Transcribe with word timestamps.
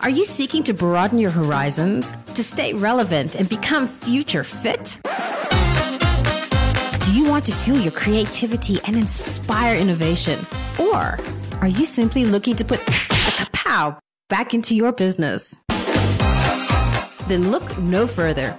Are 0.00 0.10
you 0.10 0.24
seeking 0.24 0.62
to 0.62 0.72
broaden 0.72 1.18
your 1.18 1.32
horizons, 1.32 2.12
to 2.34 2.44
stay 2.44 2.72
relevant 2.72 3.34
and 3.34 3.48
become 3.48 3.88
future 3.88 4.44
fit? 4.44 5.00
Do 7.04 7.12
you 7.12 7.28
want 7.28 7.44
to 7.46 7.52
fuel 7.52 7.80
your 7.80 7.90
creativity 7.90 8.80
and 8.84 8.96
inspire 8.96 9.74
innovation? 9.74 10.46
Or 10.78 11.18
are 11.60 11.66
you 11.66 11.84
simply 11.84 12.26
looking 12.26 12.54
to 12.56 12.64
put 12.64 12.78
a 12.78 12.92
kapow 12.92 13.98
back 14.28 14.54
into 14.54 14.76
your 14.76 14.92
business? 14.92 15.58
Then 17.26 17.50
look 17.50 17.76
no 17.78 18.06
further. 18.06 18.56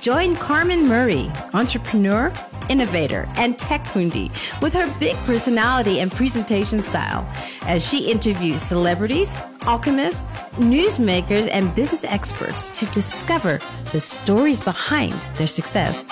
Join 0.00 0.34
Carmen 0.34 0.88
Murray, 0.88 1.30
entrepreneur, 1.54 2.32
innovator, 2.68 3.28
and 3.36 3.56
tech 3.60 3.84
fundi, 3.84 4.32
with 4.60 4.72
her 4.72 4.92
big 4.98 5.14
personality 5.18 6.00
and 6.00 6.10
presentation 6.10 6.80
style 6.80 7.24
as 7.62 7.86
she 7.86 8.10
interviews 8.10 8.60
celebrities, 8.60 9.40
alchemists, 9.66 10.34
newsmakers, 10.56 11.48
and 11.52 11.74
business 11.74 12.04
experts 12.04 12.68
to 12.70 12.86
discover 12.86 13.60
the 13.92 14.00
stories 14.00 14.60
behind 14.60 15.12
their 15.36 15.46
success. 15.46 16.08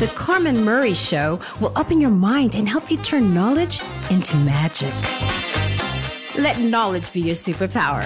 The 0.00 0.10
Carmen 0.14 0.64
Murray 0.64 0.94
Show 0.94 1.40
will 1.60 1.72
open 1.76 2.00
your 2.00 2.10
mind 2.10 2.54
and 2.54 2.68
help 2.68 2.90
you 2.90 2.96
turn 2.98 3.34
knowledge 3.34 3.80
into 4.10 4.36
magic. 4.36 4.92
Let 6.36 6.60
knowledge 6.60 7.12
be 7.12 7.20
your 7.20 7.34
superpower. 7.34 8.04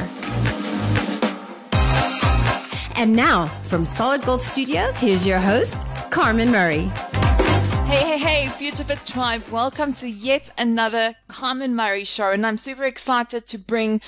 And 2.96 3.16
now, 3.16 3.46
from 3.64 3.84
Solid 3.84 4.22
Gold 4.22 4.42
Studios, 4.42 4.98
here's 4.98 5.26
your 5.26 5.38
host, 5.38 5.76
Carmen 6.10 6.50
Murray. 6.50 6.90
Hey, 7.92 8.16
hey, 8.16 8.18
hey, 8.18 8.48
Future 8.48 8.84
Fit 8.84 9.04
Tribe. 9.04 9.46
Welcome 9.50 9.92
to 9.96 10.08
yet 10.08 10.48
another 10.56 11.14
Carmen 11.28 11.76
Murray 11.76 12.04
show. 12.04 12.30
And 12.30 12.46
I'm 12.46 12.56
super 12.56 12.84
excited 12.84 13.46
to 13.48 13.58
bring 13.58 14.00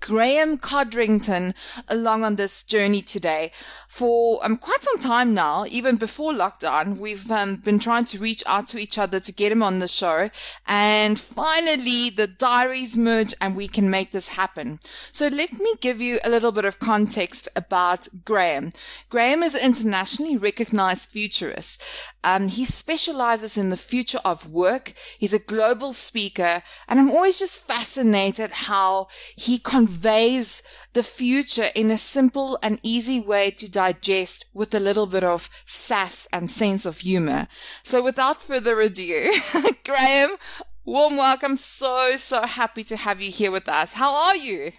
Graeme 0.00 0.58
Codrington 0.58 1.54
along 1.88 2.22
on 2.22 2.36
this 2.36 2.62
journey 2.62 3.00
today. 3.00 3.50
For 3.90 4.38
um, 4.44 4.56
quite 4.56 4.84
some 4.84 4.98
time 5.00 5.34
now, 5.34 5.64
even 5.68 5.96
before 5.96 6.32
lockdown, 6.32 6.98
we've 6.98 7.28
um, 7.28 7.56
been 7.56 7.80
trying 7.80 8.04
to 8.06 8.20
reach 8.20 8.44
out 8.46 8.68
to 8.68 8.78
each 8.78 8.98
other 8.98 9.18
to 9.18 9.32
get 9.32 9.50
him 9.50 9.64
on 9.64 9.80
the 9.80 9.88
show. 9.88 10.30
And 10.64 11.18
finally, 11.18 12.08
the 12.08 12.28
diaries 12.28 12.96
merge 12.96 13.34
and 13.40 13.56
we 13.56 13.66
can 13.66 13.90
make 13.90 14.12
this 14.12 14.28
happen. 14.28 14.78
So 15.10 15.26
let 15.26 15.54
me 15.54 15.74
give 15.80 16.00
you 16.00 16.20
a 16.22 16.30
little 16.30 16.52
bit 16.52 16.64
of 16.64 16.78
context 16.78 17.48
about 17.56 18.06
Graeme. 18.24 18.70
Graeme 19.08 19.42
is 19.42 19.54
an 19.54 19.62
internationally 19.62 20.36
recognized 20.36 21.08
futurist. 21.08 21.82
Um, 22.22 22.46
he 22.46 22.64
specializes 22.64 23.58
in 23.58 23.70
the 23.70 23.76
future 23.76 24.20
of 24.24 24.48
work. 24.48 24.92
He's 25.18 25.32
a 25.32 25.38
global 25.40 25.92
speaker, 25.92 26.62
and 26.86 27.00
I'm 27.00 27.10
always 27.10 27.40
just 27.40 27.66
fascinated 27.66 28.50
how 28.50 29.08
he 29.34 29.58
conveys 29.58 30.62
the 30.92 31.02
future 31.02 31.68
in 31.74 31.90
a 31.90 31.98
simple 31.98 32.58
and 32.62 32.80
easy 32.82 33.20
way 33.20 33.50
to 33.52 33.70
digest 33.70 34.46
with 34.52 34.74
a 34.74 34.80
little 34.80 35.06
bit 35.06 35.24
of 35.24 35.48
sass 35.64 36.26
and 36.32 36.50
sense 36.50 36.84
of 36.84 36.98
humor. 36.98 37.48
So 37.82 38.02
without 38.02 38.42
further 38.42 38.80
ado, 38.80 39.32
Graeme, 39.84 40.36
warm 40.84 41.16
welcome. 41.16 41.56
So, 41.56 42.16
so 42.16 42.46
happy 42.46 42.84
to 42.84 42.96
have 42.96 43.20
you 43.20 43.30
here 43.30 43.50
with 43.50 43.68
us. 43.68 43.94
How 43.94 44.14
are 44.14 44.36
you? 44.36 44.72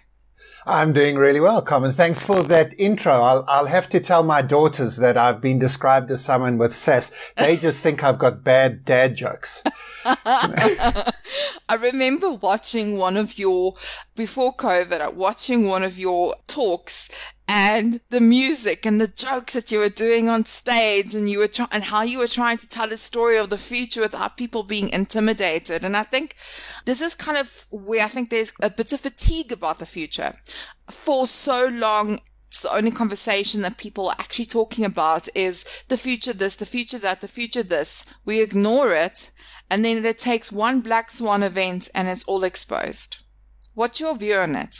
I'm 0.64 0.92
doing 0.92 1.16
really 1.16 1.40
well, 1.40 1.60
Carmen. 1.60 1.92
Thanks 1.92 2.22
for 2.22 2.42
that 2.44 2.78
intro. 2.78 3.20
I'll, 3.20 3.44
I'll 3.48 3.66
have 3.66 3.88
to 3.90 4.00
tell 4.00 4.22
my 4.22 4.42
daughters 4.42 4.96
that 4.98 5.16
I've 5.16 5.40
been 5.40 5.58
described 5.58 6.10
as 6.12 6.24
someone 6.24 6.56
with 6.56 6.74
sass. 6.74 7.12
They 7.36 7.56
just 7.56 7.82
think 7.82 8.04
I've 8.04 8.18
got 8.18 8.44
bad 8.44 8.84
dad 8.84 9.16
jokes. 9.16 9.62
I 10.04 11.74
remember 11.78 12.30
watching 12.30 12.96
one 12.96 13.16
of 13.16 13.38
your, 13.38 13.74
before 14.14 14.54
COVID, 14.56 15.00
uh, 15.00 15.10
watching 15.10 15.66
one 15.66 15.82
of 15.82 15.98
your 15.98 16.36
talks 16.46 17.10
and 17.54 18.00
the 18.08 18.20
music 18.20 18.86
and 18.86 18.98
the 18.98 19.06
jokes 19.06 19.52
that 19.52 19.70
you 19.70 19.78
were 19.78 19.90
doing 19.90 20.26
on 20.26 20.42
stage 20.46 21.14
and 21.14 21.28
you 21.28 21.38
were 21.38 21.46
trying 21.46 21.68
and 21.70 21.84
how 21.84 22.00
you 22.00 22.16
were 22.16 22.26
trying 22.26 22.56
to 22.56 22.66
tell 22.66 22.90
a 22.90 22.96
story 22.96 23.36
of 23.36 23.50
the 23.50 23.58
future 23.58 24.00
without 24.00 24.38
people 24.38 24.62
being 24.62 24.88
intimidated. 24.88 25.84
And 25.84 25.94
I 25.94 26.02
think 26.02 26.34
this 26.86 27.02
is 27.02 27.14
kind 27.14 27.36
of 27.36 27.66
where 27.70 28.02
I 28.02 28.08
think 28.08 28.30
there's 28.30 28.54
a 28.62 28.70
bit 28.70 28.94
of 28.94 29.00
fatigue 29.00 29.52
about 29.52 29.80
the 29.80 29.84
future. 29.84 30.38
For 30.90 31.26
so 31.26 31.66
long, 31.66 32.20
it's 32.48 32.62
the 32.62 32.74
only 32.74 32.90
conversation 32.90 33.60
that 33.60 33.76
people 33.76 34.08
are 34.08 34.16
actually 34.18 34.46
talking 34.46 34.86
about 34.86 35.28
is 35.34 35.84
the 35.88 35.98
future 35.98 36.32
this, 36.32 36.56
the 36.56 36.64
future 36.64 36.98
that, 37.00 37.20
the 37.20 37.28
future 37.28 37.62
this. 37.62 38.06
We 38.24 38.40
ignore 38.40 38.94
it. 38.94 39.28
And 39.68 39.84
then 39.84 40.02
it 40.06 40.18
takes 40.18 40.50
one 40.50 40.80
black 40.80 41.10
swan 41.10 41.42
event 41.42 41.90
and 41.94 42.08
it's 42.08 42.24
all 42.24 42.44
exposed. 42.44 43.18
What's 43.74 44.00
your 44.00 44.16
view 44.16 44.36
on 44.36 44.56
it? 44.56 44.76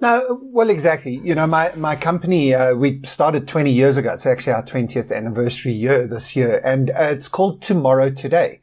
No, 0.00 0.40
well, 0.42 0.70
exactly. 0.70 1.20
You 1.22 1.34
know, 1.34 1.46
my, 1.46 1.70
my 1.76 1.94
company, 1.94 2.54
uh, 2.54 2.74
we 2.74 3.02
started 3.04 3.46
20 3.46 3.70
years 3.70 3.98
ago. 3.98 4.14
It's 4.14 4.24
actually 4.24 4.54
our 4.54 4.62
20th 4.62 5.14
anniversary 5.14 5.72
year 5.72 6.06
this 6.06 6.34
year 6.34 6.60
and 6.64 6.90
uh, 6.90 7.02
it's 7.10 7.28
called 7.28 7.60
Tomorrow 7.60 8.10
Today. 8.10 8.62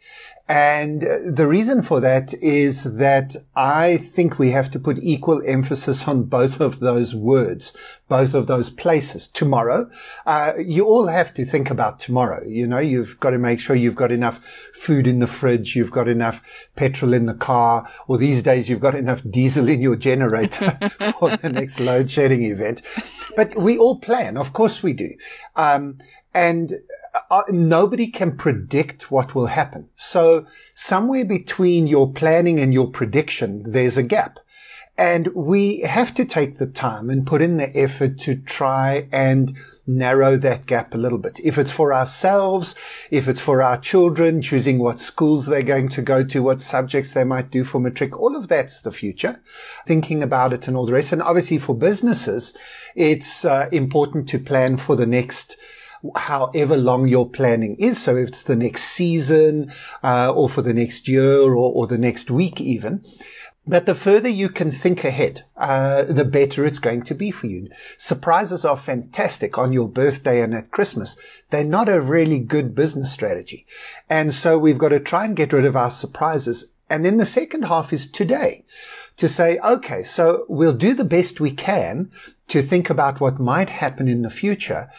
And 0.50 1.02
the 1.02 1.46
reason 1.46 1.82
for 1.82 2.00
that 2.00 2.34
is 2.36 2.96
that 2.98 3.36
I 3.54 3.98
think 3.98 4.40
we 4.40 4.52
have 4.52 4.72
to 4.72 4.80
put 4.80 4.98
equal 5.00 5.42
emphasis 5.46 6.08
on 6.08 6.24
both 6.24 6.62
of 6.62 6.80
those 6.80 7.14
words, 7.14 7.74
both 8.08 8.34
of 8.34 8.48
those 8.48 8.70
places. 8.70 9.28
Tomorrow, 9.28 9.90
uh, 10.26 10.54
you 10.58 10.86
all 10.86 11.08
have 11.08 11.34
to 11.34 11.44
think 11.44 11.70
about 11.70 12.00
tomorrow. 12.00 12.46
You 12.48 12.66
know, 12.66 12.80
you've 12.80 13.20
got 13.20 13.32
to 13.32 13.38
make 13.38 13.60
sure 13.60 13.76
you've 13.76 13.96
got 13.96 14.12
enough 14.12 14.40
food 14.74 15.06
in 15.06 15.20
the 15.20 15.28
fridge, 15.28 15.76
you've 15.76 15.92
got 15.92 16.08
enough 16.08 16.42
petrol 16.78 17.14
in 17.14 17.26
the 17.26 17.34
car, 17.34 17.90
or 18.08 18.18
these 18.18 18.42
days 18.42 18.70
you've 18.70 18.80
got 18.80 18.96
enough 18.96 19.22
diesel 19.30 19.68
in 19.68 19.82
your 19.82 19.98
generator 19.98 20.72
for 21.20 21.36
the 21.36 21.50
next 21.50 21.82
load 21.82 22.10
shedding 22.10 22.44
event. 22.44 22.82
But 23.36 23.58
we 23.58 23.78
all 23.78 24.00
plan. 24.00 24.38
Of 24.38 24.54
course 24.54 24.82
we 24.82 24.94
do. 24.94 25.14
Um, 25.58 25.98
and 26.38 26.74
uh, 27.32 27.42
nobody 27.50 28.06
can 28.06 28.38
predict 28.38 29.10
what 29.10 29.34
will 29.34 29.48
happen. 29.48 29.90
So 29.96 30.46
somewhere 30.76 31.26
between 31.26 31.88
your 31.88 32.14
planning 32.14 32.60
and 32.60 32.72
your 32.72 32.92
prediction, 32.92 33.64
there's 33.66 33.98
a 33.98 34.04
gap. 34.04 34.38
And 35.00 35.28
we 35.34 35.80
have 35.80 36.14
to 36.14 36.26
take 36.26 36.58
the 36.58 36.68
time 36.68 37.10
and 37.10 37.26
put 37.26 37.42
in 37.42 37.58
the 37.58 37.76
effort 37.76 38.20
to 38.20 38.36
try 38.36 39.08
and 39.12 39.56
narrow 39.88 40.38
that 40.38 40.68
gap 40.68 40.94
a 40.94 40.98
little 40.98 41.18
bit. 41.18 41.40
If 41.44 41.58
it's 41.58 41.72
for 41.72 41.92
ourselves, 41.92 42.76
if 43.10 43.28
it's 43.28 43.40
for 43.40 43.64
our 43.64 43.78
children, 43.78 44.44
choosing 44.44 44.78
what 44.78 45.00
schools 45.00 45.48
they're 45.48 45.64
going 45.64 45.90
to 45.90 46.04
go 46.04 46.24
to, 46.24 46.44
what 46.44 46.62
subjects 46.62 47.14
they 47.14 47.24
might 47.24 47.50
do 47.50 47.64
for 47.64 47.80
matric, 47.80 48.20
all 48.20 48.36
of 48.36 48.48
that's 48.48 48.82
the 48.82 48.92
future. 48.92 49.42
Thinking 49.88 50.22
about 50.22 50.54
it 50.54 50.68
and 50.68 50.78
all 50.78 50.86
the 50.86 50.94
rest. 50.94 51.14
And 51.14 51.24
obviously 51.24 51.58
for 51.58 51.76
businesses, 51.76 52.56
it's 52.96 53.44
uh, 53.44 53.70
important 53.72 54.30
to 54.30 54.40
plan 54.40 54.78
for 54.78 54.96
the 54.96 55.08
next 55.08 55.58
however 56.16 56.78
long 56.78 57.08
your 57.08 57.30
planning 57.30 57.76
is. 57.78 58.02
So 58.02 58.16
if 58.16 58.30
it's 58.30 58.44
the 58.44 58.56
next 58.56 58.84
season, 58.84 59.72
uh, 60.04 60.32
or 60.34 60.50
for 60.50 60.62
the 60.62 60.74
next 60.74 61.08
year 61.08 61.42
or, 61.42 61.74
or 61.74 61.88
the 61.88 61.98
next 61.98 62.32
week 62.32 62.62
even. 62.62 63.04
But 63.70 63.86
the 63.86 63.96
further 63.96 64.30
you 64.30 64.48
can 64.48 64.72
think 64.72 65.04
ahead, 65.04 65.44
uh, 65.58 66.04
the 66.04 66.24
better 66.24 66.66
it's 66.66 66.80
going 66.80 67.04
to 67.04 67.14
be 67.14 67.32
for 67.32 67.48
you. 67.48 67.68
Surprises 67.98 68.64
are 68.64 68.78
fantastic 68.78 69.58
on 69.58 69.74
your 69.74 69.90
birthday 69.90 70.42
and 70.42 70.56
at 70.56 70.72
Christmas. 70.72 71.18
They're 71.50 71.66
not 71.66 71.90
a 71.90 72.00
really 72.00 72.40
good 72.40 72.74
business 72.74 73.12
strategy. 73.12 73.66
And 74.10 74.34
so 74.34 74.58
we've 74.58 74.78
got 74.78 74.90
to 74.90 75.02
try 75.02 75.26
and 75.26 75.36
get 75.36 75.52
rid 75.52 75.66
of 75.66 75.76
our 75.76 75.90
surprises. 75.90 76.72
And 76.90 77.04
then 77.04 77.18
the 77.18 77.26
second 77.26 77.64
half 77.64 77.92
is 77.92 78.10
today 78.10 78.64
to 79.18 79.28
say, 79.28 79.60
okay, 79.60 80.04
so 80.04 80.46
we'll 80.48 80.72
do 80.72 80.94
the 80.94 81.04
best 81.04 81.42
we 81.42 81.52
can 81.52 82.10
to 82.48 82.62
think 82.62 82.90
about 82.90 83.20
what 83.20 83.38
might 83.38 83.70
happen 83.70 84.08
in 84.08 84.22
the 84.22 84.30
future. 84.30 84.90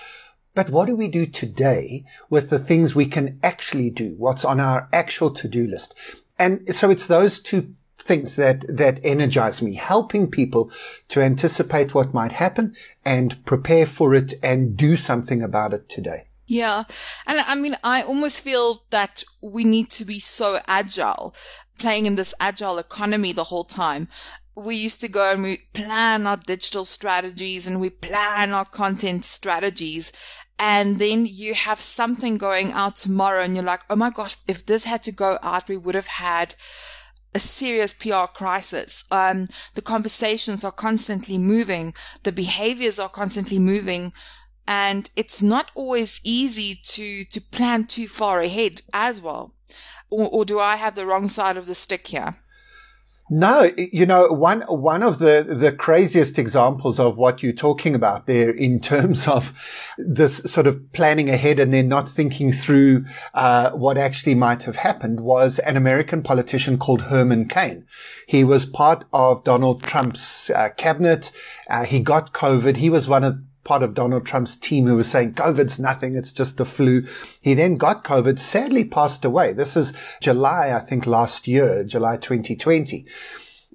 But 0.58 0.70
what 0.70 0.86
do 0.86 0.96
we 0.96 1.06
do 1.06 1.24
today 1.24 2.04
with 2.28 2.50
the 2.50 2.58
things 2.58 2.92
we 2.92 3.06
can 3.06 3.38
actually 3.44 3.90
do? 3.90 4.16
What's 4.18 4.44
on 4.44 4.58
our 4.58 4.88
actual 4.92 5.30
to-do 5.30 5.68
list? 5.68 5.94
And 6.36 6.74
so 6.74 6.90
it's 6.90 7.06
those 7.06 7.38
two 7.38 7.76
things 7.96 8.34
that, 8.34 8.64
that 8.66 8.98
energize 9.04 9.62
me, 9.62 9.74
helping 9.74 10.28
people 10.28 10.72
to 11.10 11.22
anticipate 11.22 11.94
what 11.94 12.12
might 12.12 12.32
happen 12.32 12.74
and 13.04 13.44
prepare 13.44 13.86
for 13.86 14.16
it 14.16 14.34
and 14.42 14.76
do 14.76 14.96
something 14.96 15.42
about 15.42 15.74
it 15.74 15.88
today. 15.88 16.24
Yeah. 16.48 16.82
And 17.24 17.38
I 17.38 17.54
mean, 17.54 17.76
I 17.84 18.02
almost 18.02 18.40
feel 18.40 18.82
that 18.90 19.22
we 19.40 19.62
need 19.62 19.90
to 19.92 20.04
be 20.04 20.18
so 20.18 20.58
agile, 20.66 21.36
playing 21.78 22.06
in 22.06 22.16
this 22.16 22.34
agile 22.40 22.78
economy 22.78 23.30
the 23.30 23.44
whole 23.44 23.62
time 23.62 24.08
we 24.58 24.76
used 24.76 25.00
to 25.00 25.08
go 25.08 25.32
and 25.32 25.42
we 25.42 25.58
plan 25.72 26.26
our 26.26 26.36
digital 26.36 26.84
strategies 26.84 27.66
and 27.66 27.80
we 27.80 27.90
plan 27.90 28.52
our 28.52 28.64
content 28.64 29.24
strategies 29.24 30.12
and 30.58 30.98
then 30.98 31.26
you 31.26 31.54
have 31.54 31.80
something 31.80 32.36
going 32.36 32.72
out 32.72 32.96
tomorrow 32.96 33.42
and 33.42 33.54
you're 33.54 33.64
like, 33.64 33.82
oh 33.88 33.96
my 33.96 34.10
gosh, 34.10 34.36
if 34.48 34.66
this 34.66 34.84
had 34.84 35.02
to 35.04 35.12
go 35.12 35.38
out, 35.42 35.68
we 35.68 35.76
would 35.76 35.94
have 35.94 36.08
had 36.08 36.54
a 37.34 37.38
serious 37.38 37.92
PR 37.92 38.26
crisis. 38.34 39.04
Um, 39.10 39.48
the 39.74 39.82
conversations 39.82 40.64
are 40.64 40.72
constantly 40.72 41.38
moving. 41.38 41.94
The 42.24 42.32
behaviors 42.32 42.98
are 42.98 43.08
constantly 43.08 43.58
moving. 43.60 44.12
And 44.66 45.10
it's 45.14 45.40
not 45.40 45.70
always 45.74 46.20
easy 46.24 46.74
to, 46.74 47.24
to 47.24 47.40
plan 47.40 47.86
too 47.86 48.08
far 48.08 48.40
ahead 48.40 48.82
as 48.92 49.22
well. 49.22 49.54
Or, 50.10 50.28
or 50.28 50.44
do 50.44 50.58
I 50.58 50.76
have 50.76 50.94
the 50.94 51.06
wrong 51.06 51.28
side 51.28 51.56
of 51.56 51.66
the 51.66 51.74
stick 51.74 52.08
here? 52.08 52.36
No, 53.30 53.70
you 53.76 54.06
know, 54.06 54.28
one, 54.28 54.62
one 54.62 55.02
of 55.02 55.18
the, 55.18 55.44
the 55.46 55.70
craziest 55.70 56.38
examples 56.38 56.98
of 56.98 57.18
what 57.18 57.42
you're 57.42 57.52
talking 57.52 57.94
about 57.94 58.26
there 58.26 58.50
in 58.50 58.80
terms 58.92 59.28
of 59.28 59.52
this 59.98 60.38
sort 60.38 60.66
of 60.66 60.92
planning 60.92 61.28
ahead 61.28 61.58
and 61.60 61.72
then 61.74 61.88
not 61.88 62.08
thinking 62.08 62.52
through, 62.52 63.04
uh, 63.34 63.70
what 63.72 63.98
actually 63.98 64.34
might 64.34 64.62
have 64.62 64.76
happened 64.76 65.20
was 65.20 65.58
an 65.60 65.76
American 65.76 66.22
politician 66.22 66.78
called 66.78 67.02
Herman 67.02 67.48
Cain. 67.48 67.84
He 68.26 68.44
was 68.44 68.64
part 68.64 69.04
of 69.12 69.44
Donald 69.44 69.82
Trump's 69.82 70.48
uh, 70.50 70.70
cabinet. 70.76 71.30
Uh, 71.68 71.84
he 71.84 72.00
got 72.00 72.32
COVID. 72.32 72.76
He 72.76 72.88
was 72.88 73.08
one 73.08 73.24
of 73.24 73.38
part 73.64 73.82
of 73.82 73.94
Donald 73.94 74.26
Trump's 74.26 74.56
team 74.56 74.86
who 74.86 74.96
was 74.96 75.08
saying 75.08 75.34
COVID's 75.34 75.78
nothing. 75.78 76.14
It's 76.14 76.32
just 76.32 76.60
a 76.60 76.64
flu. 76.64 77.06
He 77.40 77.54
then 77.54 77.76
got 77.76 78.04
COVID, 78.04 78.38
sadly 78.38 78.84
passed 78.84 79.24
away. 79.24 79.52
This 79.52 79.76
is 79.76 79.92
July, 80.20 80.72
I 80.72 80.80
think 80.80 81.06
last 81.06 81.46
year, 81.46 81.84
July 81.84 82.16
2020. 82.16 83.06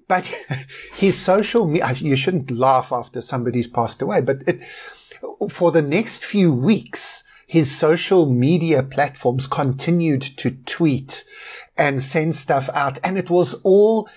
But 0.07 0.25
his 0.93 1.19
social 1.19 1.67
media, 1.67 1.85
uh, 1.85 1.93
you 1.97 2.15
shouldn't 2.15 2.51
laugh 2.51 2.91
after 2.91 3.21
somebody's 3.21 3.67
passed 3.67 4.01
away, 4.01 4.21
but 4.21 4.43
it, 4.47 4.61
for 5.49 5.71
the 5.71 5.81
next 5.81 6.23
few 6.23 6.51
weeks, 6.51 7.23
his 7.47 7.75
social 7.75 8.25
media 8.29 8.81
platforms 8.83 9.47
continued 9.47 10.21
to 10.37 10.51
tweet 10.65 11.23
and 11.77 12.01
send 12.01 12.35
stuff 12.35 12.69
out. 12.73 12.99
And 13.03 13.17
it 13.17 13.29
was 13.29 13.53
all 13.63 14.09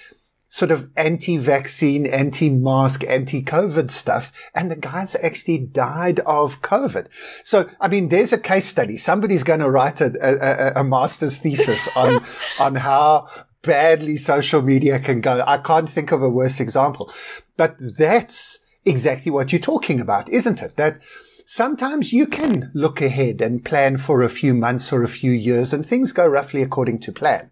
sort 0.48 0.70
of 0.70 0.88
anti-vaccine, 0.96 2.06
anti-mask, 2.06 3.04
anti-COVID 3.08 3.90
stuff. 3.90 4.32
And 4.54 4.70
the 4.70 4.76
guys 4.76 5.16
actually 5.16 5.58
died 5.58 6.20
of 6.20 6.62
COVID. 6.62 7.08
So, 7.42 7.68
I 7.80 7.88
mean, 7.88 8.08
there's 8.08 8.32
a 8.32 8.38
case 8.38 8.66
study. 8.66 8.96
Somebody's 8.96 9.42
going 9.42 9.60
to 9.60 9.70
write 9.70 10.00
a, 10.00 10.12
a, 10.22 10.80
a 10.80 10.84
master's 10.84 11.38
thesis 11.38 11.88
on, 11.96 12.24
on 12.58 12.74
how 12.76 13.28
badly 13.62 14.16
social 14.16 14.62
media 14.62 15.00
can 15.00 15.20
go. 15.20 15.42
I 15.46 15.58
can't 15.58 15.90
think 15.90 16.12
of 16.12 16.22
a 16.22 16.30
worse 16.30 16.60
example, 16.60 17.12
but 17.56 17.76
that's 17.80 18.58
exactly 18.84 19.32
what 19.32 19.52
you're 19.52 19.60
talking 19.60 20.00
about, 20.00 20.28
isn't 20.28 20.62
it? 20.62 20.76
That 20.76 21.02
sometimes 21.46 22.12
you 22.12 22.26
can 22.26 22.70
look 22.72 23.02
ahead 23.02 23.42
and 23.42 23.64
plan 23.64 23.98
for 23.98 24.22
a 24.22 24.28
few 24.28 24.54
months 24.54 24.92
or 24.92 25.02
a 25.02 25.08
few 25.08 25.32
years 25.32 25.72
and 25.72 25.84
things 25.84 26.12
go 26.12 26.26
roughly 26.26 26.62
according 26.62 27.00
to 27.00 27.12
plan. 27.12 27.50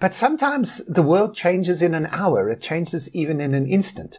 But 0.00 0.14
sometimes 0.14 0.78
the 0.86 1.02
world 1.02 1.36
changes 1.36 1.82
in 1.82 1.94
an 1.94 2.08
hour. 2.10 2.48
It 2.48 2.62
changes 2.62 3.14
even 3.14 3.40
in 3.40 3.54
an 3.54 3.66
instant. 3.66 4.18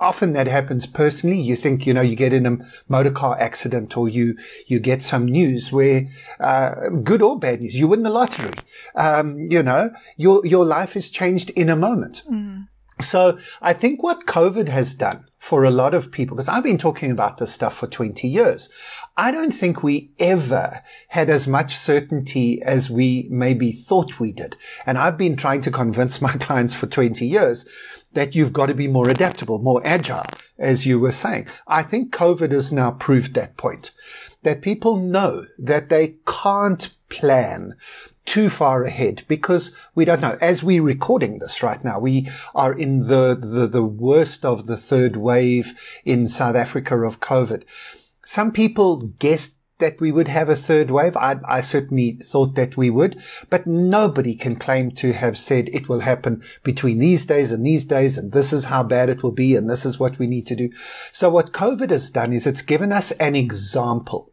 Often 0.00 0.32
that 0.34 0.46
happens 0.46 0.86
personally. 0.86 1.40
You 1.40 1.56
think, 1.56 1.86
you 1.86 1.92
know, 1.92 2.00
you 2.00 2.14
get 2.14 2.32
in 2.32 2.46
a 2.46 2.58
motor 2.88 3.10
car 3.10 3.36
accident 3.38 3.96
or 3.96 4.08
you, 4.08 4.36
you 4.66 4.78
get 4.78 5.02
some 5.02 5.26
news 5.26 5.72
where, 5.72 6.08
uh, 6.38 6.88
good 7.02 7.20
or 7.20 7.38
bad 7.38 7.60
news, 7.60 7.74
you 7.74 7.88
win 7.88 8.04
the 8.04 8.10
lottery. 8.10 8.52
Um, 8.94 9.50
you 9.50 9.62
know, 9.62 9.90
your, 10.16 10.46
your 10.46 10.64
life 10.64 10.96
is 10.96 11.10
changed 11.10 11.50
in 11.50 11.68
a 11.68 11.76
moment. 11.76 12.22
Mm. 12.30 12.68
So 13.00 13.38
I 13.60 13.72
think 13.72 14.02
what 14.02 14.26
COVID 14.26 14.68
has 14.68 14.94
done 14.94 15.27
for 15.48 15.64
a 15.64 15.70
lot 15.70 15.94
of 15.94 16.12
people, 16.12 16.36
because 16.36 16.46
I've 16.46 16.62
been 16.62 16.76
talking 16.76 17.10
about 17.10 17.38
this 17.38 17.50
stuff 17.50 17.74
for 17.74 17.86
20 17.86 18.28
years. 18.28 18.68
I 19.16 19.30
don't 19.30 19.50
think 19.50 19.82
we 19.82 20.10
ever 20.18 20.82
had 21.08 21.30
as 21.30 21.48
much 21.48 21.74
certainty 21.74 22.60
as 22.60 22.90
we 22.90 23.26
maybe 23.30 23.72
thought 23.72 24.20
we 24.20 24.30
did. 24.30 24.56
And 24.84 24.98
I've 24.98 25.16
been 25.16 25.36
trying 25.36 25.62
to 25.62 25.70
convince 25.70 26.20
my 26.28 26.32
clients 26.32 26.74
for 26.74 26.86
20 26.86 27.26
years 27.26 27.64
that 28.12 28.34
you've 28.34 28.52
got 28.52 28.66
to 28.66 28.74
be 28.74 28.88
more 28.88 29.08
adaptable, 29.08 29.58
more 29.58 29.80
agile, 29.86 30.26
as 30.58 30.84
you 30.84 31.00
were 31.00 31.12
saying. 31.12 31.46
I 31.66 31.82
think 31.82 32.12
COVID 32.12 32.52
has 32.52 32.70
now 32.70 32.90
proved 32.90 33.32
that 33.32 33.56
point 33.56 33.90
that 34.42 34.60
people 34.60 34.96
know 34.96 35.44
that 35.58 35.88
they 35.88 36.16
can't 36.26 36.92
plan 37.08 37.74
too 38.28 38.50
far 38.50 38.84
ahead 38.84 39.24
because 39.26 39.72
we 39.94 40.04
don't 40.04 40.20
know. 40.20 40.36
As 40.38 40.62
we're 40.62 40.82
recording 40.82 41.38
this 41.38 41.62
right 41.62 41.82
now, 41.82 41.98
we 41.98 42.28
are 42.54 42.74
in 42.74 43.06
the, 43.06 43.34
the, 43.34 43.66
the 43.66 43.82
worst 43.82 44.44
of 44.44 44.66
the 44.66 44.76
third 44.76 45.16
wave 45.16 45.72
in 46.04 46.28
South 46.28 46.54
Africa 46.54 46.94
of 46.98 47.20
COVID. 47.20 47.64
Some 48.22 48.52
people 48.52 48.98
guessed 49.18 49.54
that 49.78 49.98
we 49.98 50.12
would 50.12 50.28
have 50.28 50.50
a 50.50 50.56
third 50.56 50.90
wave. 50.90 51.16
I, 51.16 51.36
I, 51.48 51.62
certainly 51.62 52.18
thought 52.22 52.54
that 52.56 52.76
we 52.76 52.90
would, 52.90 53.18
but 53.48 53.66
nobody 53.66 54.34
can 54.34 54.56
claim 54.56 54.90
to 54.96 55.14
have 55.14 55.38
said 55.38 55.70
it 55.72 55.88
will 55.88 56.00
happen 56.00 56.42
between 56.62 56.98
these 56.98 57.24
days 57.24 57.50
and 57.50 57.64
these 57.64 57.84
days, 57.84 58.18
and 58.18 58.32
this 58.32 58.52
is 58.52 58.66
how 58.66 58.82
bad 58.82 59.08
it 59.08 59.22
will 59.22 59.32
be, 59.32 59.56
and 59.56 59.70
this 59.70 59.86
is 59.86 59.98
what 59.98 60.18
we 60.18 60.26
need 60.26 60.46
to 60.48 60.56
do. 60.56 60.70
So 61.12 61.30
what 61.30 61.52
COVID 61.52 61.88
has 61.90 62.10
done 62.10 62.34
is 62.34 62.46
it's 62.46 62.60
given 62.60 62.92
us 62.92 63.10
an 63.12 63.36
example 63.36 64.32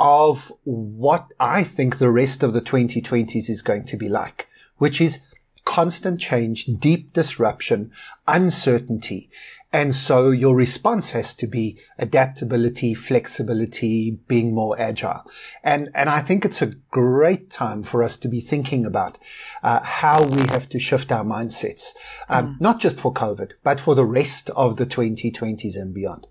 of 0.00 0.52
what 0.64 1.28
I 1.38 1.64
think 1.64 1.98
the 1.98 2.10
rest 2.10 2.42
of 2.42 2.52
the 2.52 2.60
2020s 2.60 3.48
is 3.48 3.62
going 3.62 3.84
to 3.86 3.96
be 3.96 4.08
like, 4.08 4.48
which 4.78 5.00
is 5.00 5.20
constant 5.64 6.20
change, 6.20 6.66
deep 6.78 7.12
disruption, 7.12 7.92
uncertainty. 8.26 9.30
And 9.72 9.94
so 9.94 10.30
your 10.30 10.54
response 10.54 11.10
has 11.10 11.32
to 11.34 11.46
be 11.46 11.78
adaptability, 11.98 12.92
flexibility, 12.92 14.18
being 14.28 14.54
more 14.54 14.78
agile. 14.78 15.22
And, 15.64 15.88
and 15.94 16.10
I 16.10 16.20
think 16.20 16.44
it's 16.44 16.60
a 16.60 16.74
great 16.90 17.50
time 17.50 17.82
for 17.82 18.02
us 18.02 18.18
to 18.18 18.28
be 18.28 18.42
thinking 18.42 18.84
about 18.84 19.16
uh, 19.62 19.82
how 19.82 20.24
we 20.24 20.42
have 20.48 20.68
to 20.70 20.78
shift 20.78 21.10
our 21.10 21.24
mindsets, 21.24 21.92
um, 22.28 22.48
mm. 22.48 22.60
not 22.60 22.80
just 22.80 23.00
for 23.00 23.14
COVID, 23.14 23.52
but 23.62 23.80
for 23.80 23.94
the 23.94 24.04
rest 24.04 24.50
of 24.50 24.76
the 24.76 24.84
2020s 24.84 25.76
and 25.76 25.94
beyond. 25.94 26.26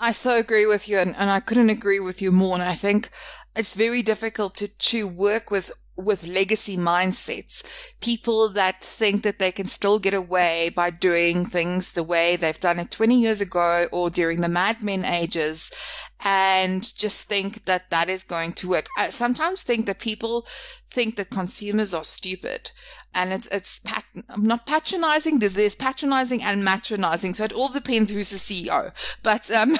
I 0.00 0.12
so 0.12 0.36
agree 0.36 0.66
with 0.66 0.88
you, 0.88 0.98
and, 0.98 1.14
and 1.16 1.28
I 1.28 1.40
couldn't 1.40 1.70
agree 1.70 2.00
with 2.00 2.22
you 2.22 2.30
more. 2.30 2.54
And 2.54 2.62
I 2.62 2.74
think 2.74 3.10
it's 3.56 3.74
very 3.74 4.02
difficult 4.02 4.54
to, 4.56 4.68
to 4.68 5.06
work 5.06 5.50
with 5.50 5.72
with 5.98 6.24
legacy 6.24 6.76
mindsets, 6.76 7.64
people 8.00 8.48
that 8.50 8.80
think 8.80 9.24
that 9.24 9.40
they 9.40 9.50
can 9.50 9.66
still 9.66 9.98
get 9.98 10.14
away 10.14 10.68
by 10.68 10.90
doing 10.90 11.44
things 11.44 11.92
the 11.92 12.04
way 12.04 12.36
they've 12.36 12.60
done 12.60 12.78
it 12.78 12.90
20 12.90 13.20
years 13.20 13.40
ago 13.40 13.88
or 13.90 14.08
during 14.08 14.40
the 14.40 14.48
Mad 14.48 14.82
Men 14.82 15.04
ages 15.04 15.72
and 16.24 16.96
just 16.96 17.28
think 17.28 17.64
that 17.64 17.90
that 17.90 18.08
is 18.08 18.22
going 18.22 18.52
to 18.52 18.68
work. 18.68 18.86
I 18.96 19.10
sometimes 19.10 19.62
think 19.62 19.86
that 19.86 19.98
people 19.98 20.46
think 20.88 21.16
that 21.16 21.30
consumers 21.30 21.92
are 21.92 22.04
stupid 22.04 22.70
and 23.14 23.32
it's 23.32 23.48
it's 23.48 23.80
not 24.36 24.66
patronizing. 24.66 25.38
There's 25.38 25.54
there's 25.54 25.76
patronizing 25.76 26.42
and 26.42 26.66
matronizing, 26.66 27.34
so 27.34 27.44
it 27.44 27.52
all 27.52 27.68
depends 27.68 28.10
who's 28.10 28.30
the 28.30 28.36
CEO. 28.36 28.92
But 29.22 29.50
um, 29.50 29.78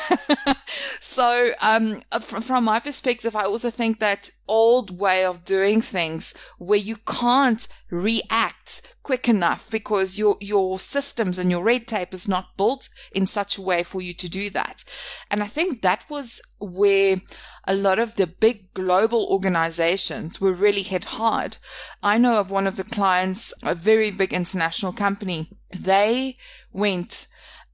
so 1.01 1.53
um, 1.61 2.01
from, 2.21 2.43
from 2.43 2.65
my 2.65 2.81
perspective, 2.81 3.37
I 3.37 3.45
also 3.45 3.71
think 3.71 4.01
that 4.01 4.31
old 4.49 4.99
way 4.99 5.25
of 5.25 5.45
doing 5.45 5.81
things 5.81 6.35
where 6.59 6.79
you 6.79 6.97
can't 7.07 7.69
react 7.91 8.95
quick 9.09 9.27
enough 9.27 9.71
because 9.71 10.19
your 10.19 10.37
your 10.39 10.79
systems 10.79 11.39
and 11.39 11.51
your 11.51 11.65
red 11.65 11.87
tape 11.87 12.13
is 12.13 12.29
not 12.29 12.59
built 12.59 12.91
in 13.11 13.25
such 13.25 13.57
a 13.57 13.63
way 13.63 13.83
for 13.83 14.03
you 14.03 14.13
to 14.13 14.29
do 14.29 14.51
that. 14.51 14.85
And 15.31 15.43
I 15.43 15.47
think 15.47 15.81
that 15.81 16.05
was 16.11 16.43
where 16.59 17.17
a 17.65 17.75
lot 17.75 17.99
of 17.99 18.17
the 18.17 18.27
big 18.27 18.75
global 18.75 19.27
organizations 19.31 20.43
were 20.43 20.53
really 20.53 20.83
hit 20.83 21.05
hard. 21.05 21.57
I 22.03 22.19
know 22.19 22.39
of 22.39 22.51
one 22.51 22.67
of 22.67 22.77
the 22.77 22.85
clients, 22.85 23.55
a 23.63 23.75
very 23.75 24.11
big 24.11 24.35
international 24.35 24.93
company. 24.93 25.49
They 25.71 26.35
went 26.71 27.28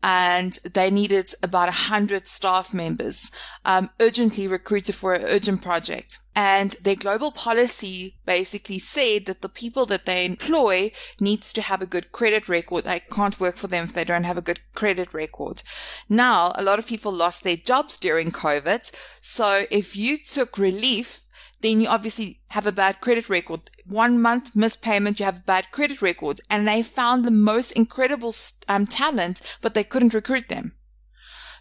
and 0.04 0.58
they 0.70 0.90
needed 0.90 1.32
about 1.42 1.70
a 1.70 1.72
hundred 1.88 2.28
staff 2.28 2.74
members, 2.74 3.32
um, 3.64 3.88
urgently 3.98 4.46
recruited 4.46 4.94
for 4.94 5.14
an 5.14 5.24
urgent 5.24 5.62
project. 5.62 6.18
And 6.36 6.72
their 6.82 6.94
global 6.94 7.32
policy 7.32 8.16
basically 8.26 8.78
said 8.78 9.24
that 9.24 9.40
the 9.40 9.48
people 9.48 9.86
that 9.86 10.04
they 10.04 10.26
employ 10.26 10.92
needs 11.18 11.54
to 11.54 11.62
have 11.62 11.80
a 11.80 11.86
good 11.86 12.12
credit 12.12 12.50
record. 12.50 12.84
They 12.84 13.00
can't 13.00 13.40
work 13.40 13.56
for 13.56 13.68
them 13.68 13.84
if 13.84 13.94
they 13.94 14.04
don't 14.04 14.24
have 14.24 14.36
a 14.36 14.42
good 14.42 14.60
credit 14.74 15.14
record. 15.14 15.62
Now, 16.06 16.52
a 16.54 16.62
lot 16.62 16.78
of 16.78 16.86
people 16.86 17.12
lost 17.12 17.42
their 17.42 17.56
jobs 17.56 17.96
during 17.96 18.30
COVID. 18.30 18.92
So 19.22 19.64
if 19.70 19.96
you 19.96 20.18
took 20.18 20.58
relief 20.58 21.23
then 21.64 21.80
you 21.80 21.88
obviously 21.88 22.40
have 22.48 22.66
a 22.66 22.72
bad 22.72 23.00
credit 23.00 23.30
record. 23.30 23.70
One 23.86 24.20
month 24.20 24.54
missed 24.54 24.82
payment, 24.82 25.18
you 25.18 25.24
have 25.24 25.38
a 25.38 25.46
bad 25.46 25.70
credit 25.72 26.02
record. 26.02 26.40
And 26.50 26.68
they 26.68 26.82
found 26.82 27.24
the 27.24 27.30
most 27.30 27.72
incredible 27.72 28.34
um, 28.68 28.86
talent, 28.86 29.40
but 29.62 29.72
they 29.72 29.82
couldn't 29.82 30.12
recruit 30.12 30.48
them. 30.48 30.72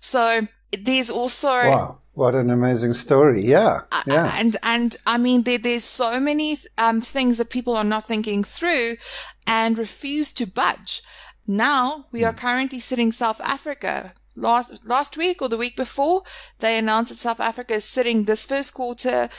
So 0.02 0.48
there's 0.78 1.10
also. 1.10 1.50
Wow. 1.50 2.00
What 2.16 2.36
an 2.36 2.50
amazing 2.50 2.94
story. 2.94 3.44
Yeah. 3.44 3.82
Yeah. 4.06 4.36
And, 4.38 4.58
and 4.62 4.96
I 5.08 5.18
mean, 5.18 5.44
there, 5.44 5.58
there's 5.58 5.86
so 5.86 6.20
many 6.20 6.60
um, 6.78 7.02
things 7.02 7.38
that 7.38 7.50
people 7.50 7.76
are 7.76 7.84
not 7.84 8.06
thinking 8.06 8.44
through 8.44 8.98
and 9.48 9.78
refuse 9.78 10.32
to 10.34 10.46
budge. 10.46 11.02
Now 11.48 12.06
we 12.12 12.24
are 12.24 12.34
hmm. 12.34 12.38
currently 12.38 12.80
sitting 12.82 13.12
South 13.12 13.42
Africa 13.42 14.14
last 14.36 14.86
last 14.86 15.18
week 15.18 15.42
or 15.42 15.50
the 15.50 15.58
week 15.58 15.76
before, 15.76 16.22
they 16.60 16.78
announced 16.78 17.10
that 17.10 17.18
South 17.20 17.40
Africa 17.40 17.74
is 17.76 17.86
sitting 17.86 18.24
this 18.24 18.44
first 18.44 18.74
quarter 18.74 19.30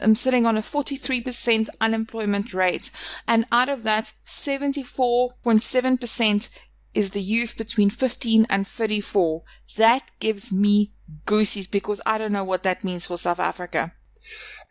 um, 0.00 0.14
sitting 0.14 0.46
on 0.46 0.56
a 0.56 0.62
43% 0.62 1.68
unemployment 1.80 2.54
rate, 2.54 2.90
and 3.26 3.46
out 3.52 3.68
of 3.68 3.82
that, 3.84 4.12
74.7% 4.26 6.48
is 6.94 7.10
the 7.10 7.20
youth 7.20 7.58
between 7.58 7.90
15 7.90 8.46
and 8.48 8.66
34. 8.66 9.42
That 9.76 10.10
gives 10.18 10.50
me 10.52 10.92
goosies 11.26 11.68
because 11.68 12.00
I 12.06 12.16
don't 12.18 12.32
know 12.32 12.44
what 12.44 12.62
that 12.62 12.84
means 12.84 13.06
for 13.06 13.18
South 13.18 13.38
Africa. 13.38 13.92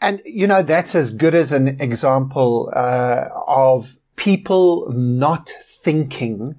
And 0.01 0.21
you 0.25 0.47
know 0.47 0.61
that's 0.61 0.95
as 0.95 1.11
good 1.11 1.33
as 1.33 1.53
an 1.53 1.79
example 1.79 2.69
uh, 2.75 3.29
of 3.47 3.97
people 4.17 4.91
not 4.91 5.53
thinking 5.83 6.55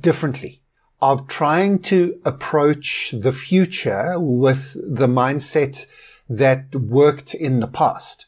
differently 0.00 0.62
of 1.00 1.28
trying 1.28 1.78
to 1.78 2.18
approach 2.24 3.12
the 3.12 3.32
future 3.32 4.18
with 4.18 4.74
the 4.74 5.06
mindset 5.06 5.86
that 6.28 6.74
worked 6.74 7.34
in 7.34 7.60
the 7.60 7.66
past. 7.66 8.26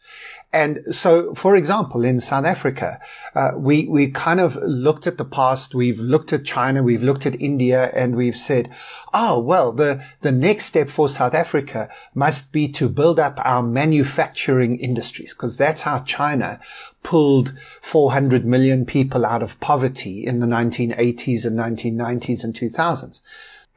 And 0.51 0.95
so, 0.95 1.35
for 1.35 1.57
example, 1.57 2.05
in 2.05 2.21
South 2.21 2.47
Africa, 2.47 2.99
uh, 3.35 3.51
we, 3.55 3.85
we 3.87 4.11
kind 4.11 4.41
of 4.41 4.57
looked 4.57 5.07
at 5.07 5.19
the 5.19 5.25
past. 5.25 5.75
We've 5.75 5.99
looked 5.99 6.33
at 6.33 6.47
China. 6.47 6.83
We've 6.83 7.03
looked 7.03 7.27
at 7.27 7.39
India 7.39 7.91
and 7.95 8.17
we've 8.17 8.37
said, 8.37 8.71
oh, 9.13 9.39
well, 9.41 9.73
the, 9.73 10.03
the 10.23 10.33
next 10.33 10.65
step 10.65 10.89
for 10.89 11.11
South 11.11 11.35
Africa 11.35 11.91
must 12.15 12.51
be 12.51 12.67
to 12.69 12.89
build 12.89 13.21
up 13.21 13.39
our 13.45 13.63
manufacturing 13.63 14.79
industries 14.79 15.35
because 15.35 15.59
that's 15.59 15.83
how 15.83 15.99
China 16.01 16.61
pulled 17.03 17.53
400 17.83 18.47
million 18.47 18.87
people 18.87 19.27
out 19.27 19.43
of 19.43 19.61
poverty 19.61 20.25
in 20.25 20.41
the 20.41 20.47
1980s 20.47 21.45
and 21.45 21.59
1990s 21.59 22.43
and 22.43 22.55
2000s. 22.55 23.21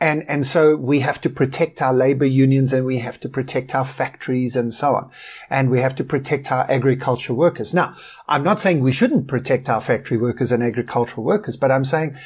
And, 0.01 0.27
and 0.27 0.47
so 0.47 0.75
we 0.75 1.01
have 1.01 1.21
to 1.21 1.29
protect 1.29 1.79
our 1.79 1.93
labor 1.93 2.25
unions 2.25 2.73
and 2.73 2.87
we 2.87 2.97
have 2.97 3.19
to 3.19 3.29
protect 3.29 3.75
our 3.75 3.85
factories 3.85 4.55
and 4.55 4.73
so 4.73 4.95
on. 4.95 5.11
And 5.47 5.69
we 5.69 5.79
have 5.79 5.95
to 5.97 6.03
protect 6.03 6.51
our 6.51 6.65
agricultural 6.71 7.37
workers. 7.37 7.71
Now, 7.71 7.95
I'm 8.27 8.43
not 8.43 8.59
saying 8.59 8.79
we 8.79 8.93
shouldn't 8.93 9.27
protect 9.27 9.69
our 9.69 9.79
factory 9.79 10.17
workers 10.17 10.51
and 10.51 10.63
agricultural 10.63 11.23
workers, 11.23 11.55
but 11.55 11.69
I'm 11.69 11.85
saying 11.85 12.17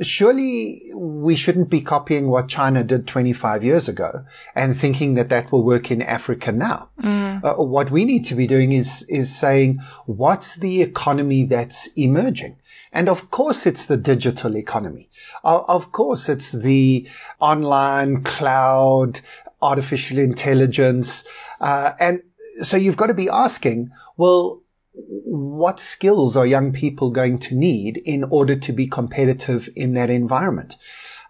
surely 0.00 0.90
we 0.92 1.36
shouldn't 1.36 1.70
be 1.70 1.80
copying 1.80 2.26
what 2.26 2.48
China 2.48 2.82
did 2.82 3.06
25 3.06 3.62
years 3.62 3.88
ago 3.88 4.24
and 4.56 4.76
thinking 4.76 5.14
that 5.14 5.28
that 5.28 5.52
will 5.52 5.62
work 5.62 5.92
in 5.92 6.02
Africa 6.02 6.50
now. 6.50 6.88
Mm. 7.00 7.44
Uh, 7.44 7.62
what 7.62 7.92
we 7.92 8.04
need 8.04 8.24
to 8.24 8.34
be 8.34 8.48
doing 8.48 8.72
is, 8.72 9.04
is 9.08 9.32
saying, 9.32 9.78
what's 10.06 10.56
the 10.56 10.82
economy 10.82 11.44
that's 11.44 11.86
emerging? 11.96 12.56
And 12.92 13.08
of 13.08 13.30
course, 13.30 13.66
it's 13.66 13.86
the 13.86 13.96
digital 13.96 14.56
economy. 14.56 15.10
Of 15.44 15.92
course, 15.92 16.28
it's 16.28 16.52
the 16.52 17.06
online 17.38 18.22
cloud, 18.22 19.20
artificial 19.60 20.18
intelligence. 20.18 21.24
Uh, 21.60 21.92
and 22.00 22.22
so 22.62 22.76
you've 22.76 22.96
got 22.96 23.08
to 23.08 23.14
be 23.14 23.28
asking, 23.28 23.90
well, 24.16 24.62
what 24.92 25.80
skills 25.80 26.36
are 26.36 26.46
young 26.46 26.72
people 26.72 27.10
going 27.10 27.38
to 27.38 27.54
need 27.54 27.98
in 27.98 28.24
order 28.24 28.56
to 28.56 28.72
be 28.72 28.86
competitive 28.86 29.68
in 29.74 29.94
that 29.94 30.08
environment? 30.08 30.76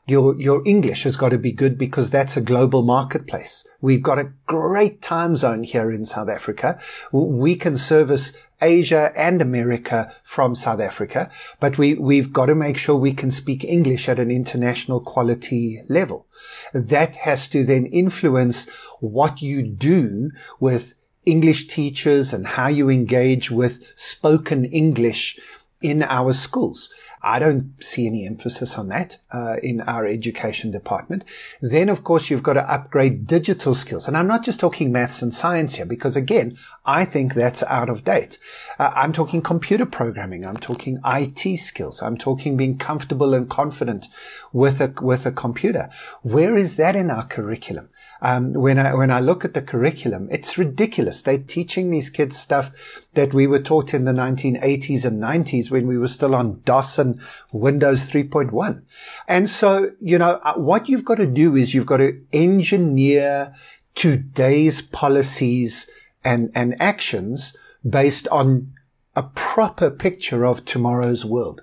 Your, 0.06 0.38
your 0.38 0.62
English 0.66 1.04
has 1.04 1.16
got 1.16 1.30
to 1.30 1.38
be 1.38 1.50
good 1.50 1.78
because 1.78 2.10
that's 2.10 2.36
a 2.36 2.42
global 2.42 2.82
marketplace. 2.82 3.66
We've 3.80 4.02
got 4.02 4.18
a 4.18 4.32
great 4.46 5.00
time 5.00 5.34
zone 5.34 5.62
here 5.62 5.90
in 5.90 6.04
South 6.04 6.28
Africa. 6.28 6.78
We 7.10 7.56
can 7.56 7.78
service 7.78 8.34
Asia 8.64 9.12
and 9.14 9.40
America 9.42 10.12
from 10.24 10.54
South 10.54 10.80
Africa, 10.80 11.30
but 11.60 11.78
we, 11.78 11.94
we've 11.94 12.32
got 12.32 12.46
to 12.46 12.54
make 12.54 12.78
sure 12.78 12.96
we 12.96 13.12
can 13.12 13.30
speak 13.30 13.62
English 13.62 14.08
at 14.08 14.18
an 14.18 14.30
international 14.30 15.00
quality 15.00 15.82
level. 15.88 16.26
That 16.72 17.14
has 17.16 17.48
to 17.50 17.64
then 17.64 17.86
influence 17.86 18.66
what 19.00 19.42
you 19.42 19.62
do 19.62 20.30
with 20.58 20.94
English 21.26 21.68
teachers 21.68 22.32
and 22.32 22.46
how 22.46 22.68
you 22.68 22.90
engage 22.90 23.50
with 23.50 23.84
spoken 23.94 24.64
English 24.64 25.38
in 25.80 26.02
our 26.02 26.32
schools. 26.32 26.88
I 27.24 27.38
don't 27.38 27.72
see 27.82 28.06
any 28.06 28.26
emphasis 28.26 28.76
on 28.76 28.88
that 28.88 29.16
uh, 29.32 29.56
in 29.62 29.80
our 29.80 30.06
education 30.06 30.70
department. 30.70 31.24
Then, 31.62 31.88
of 31.88 32.04
course, 32.04 32.28
you've 32.28 32.42
got 32.42 32.52
to 32.52 32.70
upgrade 32.70 33.26
digital 33.26 33.74
skills. 33.74 34.06
And 34.06 34.14
I'm 34.14 34.26
not 34.26 34.44
just 34.44 34.60
talking 34.60 34.92
maths 34.92 35.22
and 35.22 35.32
science 35.32 35.76
here, 35.76 35.86
because 35.86 36.16
again, 36.16 36.58
I 36.84 37.06
think 37.06 37.32
that's 37.32 37.62
out 37.62 37.88
of 37.88 38.04
date. 38.04 38.38
Uh, 38.78 38.92
I'm 38.94 39.14
talking 39.14 39.40
computer 39.40 39.86
programming. 39.86 40.44
I'm 40.44 40.58
talking 40.58 41.00
IT 41.02 41.58
skills. 41.60 42.02
I'm 42.02 42.18
talking 42.18 42.58
being 42.58 42.76
comfortable 42.76 43.32
and 43.32 43.48
confident 43.48 44.08
with 44.52 44.82
a, 44.82 44.92
with 45.00 45.24
a 45.24 45.32
computer. 45.32 45.88
Where 46.20 46.56
is 46.56 46.76
that 46.76 46.94
in 46.94 47.10
our 47.10 47.24
curriculum? 47.24 47.88
Um, 48.24 48.54
when 48.54 48.78
I 48.78 48.94
when 48.94 49.10
I 49.10 49.20
look 49.20 49.44
at 49.44 49.52
the 49.52 49.60
curriculum, 49.60 50.28
it's 50.30 50.56
ridiculous. 50.56 51.20
They're 51.20 51.36
teaching 51.36 51.90
these 51.90 52.08
kids 52.08 52.38
stuff 52.38 52.70
that 53.12 53.34
we 53.34 53.46
were 53.46 53.58
taught 53.58 53.92
in 53.92 54.06
the 54.06 54.12
1980s 54.12 55.04
and 55.04 55.22
90s 55.22 55.70
when 55.70 55.86
we 55.86 55.98
were 55.98 56.08
still 56.08 56.34
on 56.34 56.62
DOS 56.64 56.98
and 56.98 57.20
Windows 57.52 58.06
3.1. 58.06 58.80
And 59.28 59.50
so, 59.50 59.92
you 60.00 60.16
know, 60.16 60.40
uh, 60.42 60.54
what 60.54 60.88
you've 60.88 61.04
got 61.04 61.16
to 61.16 61.26
do 61.26 61.54
is 61.54 61.74
you've 61.74 61.84
got 61.84 61.98
to 61.98 62.18
engineer 62.32 63.54
today's 63.94 64.80
policies 64.80 65.86
and, 66.24 66.50
and 66.54 66.80
actions 66.80 67.54
based 67.86 68.26
on 68.28 68.72
a 69.14 69.24
proper 69.24 69.90
picture 69.90 70.46
of 70.46 70.64
tomorrow's 70.64 71.26
world. 71.26 71.62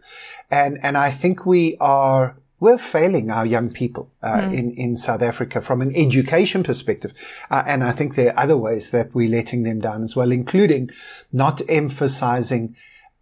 And, 0.52 0.78
and 0.84 0.96
I 0.96 1.10
think 1.10 1.44
we 1.44 1.76
are 1.80 2.38
we're 2.62 2.78
failing 2.78 3.32
our 3.32 3.46
young 3.46 3.72
people 3.72 4.10
uh, 4.22 4.36
mm. 4.36 4.58
in 4.58 4.72
in 4.72 4.96
South 4.96 5.22
Africa 5.22 5.62
from 5.62 5.82
an 5.82 5.94
education 5.96 6.64
perspective, 6.64 7.12
uh, 7.50 7.64
and 7.66 7.84
I 7.84 7.92
think 7.92 8.16
there 8.16 8.30
are 8.30 8.44
other 8.44 8.56
ways 8.56 8.92
that 8.92 9.14
we're 9.14 9.30
letting 9.30 9.64
them 9.64 9.82
down 9.82 10.04
as 10.04 10.16
well, 10.16 10.32
including 10.32 10.92
not 11.34 11.60
emphasizing 11.68 12.76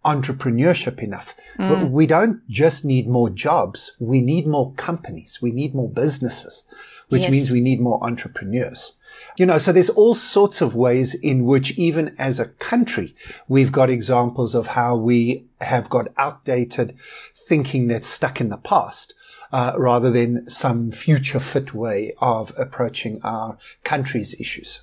entrepreneurship 0.04 1.02
enough. 1.02 1.34
Mm. 1.58 1.90
We 1.90 2.06
don't 2.06 2.46
just 2.48 2.84
need 2.84 3.08
more 3.08 3.30
jobs; 3.30 3.96
we 3.98 4.20
need 4.20 4.46
more 4.46 4.74
companies, 4.74 5.40
we 5.40 5.52
need 5.52 5.74
more 5.74 5.88
businesses, 5.88 6.62
which 7.08 7.22
yes. 7.22 7.30
means 7.30 7.50
we 7.50 7.62
need 7.62 7.80
more 7.80 8.04
entrepreneurs. 8.04 8.92
You 9.38 9.46
know, 9.46 9.56
so 9.56 9.72
there's 9.72 9.90
all 9.90 10.14
sorts 10.14 10.60
of 10.60 10.74
ways 10.74 11.14
in 11.14 11.46
which 11.46 11.72
even 11.78 12.14
as 12.18 12.38
a 12.38 12.52
country, 12.70 13.14
we've 13.48 13.72
got 13.72 13.88
examples 13.88 14.54
of 14.54 14.68
how 14.68 14.96
we 14.96 15.46
have 15.62 15.88
got 15.88 16.08
outdated 16.18 16.94
thinking 17.34 17.88
that's 17.88 18.06
stuck 18.06 18.38
in 18.40 18.50
the 18.50 18.58
past 18.58 19.14
uh, 19.52 19.72
rather 19.76 20.10
than 20.10 20.48
some 20.48 20.90
future 20.90 21.40
fit 21.40 21.74
way 21.74 22.12
of 22.20 22.52
approaching 22.56 23.20
our 23.22 23.58
country's 23.84 24.38
issues. 24.40 24.80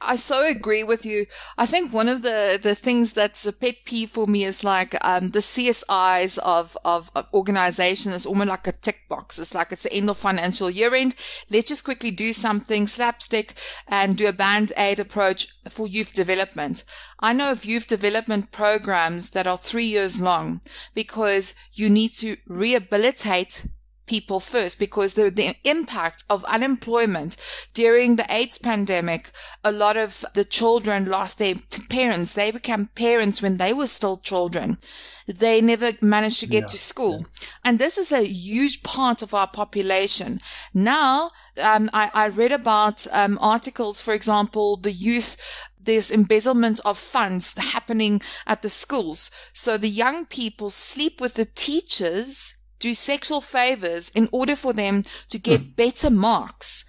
I 0.00 0.16
so 0.16 0.46
agree 0.46 0.84
with 0.84 1.04
you. 1.04 1.26
I 1.56 1.66
think 1.66 1.92
one 1.92 2.08
of 2.08 2.22
the, 2.22 2.58
the 2.62 2.74
things 2.74 3.14
that's 3.14 3.46
a 3.46 3.52
pet 3.52 3.76
peeve 3.84 4.10
for 4.10 4.26
me 4.26 4.44
is 4.44 4.62
like 4.62 4.96
um, 5.04 5.30
the 5.30 5.40
CSIs 5.40 6.38
of, 6.38 6.76
of, 6.84 7.10
of 7.14 7.26
organization 7.32 8.12
is 8.12 8.26
almost 8.26 8.48
like 8.48 8.66
a 8.66 8.72
tick 8.72 9.08
box. 9.08 9.38
It's 9.38 9.54
like 9.54 9.72
it's 9.72 9.82
the 9.82 9.92
end 9.92 10.10
of 10.10 10.16
financial 10.16 10.70
year 10.70 10.94
end. 10.94 11.14
Let's 11.50 11.68
just 11.68 11.84
quickly 11.84 12.10
do 12.10 12.32
something 12.32 12.86
slapstick 12.86 13.54
and 13.88 14.16
do 14.16 14.28
a 14.28 14.32
band 14.32 14.72
aid 14.76 15.00
approach 15.00 15.48
for 15.68 15.88
youth 15.88 16.12
development. 16.12 16.84
I 17.18 17.32
know 17.32 17.50
of 17.50 17.64
youth 17.64 17.86
development 17.86 18.52
programs 18.52 19.30
that 19.30 19.46
are 19.46 19.58
three 19.58 19.86
years 19.86 20.20
long 20.20 20.60
because 20.94 21.54
you 21.72 21.90
need 21.90 22.12
to 22.18 22.36
rehabilitate 22.46 23.66
people 24.08 24.40
first 24.40 24.78
because 24.78 25.14
the, 25.14 25.30
the 25.30 25.54
impact 25.64 26.24
of 26.28 26.44
unemployment 26.46 27.36
during 27.74 28.16
the 28.16 28.26
AIDS 28.34 28.58
pandemic, 28.58 29.30
a 29.62 29.70
lot 29.70 29.96
of 29.96 30.24
the 30.34 30.44
children 30.44 31.06
lost 31.06 31.38
their 31.38 31.54
parents. 31.88 32.34
They 32.34 32.50
became 32.50 32.86
parents 32.86 33.40
when 33.42 33.58
they 33.58 33.72
were 33.72 33.86
still 33.86 34.18
children. 34.18 34.78
They 35.26 35.60
never 35.60 35.92
managed 36.00 36.40
to 36.40 36.46
get 36.46 36.62
yeah, 36.62 36.66
to 36.68 36.78
school. 36.78 37.18
Yeah. 37.18 37.48
And 37.64 37.78
this 37.78 37.98
is 37.98 38.10
a 38.10 38.26
huge 38.26 38.82
part 38.82 39.22
of 39.22 39.34
our 39.34 39.46
population. 39.46 40.40
Now, 40.72 41.28
um, 41.62 41.90
I, 41.92 42.10
I, 42.14 42.28
read 42.28 42.52
about 42.52 43.06
um, 43.12 43.38
articles, 43.40 44.00
for 44.00 44.14
example, 44.14 44.78
the 44.78 44.92
youth 44.92 45.36
there's 45.80 46.10
embezzlement 46.10 46.80
of 46.84 46.98
funds 46.98 47.56
happening 47.56 48.20
at 48.46 48.60
the 48.60 48.68
schools. 48.68 49.30
So 49.54 49.78
the 49.78 49.88
young 49.88 50.26
people 50.26 50.68
sleep 50.68 51.18
with 51.18 51.34
the 51.34 51.46
teachers 51.46 52.57
do 52.78 52.94
sexual 52.94 53.40
favors 53.40 54.10
in 54.10 54.28
order 54.32 54.56
for 54.56 54.72
them 54.72 55.04
to 55.30 55.38
get 55.38 55.60
mm. 55.60 55.76
better 55.76 56.10
marks. 56.10 56.84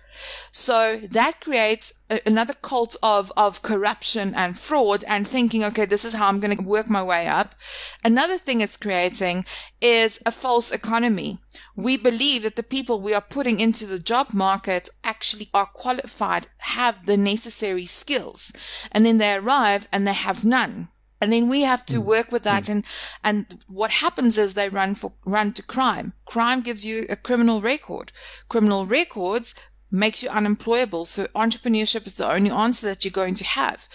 So 0.52 1.00
that 1.12 1.40
creates 1.40 1.94
a, 2.10 2.20
another 2.26 2.54
cult 2.54 2.96
of, 3.02 3.32
of 3.38 3.62
corruption 3.62 4.34
and 4.36 4.60
fraud 4.60 5.04
and 5.08 5.28
thinking, 5.28 5.64
okay, 5.64 5.86
this 5.86 6.04
is 6.04 6.14
how 6.14 6.28
I'm 6.28 6.40
going 6.40 6.58
to 6.58 6.64
work 6.64 6.90
my 6.90 7.04
way 7.04 7.28
up. 7.28 7.56
Another 8.04 8.38
thing 8.38 8.62
it's 8.62 8.78
creating 8.78 9.46
is 9.80 10.20
a 10.26 10.32
false 10.32 10.72
economy. 10.72 11.40
We 11.76 11.98
believe 11.98 12.44
that 12.44 12.56
the 12.56 12.64
people 12.64 13.02
we 13.02 13.14
are 13.14 13.22
putting 13.22 13.60
into 13.60 13.86
the 13.86 14.00
job 14.00 14.34
market 14.34 14.90
actually 15.04 15.50
are 15.54 15.68
qualified, 15.68 16.48
have 16.58 17.06
the 17.06 17.18
necessary 17.18 17.86
skills, 17.86 18.52
and 18.92 19.06
then 19.06 19.18
they 19.18 19.34
arrive 19.36 19.88
and 19.92 20.06
they 20.06 20.14
have 20.14 20.44
none 20.44 20.90
and 21.22 21.34
then 21.34 21.50
we 21.50 21.62
have 21.62 21.86
to 21.86 21.98
mm. 21.98 22.06
work 22.06 22.32
with 22.32 22.44
that 22.44 22.64
mm. 22.64 22.70
and 22.70 22.86
and 23.24 23.60
what 23.68 23.92
happens 23.92 24.38
is 24.38 24.54
they 24.54 24.70
run 24.70 24.96
for 24.96 25.12
run 25.26 25.52
to 25.54 25.64
crime 25.64 26.14
crime 26.26 26.62
gives 26.62 26.86
you 26.86 27.06
a 27.10 27.16
criminal 27.16 27.62
record 27.62 28.12
criminal 28.48 28.86
records 28.86 29.56
makes 29.92 30.22
you 30.22 30.30
unemployable 30.30 31.06
so 31.06 31.26
entrepreneurship 31.36 32.06
is 32.06 32.16
the 32.16 32.32
only 32.32 32.52
answer 32.52 32.86
that 32.86 33.04
you're 33.04 33.12
going 33.12 33.34
to 33.34 33.44
have 33.44 33.88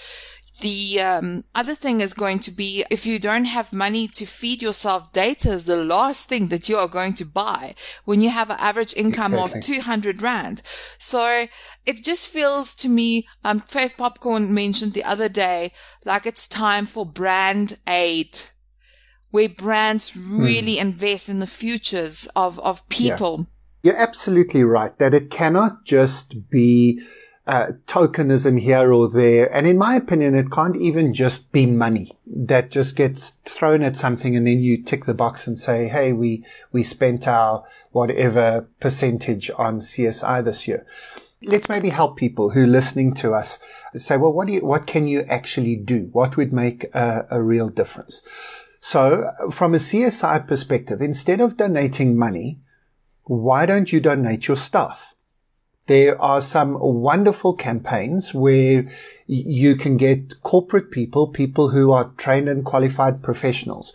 the 0.61 1.01
um, 1.01 1.43
other 1.55 1.75
thing 1.75 2.01
is 2.01 2.15
going 2.15 2.39
to 2.41 2.51
be 2.51 2.85
if 2.91 3.05
you 3.05 3.19
don't 3.19 3.47
have 3.47 3.73
money 3.73 4.07
to 4.09 4.25
feed 4.25 4.63
yourself, 4.63 5.13
data 5.13 5.53
is 5.53 5.65
the 5.65 5.77
last 5.77 6.29
thing 6.29 6.49
that 6.49 6.69
you 6.69 6.77
are 6.77 6.89
going 6.89 7.15
to 7.15 7.25
buy 7.25 7.75
when 8.05 8.21
you 8.21 8.31
have 8.31 8.51
an 8.51 8.57
average 8.61 8.95
income 8.95 9.35
exactly. 9.35 9.59
of 9.59 9.65
200 9.65 10.23
Rand. 10.23 10.63
So 10.99 11.47
it 11.85 12.05
just 12.05 12.29
feels 12.29 12.75
to 12.77 12.89
me, 12.89 13.27
um, 13.43 13.59
Faith 13.61 13.95
Popcorn 13.97 14.55
mentioned 14.55 14.93
the 14.93 15.05
other 15.05 15.29
day, 15.29 15.73
like 16.05 16.25
it's 16.25 16.47
time 16.47 16.87
for 16.87 17.05
brand 17.05 17.79
aid 17.89 18.39
where 19.31 19.49
brands 19.49 20.17
really 20.17 20.77
mm. 20.77 20.81
invest 20.81 21.29
in 21.29 21.41
the 21.41 21.47
futures 21.47 22.29
of, 22.37 22.61
of 22.61 22.89
people. 22.89 23.49
Yeah. 23.83 23.91
You're 23.91 24.01
absolutely 24.01 24.63
right 24.63 24.97
that 24.99 25.13
it 25.13 25.29
cannot 25.29 25.85
just 25.85 26.49
be 26.49 27.03
uh, 27.47 27.73
tokenism 27.87 28.59
here 28.61 28.93
or 28.93 29.11
there. 29.11 29.55
And 29.55 29.67
in 29.67 29.77
my 29.77 29.97
opinion, 29.97 30.35
it 30.35 30.51
can't 30.51 30.77
even 30.77 31.13
just 31.13 31.53
be 31.53 31.67
money 31.67 32.17
that 32.27 32.71
just 32.71 32.97
gets 32.97 33.33
thrown 33.45 33.83
at 33.83 33.97
something 33.97 34.35
and 34.35 34.47
then 34.47 34.61
you 34.61 34.83
tick 34.83 35.05
the 35.05 35.15
box 35.15 35.47
and 35.47 35.59
say, 35.59 35.89
Hey, 35.89 36.13
we, 36.13 36.45
we 36.73 36.83
spent 36.83 37.29
our 37.29 37.65
whatever 37.93 38.69
percentage 38.81 39.51
on 39.57 39.81
CSI 39.81 40.45
this 40.45 40.67
year. 40.67 40.87
Let's 41.43 41.69
maybe 41.69 41.91
help 41.91 42.17
people 42.17 42.51
who 42.51 42.65
are 42.65 42.67
listening 42.67 43.13
to 43.17 43.35
us 43.35 43.59
say, 43.95 44.17
well, 44.17 44.33
what 44.33 44.47
do 44.47 44.55
you, 44.55 44.65
what 44.65 44.87
can 44.87 45.07
you 45.07 45.23
actually 45.29 45.77
do? 45.77 46.09
What 46.13 46.37
would 46.37 46.53
make 46.53 46.85
a, 46.95 47.27
a 47.31 47.43
real 47.43 47.69
difference? 47.69 48.23
So 48.81 49.31
from 49.51 49.75
a 49.75 49.79
CSI 49.79 50.47
perspective, 50.47 51.01
instead 51.01 51.41
of 51.41 51.57
donating 51.57 52.17
money, 52.17 52.61
why 53.25 53.67
don't 53.67 53.93
you 53.93 54.01
donate 54.01 54.49
your 54.49 54.57
stuff? 54.57 55.14
There 55.87 56.21
are 56.21 56.41
some 56.41 56.79
wonderful 56.81 57.55
campaigns 57.55 58.33
where 58.33 58.91
you 59.27 59.77
can 59.77 59.97
get 59.97 60.43
corporate 60.43 60.91
people, 60.91 61.29
people 61.29 61.71
who 61.71 61.93
are 61.93 62.13
trained 62.17 62.49
and 62.49 62.65
qualified 62.65 63.23
professionals 63.23 63.93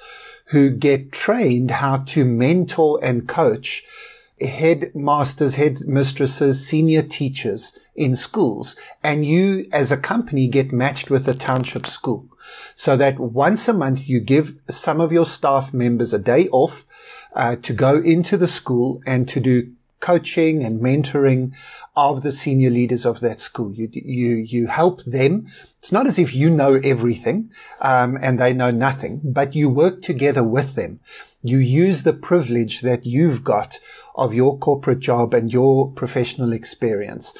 who 0.49 0.69
get 0.71 1.11
trained 1.11 1.71
how 1.71 1.97
to 1.97 2.25
mentor 2.25 2.99
and 3.03 3.27
coach 3.27 3.83
headmasters, 4.41 5.55
headmistresses, 5.55 6.65
senior 6.65 7.01
teachers 7.01 7.77
in 7.95 8.15
schools. 8.15 8.77
And 9.03 9.25
you 9.25 9.67
as 9.71 9.91
a 9.91 9.97
company 9.97 10.47
get 10.47 10.71
matched 10.71 11.09
with 11.09 11.27
a 11.27 11.33
township 11.33 11.85
school 11.85 12.27
so 12.75 12.95
that 12.97 13.19
once 13.19 13.67
a 13.67 13.73
month 13.73 14.07
you 14.07 14.19
give 14.19 14.55
some 14.69 15.01
of 15.01 15.11
your 15.11 15.25
staff 15.25 15.73
members 15.73 16.13
a 16.13 16.19
day 16.19 16.47
off 16.49 16.85
uh, 17.33 17.55
to 17.57 17.73
go 17.73 17.97
into 17.97 18.37
the 18.37 18.47
school 18.47 19.01
and 19.05 19.27
to 19.29 19.39
do 19.39 19.71
coaching 19.99 20.63
and 20.63 20.81
mentoring 20.81 21.53
of 21.95 22.21
the 22.21 22.31
senior 22.31 22.69
leaders 22.69 23.05
of 23.05 23.19
that 23.19 23.39
school. 23.39 23.73
You, 23.73 23.89
you, 23.91 24.35
you 24.35 24.67
help 24.67 25.03
them. 25.03 25.47
It's 25.79 25.91
not 25.91 26.07
as 26.07 26.19
if 26.19 26.33
you 26.33 26.49
know 26.49 26.79
everything, 26.83 27.51
um, 27.81 28.17
and 28.21 28.39
they 28.39 28.53
know 28.53 28.71
nothing, 28.71 29.21
but 29.23 29.55
you 29.55 29.69
work 29.69 30.01
together 30.01 30.43
with 30.43 30.75
them. 30.75 30.99
You 31.41 31.57
use 31.57 32.03
the 32.03 32.13
privilege 32.13 32.81
that 32.81 33.05
you've 33.05 33.43
got 33.43 33.79
of 34.19 34.33
your 34.33 34.57
corporate 34.57 34.99
job 34.99 35.33
and 35.33 35.53
your 35.53 35.89
professional 35.91 36.51
experience 36.51 37.33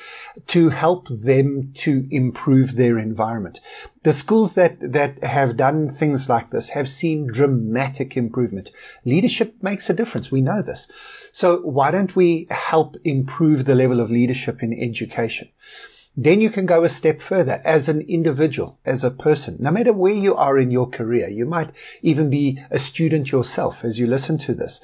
to 0.47 0.69
help 0.69 1.09
them 1.09 1.73
to 1.73 2.07
improve 2.09 2.75
their 2.75 2.97
environment. 2.97 3.59
The 4.03 4.13
schools 4.13 4.53
that, 4.53 4.93
that 4.93 5.21
have 5.21 5.57
done 5.57 5.89
things 5.89 6.29
like 6.29 6.51
this 6.51 6.69
have 6.69 6.87
seen 6.87 7.27
dramatic 7.27 8.15
improvement. 8.15 8.71
Leadership 9.03 9.55
makes 9.61 9.89
a 9.89 9.93
difference. 9.93 10.31
We 10.31 10.41
know 10.41 10.61
this. 10.61 10.89
So 11.39 11.61
why 11.61 11.91
don't 11.91 12.17
we 12.17 12.47
help 12.51 12.97
improve 13.05 13.63
the 13.63 13.73
level 13.73 14.01
of 14.01 14.11
leadership 14.11 14.61
in 14.61 14.73
education? 14.73 15.47
Then 16.17 16.41
you 16.41 16.49
can 16.49 16.65
go 16.65 16.83
a 16.83 16.89
step 16.89 17.21
further 17.21 17.61
as 17.63 17.87
an 17.87 18.01
individual, 18.01 18.77
as 18.85 19.05
a 19.05 19.09
person, 19.09 19.55
no 19.57 19.71
matter 19.71 19.93
where 19.93 20.11
you 20.11 20.35
are 20.35 20.57
in 20.57 20.69
your 20.69 20.89
career. 20.89 21.29
You 21.29 21.45
might 21.45 21.71
even 22.01 22.29
be 22.29 22.61
a 22.69 22.77
student 22.77 23.31
yourself 23.31 23.85
as 23.85 23.97
you 23.97 24.05
listen 24.05 24.37
to 24.39 24.53
this. 24.53 24.81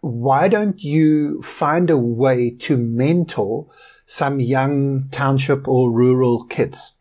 Why 0.00 0.46
don't 0.46 0.80
you 0.80 1.42
find 1.42 1.90
a 1.90 1.98
way 1.98 2.50
to 2.50 2.76
mentor 2.76 3.66
some 4.04 4.38
young 4.38 5.08
township 5.10 5.66
or 5.66 5.90
rural 5.90 6.44
kids? 6.44 6.92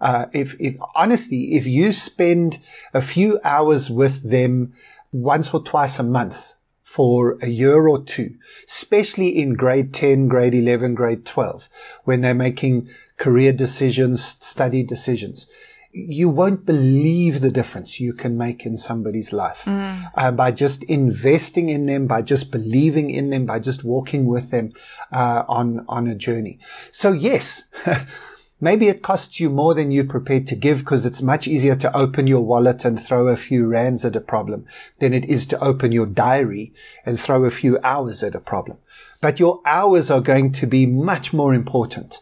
Uh, 0.00 0.26
if, 0.32 0.56
if 0.58 0.76
honestly, 0.94 1.56
if 1.56 1.66
you 1.66 1.92
spend 1.92 2.58
a 2.94 3.02
few 3.02 3.38
hours 3.44 3.90
with 3.90 4.30
them 4.30 4.72
once 5.12 5.52
or 5.52 5.62
twice 5.62 5.98
a 5.98 6.02
month, 6.02 6.54
for 6.96 7.36
a 7.42 7.48
year 7.48 7.86
or 7.86 8.02
two, 8.02 8.34
especially 8.66 9.28
in 9.38 9.52
grade 9.52 9.92
10, 9.92 10.28
grade 10.28 10.54
11, 10.54 10.94
grade 10.94 11.26
12, 11.26 11.68
when 12.04 12.22
they're 12.22 12.32
making 12.32 12.88
career 13.18 13.52
decisions, 13.52 14.24
study 14.40 14.82
decisions. 14.82 15.46
You 15.92 16.30
won't 16.30 16.64
believe 16.64 17.42
the 17.42 17.50
difference 17.50 18.00
you 18.00 18.14
can 18.14 18.38
make 18.38 18.64
in 18.64 18.78
somebody's 18.78 19.30
life 19.30 19.64
mm. 19.66 20.10
uh, 20.14 20.30
by 20.30 20.52
just 20.52 20.84
investing 20.84 21.68
in 21.68 21.84
them, 21.84 22.06
by 22.06 22.22
just 22.22 22.50
believing 22.50 23.10
in 23.10 23.28
them, 23.28 23.44
by 23.44 23.58
just 23.58 23.84
walking 23.84 24.24
with 24.24 24.50
them 24.50 24.72
uh, 25.12 25.44
on 25.48 25.84
on 25.88 26.06
a 26.06 26.14
journey. 26.14 26.58
So 26.92 27.12
yes. 27.12 27.64
Maybe 28.58 28.88
it 28.88 29.02
costs 29.02 29.38
you 29.38 29.50
more 29.50 29.74
than 29.74 29.90
you're 29.90 30.04
prepared 30.04 30.46
to 30.46 30.56
give 30.56 30.78
because 30.78 31.04
it's 31.04 31.20
much 31.20 31.46
easier 31.46 31.76
to 31.76 31.94
open 31.94 32.26
your 32.26 32.40
wallet 32.40 32.86
and 32.86 33.00
throw 33.00 33.28
a 33.28 33.36
few 33.36 33.66
rands 33.66 34.02
at 34.02 34.16
a 34.16 34.20
problem 34.20 34.64
than 34.98 35.12
it 35.12 35.26
is 35.26 35.44
to 35.46 35.62
open 35.62 35.92
your 35.92 36.06
diary 36.06 36.72
and 37.04 37.20
throw 37.20 37.44
a 37.44 37.50
few 37.50 37.78
hours 37.82 38.22
at 38.22 38.34
a 38.34 38.40
problem. 38.40 38.78
But 39.20 39.38
your 39.38 39.60
hours 39.66 40.10
are 40.10 40.22
going 40.22 40.52
to 40.52 40.66
be 40.66 40.86
much 40.86 41.34
more 41.34 41.52
important 41.52 42.18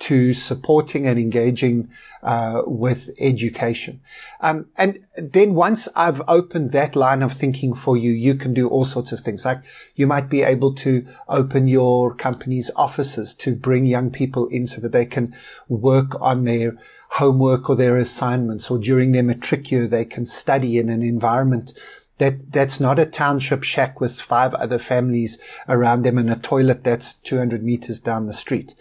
to 0.00 0.34
supporting 0.34 1.06
and 1.06 1.18
engaging 1.18 1.88
uh, 2.22 2.62
with 2.66 3.10
education. 3.18 4.00
Um, 4.40 4.66
and 4.76 5.06
then 5.16 5.54
once 5.54 5.88
I've 5.94 6.22
opened 6.28 6.72
that 6.72 6.96
line 6.96 7.22
of 7.22 7.32
thinking 7.32 7.74
for 7.74 7.96
you, 7.96 8.10
you 8.10 8.34
can 8.34 8.54
do 8.54 8.68
all 8.68 8.84
sorts 8.84 9.12
of 9.12 9.20
things. 9.20 9.44
Like 9.44 9.62
you 9.94 10.06
might 10.06 10.28
be 10.28 10.42
able 10.42 10.74
to 10.76 11.06
open 11.28 11.68
your 11.68 12.14
company's 12.14 12.70
offices 12.76 13.34
to 13.34 13.54
bring 13.54 13.86
young 13.86 14.10
people 14.10 14.46
in 14.48 14.66
so 14.66 14.80
that 14.80 14.92
they 14.92 15.06
can 15.06 15.34
work 15.68 16.20
on 16.20 16.44
their 16.44 16.76
homework 17.12 17.70
or 17.70 17.76
their 17.76 17.96
assignments 17.96 18.70
or 18.70 18.78
during 18.78 19.12
their 19.12 19.22
matric 19.22 19.70
year, 19.70 19.86
they 19.86 20.04
can 20.04 20.26
study 20.26 20.78
in 20.78 20.88
an 20.88 21.02
environment 21.02 21.72
that 22.18 22.52
that's 22.52 22.80
not 22.80 22.98
a 22.98 23.06
township 23.06 23.62
shack 23.62 24.00
with 24.00 24.20
five 24.20 24.54
other 24.54 24.78
families 24.78 25.38
around 25.68 26.02
them 26.02 26.18
and 26.18 26.30
a 26.30 26.36
toilet 26.36 26.84
that's 26.84 27.14
200 27.14 27.62
meters 27.62 28.00
down 28.00 28.26
the 28.26 28.32
street 28.32 28.74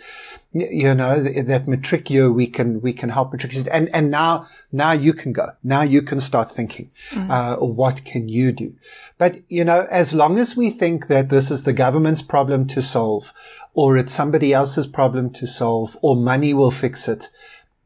you 0.54 0.96
know, 0.96 1.22
that 1.22 1.68
matric 1.68 2.10
year 2.10 2.32
we 2.32 2.48
can, 2.48 2.82
we 2.82 2.94
can 2.94 3.10
help 3.10 3.32
matric 3.32 3.56
and, 3.72 3.90
and 3.94 4.10
now, 4.10 4.48
now 4.72 4.92
you 4.92 5.14
can 5.14 5.34
go. 5.34 5.52
Now 5.64 5.82
you 5.82 6.02
can 6.02 6.22
start 6.22 6.52
thinking, 6.52 6.90
mm. 7.12 7.30
uh, 7.30 7.58
what 7.58 8.06
can 8.06 8.30
you 8.30 8.52
do? 8.52 8.74
But, 9.18 9.42
you 9.50 9.64
know, 9.64 9.88
as 9.92 10.14
long 10.14 10.40
as 10.40 10.56
we 10.56 10.70
think 10.70 11.08
that 11.08 11.30
this 11.30 11.52
is 11.52 11.64
the 11.64 11.74
government's 11.74 12.22
problem 12.22 12.68
to 12.68 12.82
solve 12.82 13.34
or 13.74 13.98
it's 13.98 14.14
somebody 14.14 14.54
else's 14.54 14.88
problem 14.88 15.32
to 15.32 15.48
solve 15.48 15.98
or 16.02 16.16
money 16.16 16.54
will 16.54 16.72
fix 16.72 17.08
it, 17.08 17.30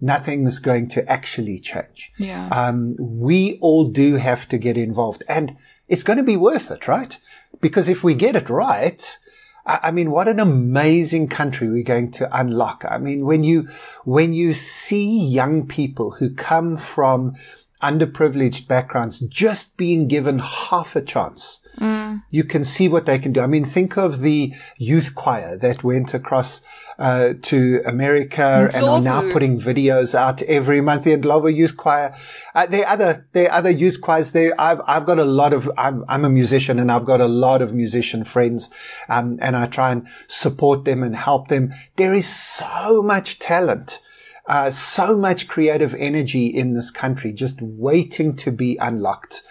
nothing's 0.01 0.59
going 0.59 0.89
to 0.89 1.07
actually 1.09 1.59
change. 1.59 2.11
Yeah. 2.17 2.47
Um, 2.49 2.95
we 2.99 3.59
all 3.61 3.85
do 3.85 4.15
have 4.15 4.49
to 4.49 4.57
get 4.57 4.77
involved 4.77 5.23
and 5.29 5.55
it's 5.87 6.03
going 6.03 6.17
to 6.17 6.23
be 6.23 6.37
worth 6.37 6.71
it, 6.71 6.87
right? 6.87 7.17
Because 7.61 7.87
if 7.87 8.03
we 8.03 8.15
get 8.15 8.35
it 8.35 8.49
right, 8.49 9.17
I 9.65 9.91
mean, 9.91 10.09
what 10.09 10.27
an 10.27 10.39
amazing 10.39 11.27
country 11.27 11.69
we're 11.69 11.83
going 11.83 12.11
to 12.13 12.37
unlock. 12.37 12.83
I 12.89 12.97
mean, 12.97 13.25
when 13.25 13.43
you, 13.43 13.69
when 14.05 14.33
you 14.33 14.55
see 14.55 15.23
young 15.23 15.67
people 15.67 16.11
who 16.11 16.33
come 16.33 16.77
from 16.77 17.35
underprivileged 17.81 18.67
backgrounds 18.67 19.19
just 19.19 19.77
being 19.77 20.07
given 20.07 20.39
half 20.39 20.95
a 20.95 21.01
chance, 21.01 21.59
mm. 21.77 22.21
you 22.31 22.43
can 22.43 22.63
see 22.63 22.87
what 22.87 23.05
they 23.05 23.19
can 23.19 23.33
do. 23.33 23.41
I 23.41 23.47
mean, 23.47 23.65
think 23.65 23.97
of 23.97 24.21
the 24.21 24.53
youth 24.77 25.13
choir 25.13 25.57
that 25.57 25.83
went 25.83 26.13
across 26.13 26.61
uh, 27.01 27.33
to 27.41 27.81
America 27.85 28.69
and 28.73 28.85
are 28.85 29.01
now 29.01 29.21
putting 29.33 29.59
videos 29.59 30.13
out 30.13 30.43
every 30.43 30.81
month. 30.81 31.03
The 31.03 31.17
Ndlovu 31.17 31.53
Youth 31.53 31.75
Choir. 31.75 32.15
Uh, 32.53 32.67
there 32.67 32.85
are 32.85 32.93
other, 32.93 33.27
there 33.33 33.49
are 33.49 33.57
other 33.57 33.71
youth 33.71 34.01
choirs 34.01 34.33
there. 34.33 34.53
I've, 34.61 34.81
I've 34.85 35.05
got 35.05 35.17
a 35.17 35.25
lot 35.25 35.51
of, 35.51 35.69
I'm, 35.79 36.05
I'm 36.07 36.23
a 36.23 36.29
musician 36.29 36.77
and 36.77 36.91
I've 36.91 37.05
got 37.05 37.19
a 37.19 37.27
lot 37.27 37.63
of 37.63 37.73
musician 37.73 38.23
friends. 38.23 38.69
Um, 39.09 39.39
and 39.41 39.55
I 39.55 39.65
try 39.65 39.91
and 39.91 40.07
support 40.27 40.85
them 40.85 41.01
and 41.01 41.15
help 41.15 41.47
them. 41.47 41.73
There 41.95 42.13
is 42.13 42.27
so 42.27 43.01
much 43.01 43.39
talent. 43.39 43.99
Uh, 44.47 44.69
so 44.69 45.17
much 45.17 45.47
creative 45.47 45.95
energy 45.95 46.47
in 46.47 46.73
this 46.73 46.91
country 46.91 47.31
just 47.31 47.61
waiting 47.61 48.35
to 48.35 48.51
be 48.51 48.77
unlocked. 48.77 49.41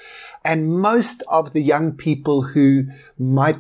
And 0.45 0.79
most 0.79 1.23
of 1.29 1.53
the 1.53 1.63
young 1.63 1.93
people 1.93 2.43
who 2.43 2.85
might 3.19 3.59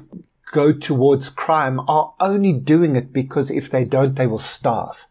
go 0.50 0.72
towards 0.72 1.30
crime 1.30 1.80
are 1.88 2.14
only 2.20 2.52
doing 2.52 2.96
it 2.96 3.12
because 3.12 3.50
if 3.50 3.70
they 3.70 3.84
don't, 3.84 4.16
they 4.16 4.26
will 4.26 4.38
starve. 4.38 5.06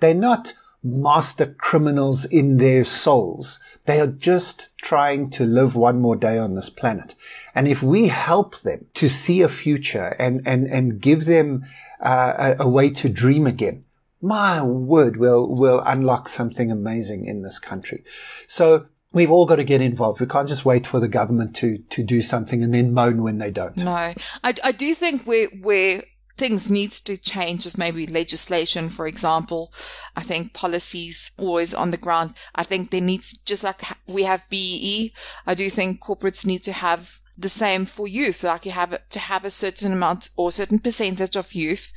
They're 0.00 0.14
not 0.14 0.54
master 0.82 1.46
criminals 1.46 2.24
in 2.26 2.58
their 2.58 2.84
souls. 2.84 3.58
They 3.86 4.00
are 4.00 4.06
just 4.06 4.70
trying 4.82 5.30
to 5.30 5.44
live 5.44 5.74
one 5.74 6.00
more 6.00 6.16
day 6.16 6.38
on 6.38 6.54
this 6.54 6.70
planet. 6.70 7.14
And 7.54 7.66
if 7.66 7.82
we 7.82 8.08
help 8.08 8.60
them 8.60 8.86
to 8.94 9.08
see 9.08 9.42
a 9.42 9.48
future 9.48 10.14
and, 10.18 10.42
and, 10.46 10.66
and 10.68 11.00
give 11.00 11.24
them 11.24 11.64
uh, 12.00 12.54
a, 12.58 12.64
a 12.64 12.68
way 12.68 12.90
to 12.90 13.08
dream 13.08 13.46
again, 13.46 13.84
my 14.22 14.62
word, 14.62 15.16
we'll, 15.16 15.48
we'll 15.48 15.80
unlock 15.80 16.28
something 16.28 16.70
amazing 16.70 17.24
in 17.24 17.42
this 17.42 17.58
country. 17.58 18.04
So 18.46 18.86
We've 19.16 19.30
all 19.30 19.46
got 19.46 19.56
to 19.56 19.64
get 19.64 19.80
involved. 19.80 20.20
We 20.20 20.26
can't 20.26 20.46
just 20.46 20.66
wait 20.66 20.86
for 20.86 21.00
the 21.00 21.08
government 21.08 21.56
to, 21.56 21.78
to 21.78 22.02
do 22.02 22.20
something 22.20 22.62
and 22.62 22.74
then 22.74 22.92
moan 22.92 23.22
when 23.22 23.38
they 23.38 23.50
don't. 23.50 23.74
No, 23.78 23.90
I, 23.90 24.14
I 24.44 24.72
do 24.72 24.94
think 24.94 25.22
where, 25.22 25.48
where 25.62 26.02
things 26.36 26.70
needs 26.70 27.00
to 27.00 27.16
change, 27.16 27.64
is 27.64 27.78
maybe 27.78 28.06
legislation, 28.06 28.90
for 28.90 29.06
example. 29.06 29.72
I 30.14 30.20
think 30.20 30.52
policies 30.52 31.30
always 31.38 31.72
on 31.72 31.92
the 31.92 31.96
ground. 31.96 32.34
I 32.54 32.62
think 32.62 32.90
there 32.90 33.00
needs, 33.00 33.38
just 33.38 33.64
like 33.64 33.80
we 34.06 34.24
have 34.24 34.42
BEE, 34.50 35.14
I 35.46 35.54
do 35.54 35.70
think 35.70 36.02
corporates 36.04 36.44
need 36.44 36.62
to 36.64 36.72
have 36.72 37.22
the 37.38 37.48
same 37.48 37.86
for 37.86 38.06
youth. 38.06 38.44
Like 38.44 38.66
you 38.66 38.72
have 38.72 39.08
to 39.08 39.18
have 39.18 39.46
a 39.46 39.50
certain 39.50 39.94
amount 39.94 40.28
or 40.36 40.52
certain 40.52 40.78
percentage 40.78 41.36
of 41.36 41.54
youth 41.54 41.90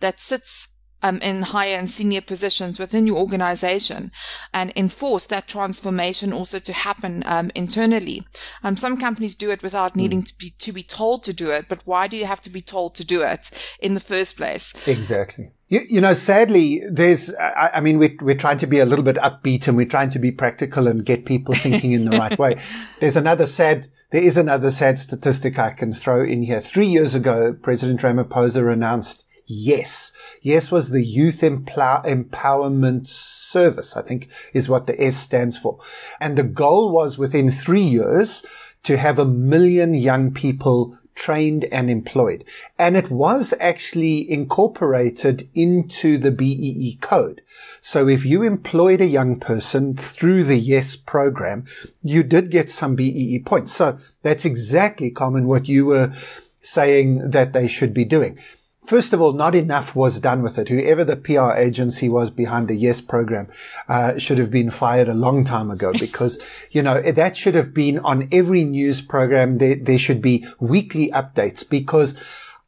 that 0.00 0.20
sits 0.20 0.75
um, 1.06 1.18
in 1.18 1.42
higher 1.42 1.76
and 1.76 1.88
senior 1.88 2.20
positions 2.20 2.78
within 2.78 3.06
your 3.06 3.18
organization 3.18 4.10
and 4.52 4.72
enforce 4.74 5.26
that 5.26 5.48
transformation 5.48 6.32
also 6.32 6.58
to 6.58 6.72
happen 6.72 7.22
um, 7.26 7.50
internally. 7.54 8.24
Um, 8.62 8.74
some 8.74 8.96
companies 8.96 9.34
do 9.34 9.50
it 9.50 9.62
without 9.62 9.94
mm. 9.94 9.98
needing 9.98 10.22
to 10.22 10.34
be 10.36 10.50
to 10.58 10.72
be 10.72 10.82
told 10.82 11.22
to 11.24 11.32
do 11.32 11.50
it, 11.50 11.66
but 11.68 11.82
why 11.84 12.08
do 12.08 12.16
you 12.16 12.26
have 12.26 12.40
to 12.42 12.50
be 12.50 12.60
told 12.60 12.94
to 12.96 13.04
do 13.04 13.22
it 13.22 13.50
in 13.80 13.94
the 13.94 14.00
first 14.00 14.36
place? 14.36 14.74
Exactly. 14.86 15.52
You, 15.68 15.84
you 15.88 16.00
know, 16.00 16.14
sadly, 16.14 16.82
there's, 16.88 17.34
I, 17.34 17.70
I 17.74 17.80
mean, 17.80 17.98
we're, 17.98 18.16
we're 18.20 18.36
trying 18.36 18.58
to 18.58 18.68
be 18.68 18.78
a 18.78 18.84
little 18.84 19.04
bit 19.04 19.16
upbeat 19.16 19.66
and 19.66 19.76
we're 19.76 19.86
trying 19.86 20.10
to 20.10 20.20
be 20.20 20.30
practical 20.30 20.86
and 20.86 21.04
get 21.04 21.24
people 21.24 21.54
thinking 21.56 21.92
in 21.92 22.04
the 22.04 22.16
right 22.16 22.38
way. 22.38 22.60
There's 23.00 23.16
another 23.16 23.46
sad, 23.46 23.90
there 24.12 24.22
is 24.22 24.36
another 24.36 24.70
sad 24.70 24.98
statistic 24.98 25.58
I 25.58 25.72
can 25.72 25.92
throw 25.92 26.22
in 26.24 26.42
here. 26.42 26.60
Three 26.60 26.86
years 26.86 27.16
ago, 27.16 27.52
President 27.52 28.00
Ramaphosa 28.00 28.72
announced 28.72 29.25
Yes. 29.46 30.12
Yes 30.42 30.70
was 30.70 30.90
the 30.90 31.04
Youth 31.04 31.40
Empowerment 31.40 33.06
Service, 33.06 33.96
I 33.96 34.02
think 34.02 34.28
is 34.52 34.68
what 34.68 34.86
the 34.86 35.00
S 35.00 35.16
stands 35.16 35.56
for. 35.56 35.78
And 36.20 36.36
the 36.36 36.42
goal 36.42 36.90
was 36.90 37.16
within 37.16 37.50
three 37.50 37.82
years 37.82 38.44
to 38.82 38.96
have 38.96 39.18
a 39.18 39.24
million 39.24 39.94
young 39.94 40.32
people 40.32 40.98
trained 41.14 41.64
and 41.66 41.90
employed. 41.90 42.44
And 42.78 42.96
it 42.96 43.10
was 43.10 43.54
actually 43.58 44.30
incorporated 44.30 45.48
into 45.54 46.18
the 46.18 46.30
BEE 46.30 46.98
code. 47.00 47.40
So 47.80 48.06
if 48.06 48.26
you 48.26 48.42
employed 48.42 49.00
a 49.00 49.06
young 49.06 49.40
person 49.40 49.94
through 49.94 50.44
the 50.44 50.58
YES 50.58 50.96
program, 50.96 51.64
you 52.02 52.22
did 52.22 52.50
get 52.50 52.70
some 52.70 52.94
BEE 52.94 53.40
points. 53.40 53.72
So 53.72 53.98
that's 54.22 54.44
exactly 54.44 55.10
Carmen 55.10 55.46
what 55.46 55.68
you 55.68 55.86
were 55.86 56.12
saying 56.60 57.30
that 57.30 57.52
they 57.52 57.66
should 57.66 57.94
be 57.94 58.04
doing. 58.04 58.38
First 58.86 59.12
of 59.12 59.20
all, 59.20 59.32
not 59.32 59.56
enough 59.56 59.96
was 59.96 60.20
done 60.20 60.42
with 60.42 60.58
it. 60.58 60.68
Whoever 60.68 61.04
the 61.04 61.16
PR 61.16 61.52
agency 61.52 62.08
was 62.08 62.30
behind 62.30 62.68
the 62.68 62.76
Yes 62.76 63.00
program 63.00 63.48
uh, 63.88 64.16
should 64.16 64.38
have 64.38 64.50
been 64.50 64.70
fired 64.70 65.08
a 65.08 65.14
long 65.14 65.44
time 65.44 65.72
ago 65.72 65.92
because, 66.00 66.38
you 66.70 66.82
know, 66.82 67.00
that 67.00 67.36
should 67.36 67.56
have 67.56 67.74
been 67.74 67.98
on 67.98 68.28
every 68.30 68.64
news 68.64 69.02
program. 69.02 69.58
There, 69.58 69.74
there 69.74 69.98
should 69.98 70.22
be 70.22 70.46
weekly 70.60 71.10
updates 71.10 71.68
because 71.68 72.16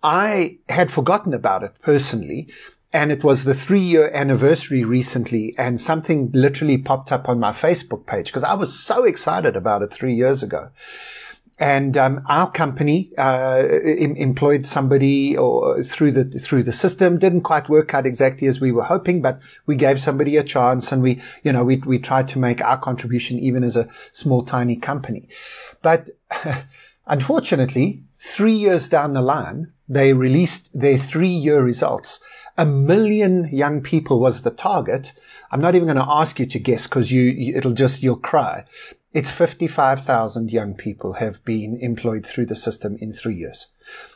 I 0.02 0.58
had 0.68 0.90
forgotten 0.90 1.34
about 1.34 1.62
it 1.62 1.74
personally. 1.82 2.48
And 2.92 3.12
it 3.12 3.22
was 3.22 3.44
the 3.44 3.54
three 3.54 3.80
year 3.80 4.10
anniversary 4.12 4.82
recently 4.82 5.54
and 5.56 5.80
something 5.80 6.30
literally 6.32 6.78
popped 6.78 7.12
up 7.12 7.28
on 7.28 7.38
my 7.38 7.52
Facebook 7.52 8.06
page 8.06 8.26
because 8.26 8.44
I 8.44 8.54
was 8.54 8.76
so 8.76 9.04
excited 9.04 9.54
about 9.54 9.82
it 9.82 9.92
three 9.92 10.14
years 10.14 10.42
ago. 10.42 10.70
And 11.60 11.96
um, 11.96 12.22
our 12.26 12.50
company 12.50 13.10
uh, 13.18 13.64
em- 13.66 14.14
employed 14.14 14.64
somebody 14.64 15.36
or 15.36 15.82
through 15.82 16.12
the 16.12 16.24
through 16.24 16.62
the 16.62 16.72
system. 16.72 17.18
Didn't 17.18 17.40
quite 17.40 17.68
work 17.68 17.94
out 17.94 18.06
exactly 18.06 18.46
as 18.46 18.60
we 18.60 18.70
were 18.70 18.84
hoping, 18.84 19.20
but 19.22 19.40
we 19.66 19.74
gave 19.74 20.00
somebody 20.00 20.36
a 20.36 20.44
chance, 20.44 20.92
and 20.92 21.02
we, 21.02 21.20
you 21.42 21.52
know, 21.52 21.64
we 21.64 21.76
we 21.78 21.98
tried 21.98 22.28
to 22.28 22.38
make 22.38 22.60
our 22.60 22.78
contribution 22.78 23.40
even 23.40 23.64
as 23.64 23.76
a 23.76 23.88
small, 24.12 24.44
tiny 24.44 24.76
company. 24.76 25.28
But 25.82 26.10
unfortunately, 27.06 28.04
three 28.20 28.54
years 28.54 28.88
down 28.88 29.14
the 29.14 29.22
line, 29.22 29.72
they 29.88 30.12
released 30.12 30.70
their 30.72 30.98
three-year 30.98 31.62
results. 31.62 32.20
A 32.56 32.66
million 32.66 33.48
young 33.52 33.80
people 33.80 34.20
was 34.20 34.42
the 34.42 34.50
target. 34.50 35.12
I'm 35.50 35.60
not 35.60 35.74
even 35.74 35.86
going 35.86 35.96
to 35.96 36.04
ask 36.06 36.38
you 36.38 36.46
to 36.46 36.58
guess 36.58 36.86
because 36.86 37.10
you, 37.10 37.22
you, 37.22 37.54
it'll 37.54 37.72
just, 37.72 38.02
you'll 38.02 38.16
cry. 38.16 38.64
It's 39.12 39.30
55,000 39.30 40.52
young 40.52 40.74
people 40.74 41.14
have 41.14 41.42
been 41.44 41.78
employed 41.80 42.26
through 42.26 42.46
the 42.46 42.56
system 42.56 42.96
in 43.00 43.12
three 43.12 43.36
years. 43.36 43.66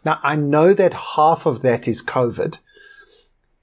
Now, 0.04 0.20
I 0.22 0.36
know 0.36 0.74
that 0.74 0.92
half 1.16 1.46
of 1.46 1.62
that 1.62 1.88
is 1.88 2.02
COVID 2.02 2.58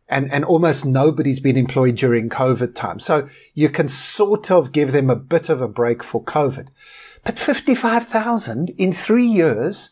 and, 0.09 0.31
and 0.33 0.43
almost 0.43 0.85
nobody's 0.85 1.39
been 1.39 1.55
employed 1.55 1.95
during 1.95 2.29
COVID 2.29 2.73
time. 2.73 2.99
So 2.99 3.29
you 3.53 3.69
can 3.69 3.87
sort 3.87 4.49
of 4.49 4.71
give 4.71 4.91
them 4.91 5.09
a 5.09 5.15
bit 5.15 5.49
of 5.49 5.61
a 5.61 5.67
break 5.67 6.03
for 6.03 6.23
COVID. 6.23 6.69
But 7.23 7.37
55,000 7.37 8.69
in 8.77 8.91
three 8.91 9.25
years 9.25 9.91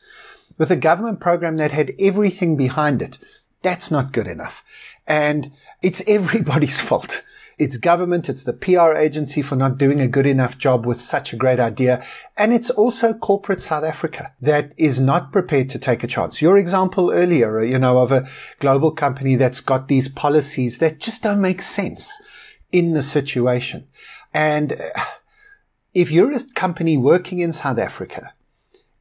with 0.57 0.71
a 0.71 0.75
government 0.75 1.19
program 1.19 1.57
that 1.57 1.71
had 1.71 1.93
everything 1.99 2.57
behind 2.57 3.01
it, 3.01 3.19
that's 3.61 3.91
not 3.91 4.11
good 4.11 4.27
enough. 4.27 4.63
And 5.05 5.51
it's 5.83 6.01
everybody's 6.07 6.79
fault. 6.79 7.21
It's 7.57 7.77
government. 7.77 8.29
It's 8.29 8.43
the 8.43 8.53
PR 8.53 8.93
agency 8.93 9.41
for 9.41 9.55
not 9.55 9.79
doing 9.79 9.99
a 9.99 10.07
good 10.07 10.27
enough 10.27 10.59
job 10.59 10.85
with 10.85 11.01
such 11.01 11.33
a 11.33 11.35
great 11.35 11.59
idea. 11.59 12.05
And 12.37 12.53
it's 12.53 12.69
also 12.69 13.13
corporate 13.13 13.61
South 13.61 13.83
Africa 13.83 14.31
that 14.41 14.73
is 14.77 14.99
not 14.99 15.31
prepared 15.31 15.69
to 15.69 15.79
take 15.79 16.03
a 16.03 16.07
chance. 16.07 16.39
Your 16.39 16.57
example 16.57 17.11
earlier, 17.11 17.63
you 17.63 17.79
know, 17.79 17.97
of 17.97 18.11
a 18.11 18.27
global 18.59 18.91
company 18.91 19.35
that's 19.35 19.61
got 19.61 19.87
these 19.87 20.07
policies 20.07 20.77
that 20.77 20.99
just 20.99 21.23
don't 21.23 21.41
make 21.41 21.63
sense 21.63 22.11
in 22.71 22.93
the 22.93 23.01
situation. 23.01 23.87
And 24.35 24.73
uh, 24.73 25.05
if 25.95 26.11
you're 26.11 26.33
a 26.33 26.43
company 26.53 26.95
working 26.95 27.39
in 27.39 27.53
South 27.53 27.79
Africa 27.79 28.33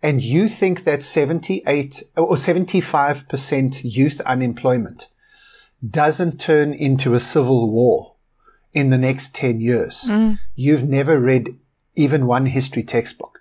and 0.02 0.22
you 0.22 0.48
think 0.48 0.84
that 0.84 1.02
78 1.02 2.02
or 2.16 2.36
75% 2.36 3.80
youth 3.84 4.20
unemployment 4.22 5.08
doesn't 5.86 6.40
turn 6.40 6.72
into 6.72 7.12
a 7.12 7.20
civil 7.20 7.70
war, 7.70 8.15
in 8.76 8.90
the 8.90 8.98
next 8.98 9.34
10 9.34 9.60
years. 9.60 10.04
Mm. 10.06 10.38
You've 10.54 10.84
never 10.84 11.18
read 11.18 11.58
even 11.96 12.26
one 12.26 12.44
history 12.44 12.82
textbook. 12.82 13.40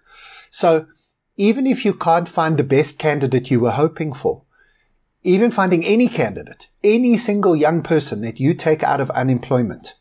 So 0.50 0.88
even 1.36 1.68
if 1.68 1.84
you 1.84 1.94
can't 1.94 2.30
find 2.30 2.58
the 2.58 2.64
best 2.64 2.98
candidate 2.98 3.52
you 3.52 3.60
were 3.60 3.72
hoping 3.72 4.14
for, 4.14 4.44
even 5.24 5.52
finding 5.52 5.84
any 5.84 6.08
candidate, 6.08 6.68
any 6.86 7.18
single 7.18 7.54
young 7.54 7.84
person 7.84 8.22
that 8.22 8.40
you 8.40 8.54
take 8.54 8.82
out 8.82 9.02
of 9.02 9.10
unemployment 9.12 9.96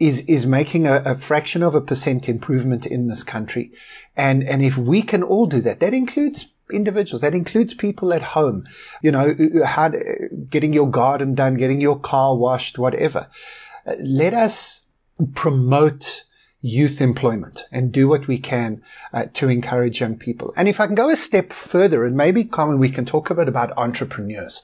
is, 0.00 0.22
is 0.22 0.46
making 0.46 0.88
a, 0.88 1.00
a, 1.06 1.14
fraction 1.16 1.62
of 1.62 1.76
a 1.76 1.80
percent 1.80 2.28
improvement 2.28 2.84
in 2.84 3.06
this 3.06 3.22
country. 3.22 3.70
And, 4.16 4.42
and 4.42 4.64
if 4.64 4.76
we 4.76 5.00
can 5.00 5.22
all 5.22 5.46
do 5.46 5.60
that, 5.60 5.78
that 5.78 5.94
includes 5.94 6.52
individuals, 6.72 7.22
that 7.22 7.34
includes 7.36 7.72
people 7.72 8.12
at 8.12 8.22
home, 8.22 8.66
you 9.00 9.12
know, 9.12 9.32
how, 9.64 9.92
getting 10.50 10.72
your 10.72 10.90
garden 10.90 11.36
done, 11.36 11.54
getting 11.54 11.80
your 11.80 12.00
car 12.00 12.34
washed, 12.34 12.78
whatever 12.78 13.28
let 13.98 14.34
us 14.34 14.82
promote 15.34 16.24
youth 16.60 17.00
employment 17.00 17.64
and 17.70 17.92
do 17.92 18.08
what 18.08 18.26
we 18.26 18.38
can 18.38 18.82
uh, 19.12 19.26
to 19.34 19.48
encourage 19.48 20.00
young 20.00 20.16
people. 20.16 20.52
And 20.56 20.68
if 20.68 20.80
I 20.80 20.86
can 20.86 20.94
go 20.94 21.08
a 21.08 21.16
step 21.16 21.52
further, 21.52 22.04
and 22.04 22.16
maybe 22.16 22.44
Carmen, 22.44 22.78
we 22.78 22.90
can 22.90 23.06
talk 23.06 23.30
a 23.30 23.34
bit 23.34 23.48
about 23.48 23.76
entrepreneurs 23.78 24.62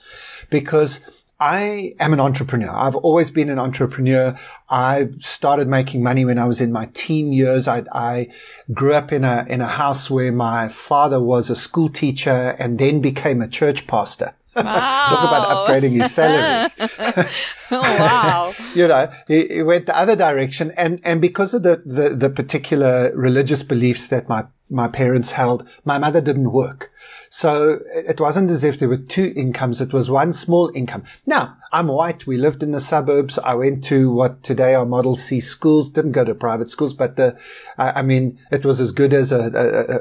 because 0.50 1.00
I 1.38 1.94
am 1.98 2.12
an 2.12 2.20
entrepreneur. 2.20 2.70
I've 2.70 2.94
always 2.94 3.32
been 3.32 3.50
an 3.50 3.58
entrepreneur. 3.58 4.38
I 4.68 5.08
started 5.18 5.66
making 5.66 6.02
money 6.02 6.24
when 6.24 6.38
I 6.38 6.46
was 6.46 6.60
in 6.60 6.70
my 6.70 6.88
teen 6.94 7.32
years. 7.32 7.66
I, 7.66 7.84
I 7.92 8.28
grew 8.72 8.94
up 8.94 9.12
in 9.12 9.24
a, 9.24 9.44
in 9.48 9.60
a 9.60 9.66
house 9.66 10.08
where 10.08 10.30
my 10.30 10.68
father 10.68 11.20
was 11.20 11.50
a 11.50 11.56
school 11.56 11.88
teacher 11.88 12.54
and 12.60 12.78
then 12.78 13.00
became 13.00 13.42
a 13.42 13.48
church 13.48 13.86
pastor. 13.88 14.34
Wow. 14.54 15.06
Talk 15.08 15.24
about 15.24 15.68
upgrading 15.68 16.02
his 16.02 16.12
salary. 16.12 16.70
oh, 17.70 17.80
wow. 17.80 18.54
you 18.74 18.86
know, 18.86 19.10
he, 19.26 19.48
he, 19.48 19.62
went 19.62 19.86
the 19.86 19.96
other 19.96 20.14
direction. 20.14 20.72
And, 20.76 21.00
and 21.04 21.20
because 21.20 21.54
of 21.54 21.62
the, 21.62 21.82
the, 21.86 22.10
the 22.10 22.30
particular 22.30 23.12
religious 23.14 23.62
beliefs 23.62 24.08
that 24.08 24.28
my, 24.28 24.44
my 24.70 24.88
parents 24.88 25.32
held, 25.32 25.66
my 25.84 25.98
mother 25.98 26.20
didn't 26.20 26.52
work. 26.52 26.90
So 27.34 27.80
it 27.94 28.20
wasn't 28.20 28.50
as 28.50 28.62
if 28.62 28.78
there 28.78 28.90
were 28.90 28.98
two 28.98 29.32
incomes. 29.34 29.80
It 29.80 29.94
was 29.94 30.10
one 30.10 30.34
small 30.34 30.70
income. 30.74 31.04
Now, 31.24 31.56
I'm 31.72 31.88
white. 31.88 32.26
We 32.26 32.36
lived 32.36 32.62
in 32.62 32.72
the 32.72 32.78
suburbs. 32.78 33.38
I 33.38 33.54
went 33.54 33.82
to 33.84 34.12
what 34.12 34.42
today 34.42 34.74
are 34.74 34.84
Model 34.84 35.16
C 35.16 35.40
schools. 35.40 35.88
Didn't 35.88 36.12
go 36.12 36.24
to 36.24 36.34
private 36.34 36.68
schools, 36.68 36.92
but 36.92 37.16
the, 37.16 37.38
I 37.78 38.02
mean, 38.02 38.38
it 38.50 38.66
was 38.66 38.82
as 38.82 38.92
good 38.92 39.14
as 39.14 39.32
a, 39.32 39.40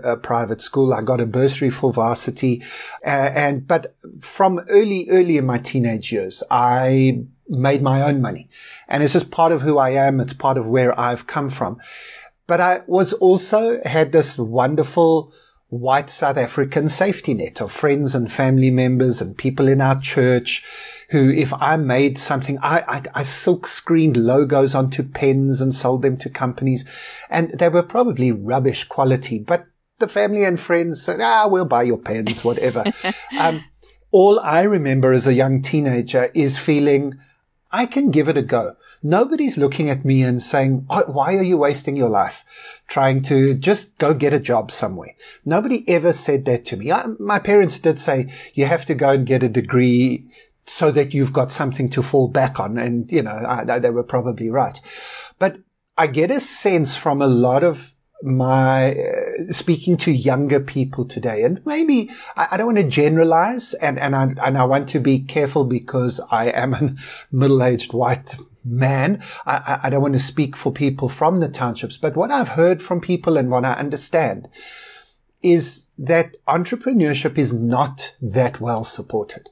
a, 0.04 0.12
a 0.12 0.18
private 0.18 0.62
school. 0.62 0.94
I 0.94 1.04
got 1.04 1.22
a 1.22 1.26
bursary 1.26 1.70
for 1.70 1.94
varsity. 1.94 2.64
Uh, 3.06 3.32
and, 3.34 3.66
but 3.66 3.96
from 4.20 4.60
early, 4.68 5.08
early 5.10 5.38
in 5.38 5.46
my 5.46 5.58
teenage 5.58 6.12
years, 6.12 6.44
I 6.52 7.24
made 7.48 7.82
my 7.82 8.02
own 8.02 8.22
money. 8.22 8.50
And 8.90 9.04
it's 9.04 9.14
just 9.14 9.32
part 9.32 9.54
of 9.54 9.62
who 9.62 9.78
I 9.78 9.92
am. 9.92 10.20
It's 10.20 10.34
part 10.34 10.58
of 10.58 10.68
where 10.68 11.00
I've 11.00 11.28
come 11.28 11.50
from. 11.50 11.80
But 12.46 12.60
I 12.60 12.82
was 12.88 13.14
also 13.14 13.80
had 13.86 14.12
this 14.12 14.38
wonderful, 14.38 15.32
white 15.72 16.10
South 16.10 16.36
African 16.36 16.90
safety 16.90 17.34
net 17.34 17.62
of 17.62 17.72
friends 17.72 18.14
and 18.14 18.30
family 18.30 18.70
members 18.70 19.22
and 19.22 19.38
people 19.38 19.70
in 19.70 19.80
our 19.80 19.98
church 19.98 20.66
who, 21.12 21.30
if 21.30 21.54
I 21.54 21.78
made 21.78 22.18
something, 22.18 22.60
I, 22.62 22.84
I, 22.88 23.04
I 23.16 23.24
silk 23.24 23.68
screened 23.68 24.18
logos 24.18 24.76
onto 24.76 25.02
pens 25.02 25.62
and 25.62 25.74
sold 25.74 26.02
them 26.02 26.18
to 26.18 26.30
companies 26.30 26.84
and 27.30 27.52
they 27.52 27.70
were 27.70 27.84
probably 27.84 28.34
rubbish 28.34 28.84
quality, 28.84 29.40
but 29.40 29.66
the 30.00 30.10
family 30.10 30.44
and 30.44 30.60
friends 30.60 31.02
said, 31.02 31.22
ah, 31.22 31.48
we'll 31.48 31.64
buy 31.64 31.84
your 31.84 31.98
pens, 31.98 32.44
whatever. 32.44 32.84
um, 33.40 33.64
all 34.12 34.42
I 34.42 34.64
remember 34.64 35.14
as 35.14 35.26
a 35.26 35.34
young 35.34 35.62
teenager 35.62 36.32
is 36.34 36.58
feeling, 36.58 37.14
I 37.72 37.86
can 37.86 38.12
give 38.12 38.28
it 38.28 38.38
a 38.38 38.42
go. 38.42 38.76
Nobody's 39.04 39.58
looking 39.58 39.90
at 39.90 40.06
me 40.06 40.22
and 40.22 40.42
saying, 40.42 40.86
oh, 40.90 41.04
why 41.08 41.36
are 41.36 41.44
you 41.44 41.58
wasting 41.58 41.96
your 41.96 42.10
life 42.10 42.44
trying 42.88 43.22
to 43.24 43.56
just 43.56 43.98
go 43.98 44.14
get 44.14 44.34
a 44.34 44.40
job 44.40 44.72
somewhere? 44.72 45.16
Nobody 45.44 45.88
ever 45.90 46.14
said 46.14 46.46
that 46.46 46.66
to 46.66 46.78
me. 46.78 46.92
I, 46.92 47.06
my 47.20 47.40
parents 47.40 47.80
did 47.80 47.98
say, 47.98 48.32
you 48.54 48.66
have 48.66 48.86
to 48.86 48.96
go 48.96 49.10
and 49.10 49.26
get 49.26 49.44
a 49.44 49.50
degree 49.50 50.30
so 50.68 50.92
that 50.92 51.14
you've 51.14 51.34
got 51.34 51.52
something 51.52 51.90
to 51.90 52.04
fall 52.04 52.28
back 52.28 52.60
on. 52.60 52.78
And, 52.78 53.12
you 53.12 53.24
know, 53.24 53.32
I, 53.32 53.80
they 53.80 53.90
were 53.90 54.04
probably 54.04 54.50
right. 54.50 54.80
But 55.40 55.58
I 55.98 56.08
get 56.08 56.30
a 56.30 56.40
sense 56.40 56.96
from 56.96 57.22
a 57.22 57.28
lot 57.28 57.64
of 57.64 57.94
my 58.24 58.94
uh, 58.94 59.52
speaking 59.52 59.98
to 59.98 60.12
younger 60.12 60.60
people 60.60 61.06
today, 61.06 61.44
and 61.44 61.66
maybe 61.66 62.12
I, 62.36 62.50
I 62.52 62.58
don't 62.58 62.68
want 62.68 62.78
to 62.78 62.88
generalize, 62.88 63.74
and 63.76 64.00
and 64.00 64.16
I 64.16 64.34
and 64.44 64.58
I 64.58 64.64
want 64.66 64.90
to 64.90 65.00
be 65.00 65.20
careful 65.20 65.64
because 65.64 66.22
I 66.30 66.50
am 66.50 66.74
a 66.74 66.96
middle-aged 67.32 67.94
white 67.94 68.36
man. 68.64 69.24
I, 69.46 69.80
I 69.84 69.90
don't 69.90 70.02
want 70.02 70.14
to 70.14 70.20
speak 70.20 70.56
for 70.56 70.72
people 70.72 71.10
from 71.10 71.40
the 71.40 71.50
townships, 71.50 71.98
but 71.98 72.16
what 72.16 72.32
I've 72.32 72.50
heard 72.50 72.82
from 72.82 73.02
people 73.02 73.38
and 73.38 73.50
what 73.50 73.66
I 73.66 73.74
understand 73.74 74.48
is 75.42 75.88
that 75.98 76.38
entrepreneurship 76.48 77.38
is 77.38 77.52
not 77.52 78.16
that 78.22 78.60
well 78.60 78.84
supported. 78.84 79.50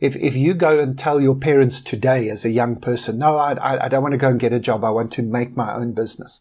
If, 0.00 0.16
if 0.16 0.34
you 0.34 0.54
go 0.54 0.80
and 0.80 0.98
tell 0.98 1.20
your 1.20 1.34
parents 1.34 1.82
today 1.82 2.30
as 2.30 2.44
a 2.44 2.50
young 2.50 2.76
person, 2.76 3.18
no, 3.18 3.36
I, 3.36 3.84
I 3.84 3.88
don't 3.88 4.02
want 4.02 4.12
to 4.12 4.18
go 4.18 4.28
and 4.28 4.40
get 4.40 4.52
a 4.52 4.60
job. 4.60 4.82
I 4.82 4.90
want 4.90 5.12
to 5.12 5.22
make 5.22 5.56
my 5.56 5.74
own 5.74 5.92
business. 5.92 6.40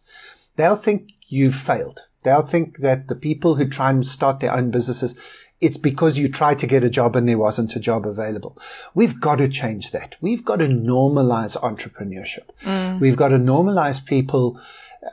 They'll 0.55 0.77
think 0.77 1.11
you've 1.27 1.55
failed. 1.55 2.03
They'll 2.23 2.41
think 2.41 2.79
that 2.79 3.07
the 3.07 3.15
people 3.15 3.55
who 3.55 3.67
try 3.67 3.89
and 3.89 4.05
start 4.05 4.39
their 4.39 4.53
own 4.53 4.71
businesses, 4.71 5.15
it's 5.61 5.77
because 5.77 6.17
you 6.17 6.29
tried 6.29 6.57
to 6.59 6.67
get 6.67 6.83
a 6.83 6.89
job 6.89 7.15
and 7.15 7.27
there 7.27 7.37
wasn't 7.37 7.75
a 7.75 7.79
job 7.79 8.05
available. 8.05 8.57
We've 8.93 9.19
got 9.19 9.35
to 9.35 9.47
change 9.47 9.91
that. 9.91 10.15
We've 10.21 10.45
got 10.45 10.57
to 10.57 10.67
normalize 10.67 11.57
entrepreneurship. 11.61 12.49
Mm. 12.63 13.01
We've 13.01 13.17
got 13.17 13.29
to 13.29 13.37
normalize 13.37 14.03
people 14.03 14.59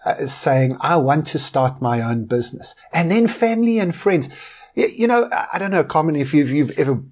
uh, 0.05 0.27
saying, 0.27 0.77
I 0.81 0.97
want 0.97 1.27
to 1.29 1.39
start 1.39 1.83
my 1.83 2.01
own 2.01 2.25
business. 2.25 2.75
And 2.93 3.11
then 3.11 3.27
family 3.29 3.79
and 3.79 3.95
friends. 3.95 4.29
You 4.77 5.07
know, 5.07 5.31
I 5.33 5.59
don't 5.59 5.71
know, 5.71 5.85
Carmen, 5.85 6.17
if 6.17 6.35
you've, 6.35 6.51
you've 6.51 6.79
ever 6.79 7.03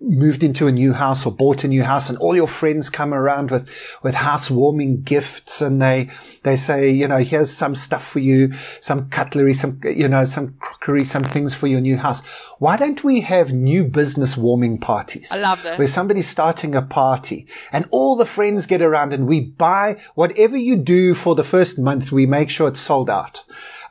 moved 0.00 0.44
into 0.44 0.68
a 0.68 0.72
new 0.72 0.92
house 0.92 1.26
or 1.26 1.32
bought 1.32 1.64
a 1.64 1.68
new 1.68 1.82
house 1.82 2.08
and 2.08 2.16
all 2.18 2.36
your 2.36 2.46
friends 2.46 2.88
come 2.88 3.12
around 3.12 3.50
with, 3.50 3.68
with 4.04 4.14
housewarming 4.14 5.02
gifts 5.02 5.60
and 5.60 5.82
they, 5.82 6.08
they 6.44 6.54
say, 6.54 6.88
you 6.88 7.08
know, 7.08 7.18
here's 7.18 7.50
some 7.50 7.74
stuff 7.74 8.06
for 8.06 8.20
you, 8.20 8.52
some 8.80 9.08
cutlery, 9.10 9.52
some, 9.52 9.80
you 9.84 10.06
know, 10.06 10.24
some 10.24 10.54
crockery, 10.60 11.04
some 11.04 11.24
things 11.24 11.54
for 11.54 11.66
your 11.66 11.80
new 11.80 11.96
house. 11.96 12.22
Why 12.60 12.76
don't 12.76 13.02
we 13.02 13.20
have 13.22 13.52
new 13.52 13.82
business 13.82 14.36
warming 14.36 14.78
parties? 14.78 15.28
I 15.32 15.38
love 15.38 15.60
that. 15.64 15.76
Where 15.76 15.88
somebody's 15.88 16.28
starting 16.28 16.76
a 16.76 16.82
party 16.82 17.48
and 17.72 17.84
all 17.90 18.14
the 18.14 18.26
friends 18.26 18.66
get 18.66 18.80
around 18.80 19.12
and 19.12 19.26
we 19.26 19.40
buy 19.40 19.96
whatever 20.14 20.56
you 20.56 20.76
do 20.76 21.16
for 21.16 21.34
the 21.34 21.42
first 21.42 21.80
month, 21.80 22.12
we 22.12 22.26
make 22.26 22.48
sure 22.48 22.68
it's 22.68 22.80
sold 22.80 23.10
out 23.10 23.42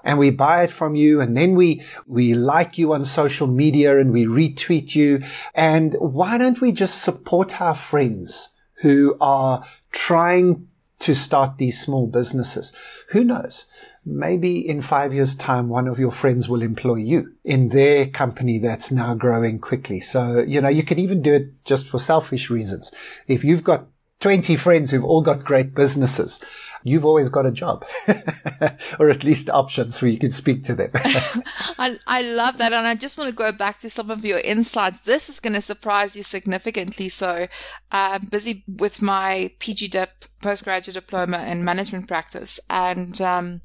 and 0.08 0.18
we 0.18 0.32
buy 0.32 0.64
it 0.64 0.72
from 0.72 0.96
you 0.96 1.20
and 1.20 1.36
then 1.36 1.54
we, 1.54 1.84
we 2.08 2.34
like 2.34 2.78
you 2.78 2.94
on 2.94 3.04
social 3.04 3.46
media 3.46 4.00
and 4.00 4.14
we 4.14 4.24
retweet 4.24 4.96
you. 4.96 5.22
And 5.54 5.96
why 6.00 6.38
don't 6.38 6.62
we 6.62 6.72
just 6.72 7.04
support 7.04 7.60
our 7.60 7.76
friends 7.76 8.50
who 8.76 9.18
are 9.20 9.66
trying 9.92 10.70
to 11.00 11.14
start 11.14 11.58
these 11.58 11.82
small 11.82 12.08
businesses? 12.08 12.72
Who 13.10 13.26
knows? 13.26 13.66
Maybe 14.06 14.66
in 14.66 14.82
five 14.82 15.14
years 15.14 15.36
time, 15.36 15.68
one 15.68 15.90
of 15.90 16.00
your 16.00 16.12
friends 16.12 16.48
will 16.48 16.62
employ 16.62 16.96
you 16.96 17.34
in 17.44 17.68
their 17.68 18.08
company 18.08 18.60
that's 18.60 18.90
now 18.90 19.14
growing 19.14 19.60
quickly. 19.60 20.00
So, 20.00 20.40
you 20.40 20.62
know, 20.62 20.70
you 20.70 20.84
can 20.84 21.00
even 21.00 21.22
do 21.22 21.34
it 21.34 21.66
just 21.66 21.86
for 21.86 22.00
selfish 22.00 22.50
reasons. 22.50 22.94
If 23.28 23.44
you've 23.44 23.66
got 23.66 23.88
20 24.22 24.56
friends 24.56 24.92
who've 24.92 25.04
all 25.04 25.22
got 25.22 25.44
great 25.44 25.76
businesses, 25.76 26.40
you've 26.84 27.06
always 27.06 27.30
got 27.30 27.46
a 27.46 27.52
job 27.52 27.86
or 29.00 29.10
at 29.10 29.24
least 29.24 29.50
options 29.50 30.02
where 30.02 30.12
you 30.12 30.18
can 30.18 30.32
speak 30.32 30.64
to 30.64 30.76
them. 30.76 30.92
I, 30.96 31.98
I 32.08 32.22
love 32.22 32.58
that. 32.58 32.74
And 32.74 32.88
I 32.88 32.96
just 32.96 33.18
want 33.18 33.30
to 33.30 33.36
go 33.36 33.52
back 33.52 33.80
to 33.80 33.90
some 33.90 34.12
of 34.12 34.26
your 34.26 34.40
insights. 34.40 35.02
This 35.02 35.30
is 35.30 35.40
going 35.40 35.54
to 35.54 35.62
surprise 35.62 36.16
you 36.16 36.24
significantly. 36.24 37.10
So 37.10 37.48
I'm 37.92 38.26
busy 38.26 38.64
with 38.68 39.02
my 39.02 39.52
PG 39.60 39.90
Dip 39.90 40.26
postgraduate 40.42 40.96
diploma 40.96 41.46
in 41.48 41.64
management 41.64 42.08
practice 42.08 42.60
and, 42.70 43.20
um, 43.22 43.62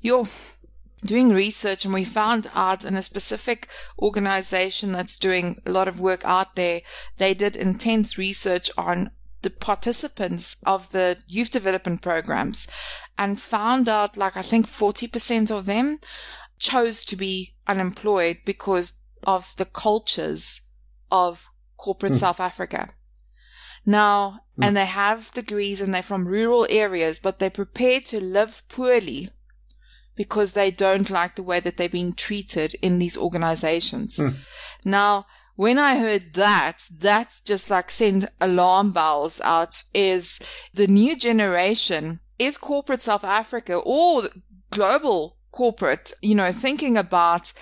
you're 0.00 0.26
doing 1.04 1.30
research 1.30 1.84
and 1.84 1.94
we 1.94 2.04
found 2.04 2.50
out 2.54 2.84
in 2.84 2.96
a 2.96 3.02
specific 3.02 3.68
organization 3.98 4.92
that's 4.92 5.18
doing 5.18 5.60
a 5.66 5.70
lot 5.70 5.88
of 5.88 6.00
work 6.00 6.24
out 6.24 6.54
there, 6.56 6.80
they 7.18 7.34
did 7.34 7.56
intense 7.56 8.16
research 8.16 8.70
on 8.76 9.10
the 9.42 9.50
participants 9.50 10.56
of 10.66 10.92
the 10.92 11.22
youth 11.26 11.50
development 11.50 12.02
programs 12.02 12.66
and 13.18 13.40
found 13.40 13.88
out 13.88 14.16
like 14.16 14.36
I 14.36 14.42
think 14.42 14.66
40% 14.66 15.50
of 15.50 15.66
them 15.66 15.98
chose 16.58 17.04
to 17.06 17.16
be 17.16 17.54
unemployed 17.66 18.38
because 18.44 18.94
of 19.24 19.54
the 19.56 19.64
cultures 19.64 20.62
of 21.10 21.48
corporate 21.76 22.12
mm. 22.12 22.20
South 22.20 22.40
Africa. 22.40 22.88
Now, 23.84 24.40
mm. 24.58 24.66
and 24.66 24.76
they 24.76 24.86
have 24.86 25.32
degrees 25.32 25.80
and 25.80 25.92
they're 25.92 26.02
from 26.02 26.26
rural 26.26 26.66
areas, 26.70 27.18
but 27.18 27.38
they're 27.38 27.50
prepared 27.50 28.04
to 28.06 28.20
live 28.20 28.62
poorly 28.68 29.30
because 30.14 30.52
they 30.52 30.70
don't 30.70 31.10
like 31.10 31.36
the 31.36 31.42
way 31.42 31.58
that 31.60 31.76
they're 31.76 31.88
being 31.88 32.12
treated 32.12 32.74
in 32.82 32.98
these 32.98 33.16
organizations. 33.16 34.18
Mm. 34.18 34.34
Now, 34.84 35.26
when 35.54 35.78
I 35.78 35.96
heard 35.96 36.34
that, 36.34 36.88
that's 36.90 37.40
just 37.40 37.70
like 37.70 37.90
send 37.90 38.28
alarm 38.40 38.92
bells 38.92 39.40
out 39.42 39.82
is 39.94 40.40
the 40.72 40.86
new 40.86 41.16
generation 41.16 42.20
is 42.38 42.58
corporate 42.58 43.02
South 43.02 43.24
Africa 43.24 43.74
or 43.74 44.24
global 44.70 45.36
corporate, 45.52 46.12
you 46.22 46.34
know, 46.34 46.50
thinking 46.50 46.96
about 46.96 47.52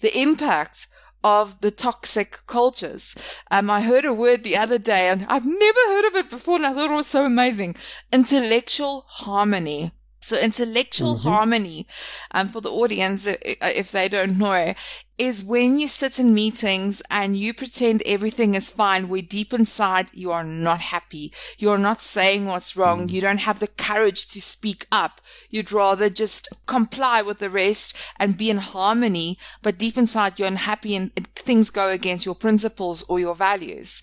the 0.00 0.18
impact 0.18 0.88
of 1.22 1.60
the 1.60 1.70
toxic 1.70 2.40
cultures. 2.46 3.14
Um, 3.50 3.68
I 3.70 3.80
heard 3.82 4.04
a 4.04 4.14
word 4.14 4.42
the 4.42 4.56
other 4.56 4.78
day 4.78 5.08
and 5.08 5.26
I've 5.28 5.46
never 5.46 5.80
heard 5.88 6.04
of 6.06 6.14
it 6.14 6.30
before 6.30 6.56
and 6.56 6.66
I 6.66 6.72
thought 6.72 6.90
it 6.90 6.94
was 6.94 7.06
so 7.06 7.24
amazing. 7.24 7.76
Intellectual 8.12 9.04
harmony. 9.08 9.92
So 10.20 10.36
intellectual 10.38 11.14
mm-hmm. 11.14 11.28
harmony, 11.28 11.86
um, 12.32 12.48
for 12.48 12.60
the 12.60 12.70
audience, 12.70 13.28
if 13.28 13.92
they 13.92 14.08
don't 14.08 14.38
know, 14.38 14.74
is 15.18 15.42
when 15.42 15.78
you 15.78 15.86
sit 15.86 16.18
in 16.18 16.34
meetings 16.34 17.02
and 17.10 17.36
you 17.36 17.54
pretend 17.54 18.02
everything 18.04 18.54
is 18.54 18.70
fine, 18.70 19.08
where 19.08 19.22
deep 19.22 19.54
inside 19.54 20.10
you 20.12 20.30
are 20.30 20.44
not 20.44 20.80
happy. 20.80 21.32
You're 21.58 21.78
not 21.78 22.00
saying 22.00 22.46
what's 22.46 22.76
wrong. 22.76 23.08
Mm. 23.08 23.10
You 23.12 23.20
don't 23.20 23.38
have 23.38 23.60
the 23.60 23.66
courage 23.66 24.26
to 24.28 24.40
speak 24.40 24.86
up. 24.92 25.20
You'd 25.48 25.72
rather 25.72 26.10
just 26.10 26.48
comply 26.66 27.22
with 27.22 27.38
the 27.38 27.50
rest 27.50 27.96
and 28.18 28.36
be 28.36 28.50
in 28.50 28.58
harmony, 28.58 29.38
but 29.62 29.78
deep 29.78 29.96
inside 29.96 30.38
you're 30.38 30.48
unhappy 30.48 30.94
and 30.94 31.14
things 31.34 31.70
go 31.70 31.88
against 31.88 32.26
your 32.26 32.34
principles 32.34 33.02
or 33.08 33.18
your 33.18 33.34
values. 33.34 34.02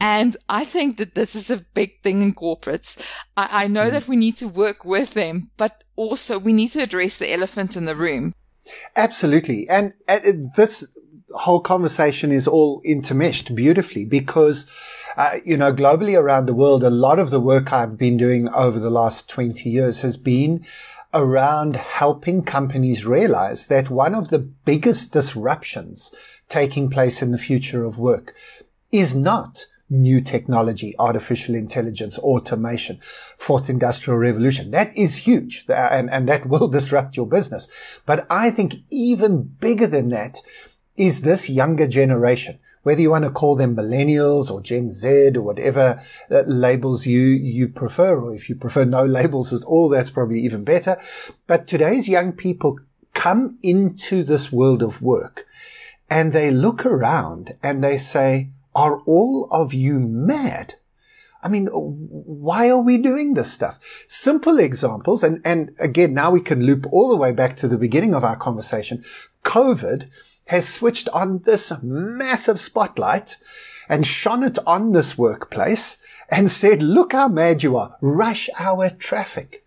And 0.00 0.36
I 0.48 0.64
think 0.64 0.96
that 0.98 1.14
this 1.14 1.34
is 1.34 1.50
a 1.50 1.64
big 1.74 2.02
thing 2.02 2.22
in 2.22 2.34
corporates. 2.34 3.00
I, 3.36 3.64
I 3.64 3.66
know 3.66 3.88
mm. 3.88 3.92
that 3.92 4.08
we 4.08 4.16
need 4.16 4.36
to 4.36 4.48
work 4.48 4.84
with 4.84 5.14
them, 5.14 5.50
but 5.56 5.82
also 5.96 6.38
we 6.38 6.52
need 6.52 6.68
to 6.70 6.82
address 6.82 7.16
the 7.16 7.32
elephant 7.32 7.76
in 7.76 7.84
the 7.84 7.96
room. 7.96 8.34
Absolutely. 8.96 9.68
And 9.68 9.94
uh, 10.08 10.20
this 10.56 10.86
whole 11.34 11.60
conversation 11.60 12.30
is 12.30 12.46
all 12.46 12.82
intermeshed 12.82 13.54
beautifully 13.54 14.04
because, 14.04 14.66
uh, 15.16 15.38
you 15.44 15.56
know, 15.56 15.72
globally 15.72 16.18
around 16.18 16.46
the 16.46 16.54
world, 16.54 16.84
a 16.84 16.90
lot 16.90 17.18
of 17.18 17.30
the 17.30 17.40
work 17.40 17.72
I've 17.72 17.98
been 17.98 18.16
doing 18.16 18.48
over 18.50 18.78
the 18.78 18.90
last 18.90 19.28
20 19.28 19.68
years 19.68 20.02
has 20.02 20.16
been 20.16 20.64
around 21.14 21.76
helping 21.76 22.42
companies 22.42 23.04
realize 23.04 23.66
that 23.66 23.90
one 23.90 24.14
of 24.14 24.28
the 24.28 24.38
biggest 24.38 25.12
disruptions 25.12 26.12
taking 26.48 26.88
place 26.88 27.20
in 27.20 27.32
the 27.32 27.38
future 27.38 27.84
of 27.84 27.98
work 27.98 28.34
is 28.90 29.14
not 29.14 29.66
new 29.92 30.20
technology, 30.20 30.94
artificial 30.98 31.54
intelligence, 31.54 32.18
automation, 32.18 32.98
fourth 33.36 33.68
industrial 33.68 34.18
revolution. 34.18 34.70
That 34.70 34.96
is 34.96 35.18
huge 35.18 35.64
and, 35.68 36.10
and 36.10 36.28
that 36.28 36.46
will 36.46 36.68
disrupt 36.68 37.16
your 37.16 37.26
business. 37.26 37.68
But 38.06 38.26
I 38.30 38.50
think 38.50 38.76
even 38.90 39.42
bigger 39.42 39.86
than 39.86 40.08
that 40.08 40.40
is 40.96 41.20
this 41.20 41.48
younger 41.48 41.86
generation 41.86 42.58
whether 42.82 43.00
you 43.00 43.10
want 43.10 43.24
to 43.24 43.30
call 43.30 43.56
them 43.56 43.76
millennials 43.76 44.50
or 44.50 44.60
Gen 44.60 44.90
Z 44.90 45.32
or 45.36 45.42
whatever 45.42 46.02
uh, 46.30 46.42
labels 46.46 47.06
you, 47.06 47.20
you 47.20 47.68
prefer, 47.68 48.18
or 48.20 48.34
if 48.34 48.48
you 48.48 48.56
prefer 48.56 48.84
no 48.84 49.04
labels 49.06 49.52
at 49.52 49.64
all, 49.64 49.88
that's 49.88 50.10
probably 50.10 50.40
even 50.40 50.64
better. 50.64 51.00
But 51.46 51.66
today's 51.66 52.08
young 52.08 52.32
people 52.32 52.80
come 53.14 53.56
into 53.62 54.24
this 54.24 54.50
world 54.50 54.82
of 54.82 55.02
work 55.02 55.46
and 56.10 56.32
they 56.32 56.50
look 56.50 56.84
around 56.84 57.54
and 57.62 57.82
they 57.82 57.98
say, 57.98 58.50
are 58.74 59.00
all 59.00 59.48
of 59.50 59.74
you 59.74 59.98
mad? 59.98 60.74
I 61.42 61.48
mean, 61.48 61.66
why 61.66 62.70
are 62.70 62.78
we 62.78 62.98
doing 62.98 63.34
this 63.34 63.52
stuff? 63.52 63.78
Simple 64.06 64.58
examples. 64.58 65.24
And, 65.24 65.40
and 65.44 65.74
again, 65.80 66.14
now 66.14 66.30
we 66.30 66.40
can 66.40 66.64
loop 66.64 66.86
all 66.92 67.08
the 67.08 67.16
way 67.16 67.32
back 67.32 67.56
to 67.58 67.68
the 67.68 67.78
beginning 67.78 68.14
of 68.14 68.22
our 68.22 68.36
conversation. 68.36 69.04
COVID 69.44 70.08
has 70.46 70.68
switched 70.68 71.08
on 71.08 71.40
this 71.40 71.72
massive 71.82 72.60
spotlight 72.60 73.38
and 73.88 74.06
shone 74.06 74.44
it 74.44 74.58
on 74.66 74.92
this 74.92 75.18
workplace 75.18 75.96
and 76.30 76.50
said, 76.50 76.82
look 76.82 77.12
how 77.12 77.28
mad 77.28 77.62
you 77.62 77.76
are. 77.76 77.96
Rush 78.00 78.48
hour 78.58 78.90
traffic 78.90 79.64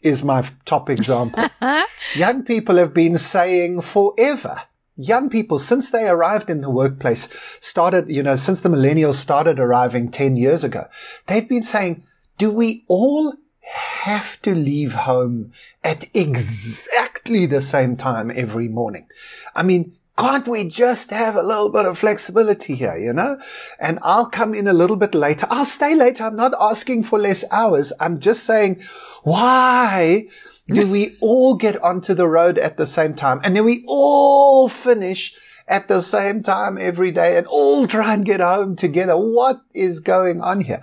is 0.00 0.24
my 0.24 0.48
top 0.64 0.88
example. 0.88 1.44
Young 2.14 2.42
people 2.42 2.76
have 2.76 2.94
been 2.94 3.18
saying 3.18 3.82
forever. 3.82 4.62
Young 5.00 5.30
people, 5.30 5.60
since 5.60 5.92
they 5.92 6.08
arrived 6.08 6.50
in 6.50 6.60
the 6.60 6.68
workplace, 6.68 7.28
started, 7.60 8.10
you 8.10 8.20
know, 8.20 8.34
since 8.34 8.60
the 8.60 8.68
millennials 8.68 9.14
started 9.14 9.60
arriving 9.60 10.10
10 10.10 10.36
years 10.36 10.64
ago, 10.64 10.88
they've 11.28 11.48
been 11.48 11.62
saying, 11.62 12.02
do 12.36 12.50
we 12.50 12.84
all 12.88 13.34
have 13.60 14.42
to 14.42 14.54
leave 14.56 14.94
home 14.94 15.52
at 15.84 16.04
exactly 16.14 17.46
the 17.46 17.60
same 17.60 17.96
time 17.96 18.32
every 18.34 18.66
morning? 18.66 19.06
I 19.54 19.62
mean, 19.62 19.94
can't 20.18 20.48
we 20.48 20.68
just 20.68 21.10
have 21.10 21.36
a 21.36 21.44
little 21.44 21.68
bit 21.68 21.84
of 21.84 21.96
flexibility 21.96 22.74
here, 22.74 22.96
you 22.96 23.12
know? 23.12 23.38
And 23.78 24.00
I'll 24.02 24.26
come 24.26 24.52
in 24.52 24.66
a 24.66 24.72
little 24.72 24.96
bit 24.96 25.14
later. 25.14 25.46
I'll 25.48 25.64
stay 25.64 25.94
later. 25.94 26.24
I'm 26.24 26.34
not 26.34 26.54
asking 26.60 27.04
for 27.04 27.20
less 27.20 27.44
hours. 27.52 27.92
I'm 28.00 28.18
just 28.18 28.42
saying, 28.42 28.82
why 29.22 30.26
do 30.68 30.90
we 30.90 31.16
all 31.20 31.56
get 31.56 31.82
onto 31.82 32.14
the 32.14 32.28
road 32.28 32.58
at 32.58 32.76
the 32.76 32.86
same 32.86 33.14
time? 33.14 33.40
And 33.42 33.56
then 33.56 33.64
we 33.64 33.84
all 33.88 34.68
finish 34.68 35.34
at 35.66 35.88
the 35.88 36.00
same 36.00 36.42
time 36.42 36.78
every 36.78 37.10
day 37.10 37.36
and 37.36 37.46
all 37.46 37.86
try 37.86 38.14
and 38.14 38.24
get 38.24 38.40
home 38.40 38.76
together. 38.76 39.16
What 39.16 39.60
is 39.74 40.00
going 40.00 40.40
on 40.40 40.62
here? 40.62 40.82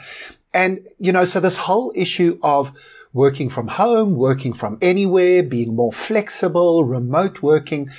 And, 0.53 0.87
you 0.99 1.11
know, 1.11 1.25
so 1.25 1.39
this 1.39 1.57
whole 1.57 1.91
issue 1.95 2.39
of 2.41 2.71
working 3.13 3.49
from 3.49 3.67
home, 3.67 4.15
working 4.15 4.53
from 4.53 4.77
anywhere, 4.81 5.43
being 5.43 5.75
more 5.75 5.93
flexible, 5.93 6.83
remote 6.83 7.41
working, 7.41 7.89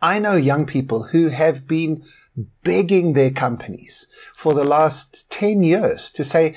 I 0.00 0.18
know 0.18 0.36
young 0.36 0.66
people 0.66 1.04
who 1.04 1.28
have 1.28 1.66
been 1.66 2.04
begging 2.62 3.14
their 3.14 3.30
companies 3.30 4.06
for 4.34 4.54
the 4.54 4.64
last 4.64 5.30
10 5.30 5.62
years 5.62 6.10
to 6.12 6.22
say, 6.22 6.54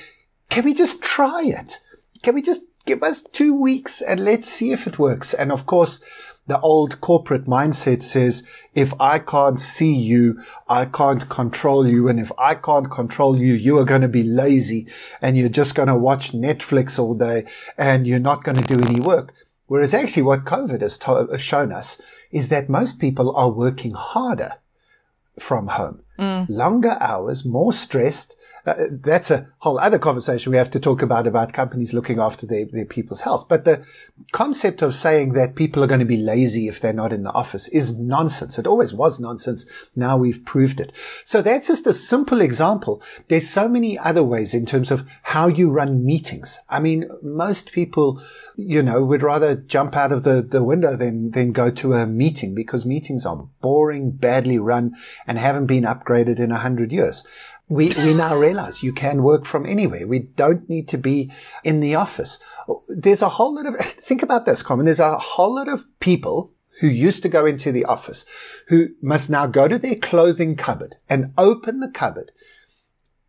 can 0.49 0.65
we 0.65 0.73
just 0.73 1.01
try 1.01 1.43
it? 1.43 1.79
Can 2.21 2.35
we 2.35 2.41
just 2.41 2.61
give 2.85 3.03
us 3.03 3.21
two 3.31 3.59
weeks 3.59 4.01
and 4.01 4.23
let's 4.23 4.49
see 4.49 4.71
if 4.71 4.87
it 4.87 4.99
works? 4.99 5.33
And 5.33 5.51
of 5.51 5.65
course, 5.65 5.99
the 6.47 6.59
old 6.61 6.99
corporate 6.99 7.45
mindset 7.45 8.01
says, 8.01 8.41
if 8.73 8.91
I 8.99 9.19
can't 9.19 9.59
see 9.59 9.93
you, 9.93 10.41
I 10.67 10.85
can't 10.85 11.29
control 11.29 11.87
you. 11.87 12.07
And 12.07 12.19
if 12.19 12.31
I 12.39 12.55
can't 12.55 12.89
control 12.89 13.37
you, 13.37 13.53
you 13.53 13.77
are 13.77 13.85
going 13.85 14.01
to 14.01 14.07
be 14.07 14.23
lazy 14.23 14.87
and 15.21 15.37
you're 15.37 15.49
just 15.49 15.75
going 15.75 15.89
to 15.89 15.95
watch 15.95 16.31
Netflix 16.31 16.97
all 16.97 17.13
day 17.13 17.45
and 17.77 18.07
you're 18.07 18.17
not 18.19 18.43
going 18.43 18.57
to 18.57 18.63
do 18.63 18.83
any 18.83 18.99
work. 18.99 19.33
Whereas 19.67 19.93
actually 19.93 20.23
what 20.23 20.45
COVID 20.45 20.81
has 20.81 20.97
to- 20.99 21.37
shown 21.37 21.71
us 21.71 22.01
is 22.31 22.49
that 22.49 22.67
most 22.67 22.99
people 22.99 23.35
are 23.35 23.51
working 23.51 23.91
harder 23.91 24.53
from 25.37 25.67
home. 25.67 26.01
Mm. 26.17 26.49
Longer 26.49 26.97
hours, 26.99 27.45
more 27.45 27.73
stressed, 27.73 28.35
uh, 28.35 28.38
Uh, 28.65 28.75
that's 28.91 29.31
a 29.31 29.47
whole 29.59 29.79
other 29.79 29.99
conversation 29.99 30.51
we 30.51 30.57
have 30.57 30.71
to 30.71 30.79
talk 30.79 31.01
about 31.01 31.27
about 31.27 31.53
companies 31.53 31.93
looking 31.93 32.19
after 32.19 32.45
their, 32.45 32.65
their 32.65 32.85
people's 32.85 33.21
health. 33.21 33.47
But 33.47 33.65
the 33.65 33.85
concept 34.31 34.81
of 34.81 34.95
saying 34.95 35.33
that 35.33 35.55
people 35.55 35.83
are 35.83 35.87
going 35.87 35.99
to 35.99 36.05
be 36.05 36.17
lazy 36.17 36.67
if 36.67 36.79
they're 36.79 36.93
not 36.93 37.13
in 37.13 37.23
the 37.23 37.31
office 37.31 37.67
is 37.69 37.97
nonsense. 37.97 38.59
It 38.59 38.67
always 38.67 38.93
was 38.93 39.19
nonsense. 39.19 39.65
Now 39.95 40.17
we've 40.17 40.43
proved 40.45 40.79
it. 40.79 40.91
So 41.25 41.41
that's 41.41 41.67
just 41.67 41.87
a 41.87 41.93
simple 41.93 42.41
example. 42.41 43.01
There's 43.27 43.49
so 43.49 43.67
many 43.67 43.97
other 43.97 44.23
ways 44.23 44.53
in 44.53 44.65
terms 44.65 44.91
of 44.91 45.07
how 45.23 45.47
you 45.47 45.69
run 45.69 46.05
meetings. 46.05 46.59
I 46.69 46.79
mean, 46.79 47.09
most 47.21 47.71
people, 47.71 48.21
you 48.55 48.83
know, 48.83 49.03
would 49.03 49.23
rather 49.23 49.55
jump 49.55 49.95
out 49.95 50.11
of 50.11 50.23
the, 50.23 50.41
the 50.41 50.63
window 50.63 50.95
than, 50.95 51.31
than 51.31 51.51
go 51.51 51.69
to 51.71 51.93
a 51.93 52.05
meeting 52.05 52.53
because 52.55 52.85
meetings 52.85 53.25
are 53.25 53.47
boring, 53.61 54.11
badly 54.11 54.59
run 54.59 54.95
and 55.25 55.37
haven't 55.37 55.67
been 55.67 55.83
upgraded 55.83 56.39
in 56.39 56.51
a 56.51 56.57
hundred 56.57 56.91
years 56.91 57.23
we, 57.69 57.89
we 57.89 58.15
now 58.15 58.35
realize 58.35 58.81
you 58.81 58.91
can 58.91 59.21
work 59.21 59.45
from 59.45 59.65
anywhere. 59.65 60.07
We 60.07 60.19
don't 60.19 60.67
need 60.67 60.87
to 60.89 60.97
be 60.97 61.31
in 61.63 61.79
the 61.79 61.95
office. 61.95 62.39
There's 62.89 63.21
a 63.21 63.29
whole 63.29 63.55
lot 63.55 63.67
of, 63.67 63.75
think 63.79 64.23
about 64.23 64.45
this, 64.45 64.63
Carmen. 64.63 64.85
There's 64.85 64.99
a 64.99 65.17
whole 65.17 65.55
lot 65.55 65.69
of 65.69 65.85
people 65.99 66.51
who 66.79 66.87
used 66.87 67.21
to 67.23 67.29
go 67.29 67.45
into 67.45 67.71
the 67.71 67.85
office 67.85 68.25
who 68.67 68.89
must 69.01 69.29
now 69.29 69.45
go 69.45 69.67
to 69.67 69.77
their 69.77 69.95
clothing 69.95 70.55
cupboard 70.55 70.95
and 71.07 71.33
open 71.37 71.79
the 71.79 71.91
cupboard. 71.91 72.31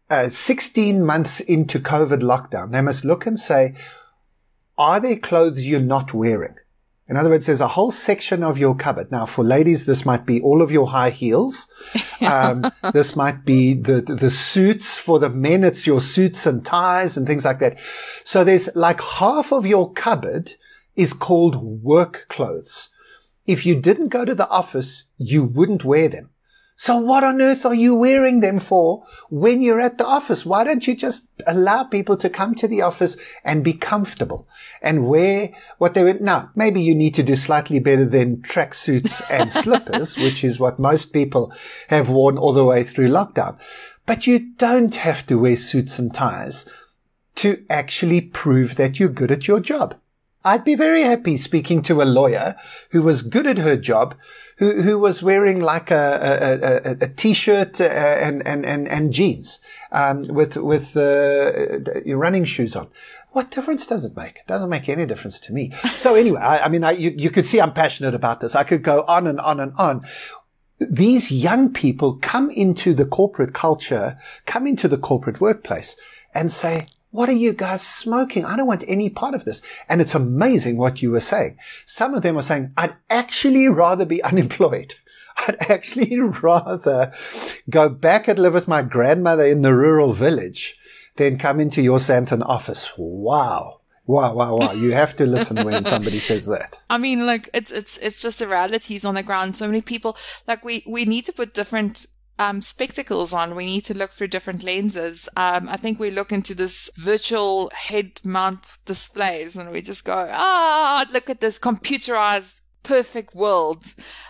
Uh, 0.08 0.28
16 0.28 1.04
months 1.04 1.40
into 1.40 1.78
COVID 1.78 2.20
lockdown, 2.20 2.72
they 2.72 2.80
must 2.80 3.04
look 3.04 3.26
and 3.26 3.38
say, 3.38 3.74
are 4.78 4.98
there 5.00 5.16
clothes 5.16 5.66
you're 5.66 5.80
not 5.80 6.14
wearing? 6.14 6.54
In 7.10 7.16
other 7.16 7.28
words, 7.28 7.46
there's 7.46 7.60
a 7.60 7.66
whole 7.66 7.90
section 7.90 8.44
of 8.44 8.56
your 8.56 8.76
cupboard. 8.76 9.10
Now, 9.10 9.26
for 9.26 9.42
ladies, 9.42 9.84
this 9.84 10.06
might 10.06 10.24
be 10.24 10.40
all 10.40 10.62
of 10.62 10.70
your 10.70 10.88
high 10.88 11.10
heels. 11.10 11.66
Um, 12.22 12.70
this 12.92 13.16
might 13.16 13.46
be 13.46 13.72
the, 13.72 14.02
the 14.02 14.30
suits. 14.30 14.98
For 14.98 15.18
the 15.18 15.30
men, 15.30 15.64
it's 15.64 15.86
your 15.86 16.02
suits 16.02 16.44
and 16.44 16.62
ties 16.62 17.16
and 17.16 17.26
things 17.26 17.46
like 17.46 17.60
that. 17.60 17.78
So 18.24 18.44
there's 18.44 18.68
like 18.76 19.00
half 19.00 19.54
of 19.54 19.64
your 19.64 19.90
cupboard 19.94 20.52
is 20.96 21.14
called 21.14 21.82
work 21.82 22.26
clothes. 22.28 22.90
If 23.46 23.64
you 23.64 23.74
didn't 23.74 24.08
go 24.08 24.26
to 24.26 24.34
the 24.34 24.48
office, 24.50 25.04
you 25.16 25.44
wouldn't 25.44 25.82
wear 25.82 26.10
them. 26.10 26.28
So 26.82 26.96
what 26.96 27.24
on 27.24 27.42
earth 27.42 27.66
are 27.66 27.74
you 27.74 27.94
wearing 27.94 28.40
them 28.40 28.58
for 28.58 29.04
when 29.28 29.60
you're 29.60 29.82
at 29.82 29.98
the 29.98 30.06
office? 30.06 30.46
Why 30.46 30.64
don't 30.64 30.86
you 30.86 30.96
just 30.96 31.26
allow 31.46 31.84
people 31.84 32.16
to 32.16 32.30
come 32.30 32.54
to 32.54 32.66
the 32.66 32.80
office 32.80 33.18
and 33.44 33.62
be 33.62 33.74
comfortable 33.74 34.48
and 34.80 35.06
wear 35.06 35.50
what 35.76 35.92
they 35.92 36.02
would? 36.02 36.22
Now, 36.22 36.50
maybe 36.54 36.80
you 36.80 36.94
need 36.94 37.14
to 37.16 37.22
do 37.22 37.36
slightly 37.36 37.80
better 37.80 38.06
than 38.06 38.38
tracksuits 38.38 39.20
and 39.28 39.52
slippers, 39.62 40.16
which 40.16 40.42
is 40.42 40.58
what 40.58 40.78
most 40.78 41.12
people 41.12 41.52
have 41.88 42.08
worn 42.08 42.38
all 42.38 42.54
the 42.54 42.64
way 42.64 42.82
through 42.82 43.10
lockdown. 43.10 43.58
But 44.06 44.26
you 44.26 44.54
don't 44.54 44.94
have 44.94 45.26
to 45.26 45.38
wear 45.38 45.58
suits 45.58 45.98
and 45.98 46.14
ties 46.14 46.64
to 47.34 47.62
actually 47.68 48.22
prove 48.22 48.76
that 48.76 48.98
you're 48.98 49.10
good 49.10 49.30
at 49.30 49.46
your 49.46 49.60
job. 49.60 49.96
I'd 50.44 50.64
be 50.64 50.74
very 50.74 51.02
happy 51.02 51.36
speaking 51.36 51.82
to 51.82 52.00
a 52.00 52.04
lawyer 52.04 52.56
who 52.90 53.02
was 53.02 53.22
good 53.22 53.46
at 53.46 53.58
her 53.58 53.76
job, 53.76 54.14
who, 54.56 54.82
who 54.82 54.98
was 54.98 55.22
wearing 55.22 55.60
like 55.60 55.90
a, 55.90 55.94
a, 56.84 56.90
a, 56.90 56.96
a 57.02 57.08
t-shirt 57.08 57.80
uh, 57.80 57.84
and, 57.84 58.46
and, 58.46 58.64
and, 58.64 58.88
and 58.88 59.12
jeans, 59.12 59.60
um, 59.92 60.22
with, 60.22 60.56
with, 60.56 60.96
uh, 60.96 61.80
running 62.16 62.44
shoes 62.44 62.74
on. 62.74 62.88
What 63.32 63.50
difference 63.50 63.86
does 63.86 64.04
it 64.04 64.16
make? 64.16 64.36
It 64.36 64.46
doesn't 64.46 64.70
make 64.70 64.88
any 64.88 65.06
difference 65.06 65.38
to 65.40 65.52
me. 65.52 65.72
So 65.98 66.14
anyway, 66.14 66.40
I, 66.40 66.64
I 66.64 66.68
mean, 66.68 66.84
I, 66.84 66.92
you, 66.92 67.14
you 67.16 67.30
could 67.30 67.46
see 67.46 67.60
I'm 67.60 67.72
passionate 67.72 68.14
about 68.14 68.40
this. 68.40 68.56
I 68.56 68.64
could 68.64 68.82
go 68.82 69.02
on 69.02 69.26
and 69.26 69.38
on 69.40 69.60
and 69.60 69.72
on 69.76 70.04
these 70.80 71.30
young 71.30 71.72
people 71.72 72.18
come 72.22 72.50
into 72.50 72.94
the 72.94 73.04
corporate 73.04 73.52
culture, 73.52 74.18
come 74.46 74.66
into 74.66 74.88
the 74.88 74.96
corporate 74.96 75.40
workplace 75.40 75.94
and 76.34 76.50
say, 76.50 76.84
what 77.10 77.28
are 77.28 77.32
you 77.32 77.52
guys 77.52 77.82
smoking? 77.82 78.44
I 78.44 78.56
don't 78.56 78.66
want 78.66 78.84
any 78.86 79.10
part 79.10 79.34
of 79.34 79.44
this. 79.44 79.62
And 79.88 80.00
it's 80.00 80.14
amazing 80.14 80.76
what 80.76 81.02
you 81.02 81.10
were 81.10 81.20
saying. 81.20 81.58
Some 81.86 82.14
of 82.14 82.22
them 82.22 82.36
were 82.36 82.42
saying, 82.42 82.72
I'd 82.76 82.94
actually 83.08 83.68
rather 83.68 84.04
be 84.04 84.22
unemployed. 84.30 84.94
I'd 85.36 85.70
actually 85.70 86.18
rather 86.42 87.12
go 87.68 87.88
back 87.88 88.28
and 88.28 88.38
live 88.38 88.54
with 88.54 88.68
my 88.68 88.82
grandmother 88.82 89.44
in 89.44 89.62
the 89.62 89.74
rural 89.74 90.12
village 90.12 90.76
than 91.16 91.38
come 91.38 91.60
into 91.60 91.82
your 91.82 91.98
Sandton 91.98 92.44
office. 92.46 92.88
Wow. 92.96 93.80
Wow, 94.06 94.34
wow, 94.34 94.56
wow. 94.56 94.72
You 94.72 94.92
have 94.92 95.16
to 95.18 95.26
listen 95.26 95.64
when 95.64 95.84
somebody 95.84 96.18
says 96.30 96.46
that. 96.46 96.80
I 96.90 96.98
mean, 96.98 97.26
like, 97.26 97.48
it's, 97.54 97.70
it's, 97.70 97.96
it's 97.98 98.20
just 98.20 98.40
the 98.40 98.48
realities 98.48 99.04
on 99.04 99.14
the 99.14 99.22
ground. 99.22 99.54
So 99.54 99.66
many 99.66 99.82
people, 99.82 100.16
like, 100.48 100.64
we, 100.64 100.82
we 100.88 101.04
need 101.04 101.26
to 101.26 101.32
put 101.32 101.54
different 101.54 102.06
um, 102.40 102.62
spectacles 102.62 103.34
on. 103.34 103.54
We 103.54 103.66
need 103.66 103.84
to 103.84 103.96
look 103.96 104.12
through 104.12 104.28
different 104.28 104.62
lenses. 104.62 105.28
Um, 105.36 105.68
I 105.68 105.76
think 105.76 106.00
we 106.00 106.10
look 106.10 106.32
into 106.32 106.54
this 106.54 106.90
virtual 106.96 107.70
head 107.74 108.18
mount 108.24 108.78
displays 108.86 109.56
and 109.56 109.70
we 109.70 109.82
just 109.82 110.06
go, 110.06 110.30
ah, 110.32 111.04
look 111.12 111.28
at 111.28 111.40
this 111.40 111.58
computerized 111.58 112.62
perfect 112.82 113.34
world. 113.34 113.84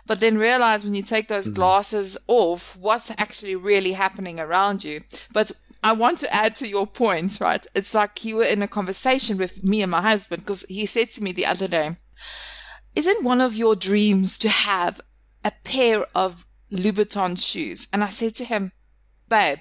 But 0.07 0.19
then 0.19 0.39
realize 0.39 0.85
when 0.85 0.95
you 0.95 1.05
take 1.05 1.29
those 1.29 1.45
mm-hmm. 1.45 1.55
glasses 1.55 2.19
off, 2.27 2.77
what's 2.77 3.13
actually 3.13 3.55
really 3.55 3.93
happening 3.93 4.41
around 4.41 4.83
you. 4.83 5.03
But 5.33 5.53
I 5.85 5.93
want 5.93 6.19
to 6.19 6.35
add 6.35 6.57
to 6.57 6.69
your 6.69 6.89
point, 6.89 7.39
right? 7.41 7.65
It's 7.77 7.95
like 7.95 8.25
you 8.25 8.37
were 8.37 8.45
in 8.45 8.61
a 8.61 8.69
conversation 8.69 9.39
with 9.39 9.63
me 9.63 9.83
and 9.83 9.91
my 9.91 10.03
husband 10.03 10.43
because 10.43 10.63
he 10.69 10.85
said 10.85 11.13
to 11.13 11.23
me 11.23 11.31
the 11.31 11.47
other 11.47 11.69
day, 11.69 11.97
isn't 12.97 13.25
one 13.25 13.41
of 13.41 13.55
your 13.55 13.77
dreams 13.77 14.37
to 14.41 14.49
have 14.49 15.01
a 15.45 15.53
pair 15.63 16.07
of 16.13 16.45
Louboutin 16.71 17.41
shoes. 17.41 17.89
And 17.93 18.03
I 18.03 18.09
said 18.09 18.35
to 18.37 18.45
him, 18.45 18.73
babe, 19.29 19.59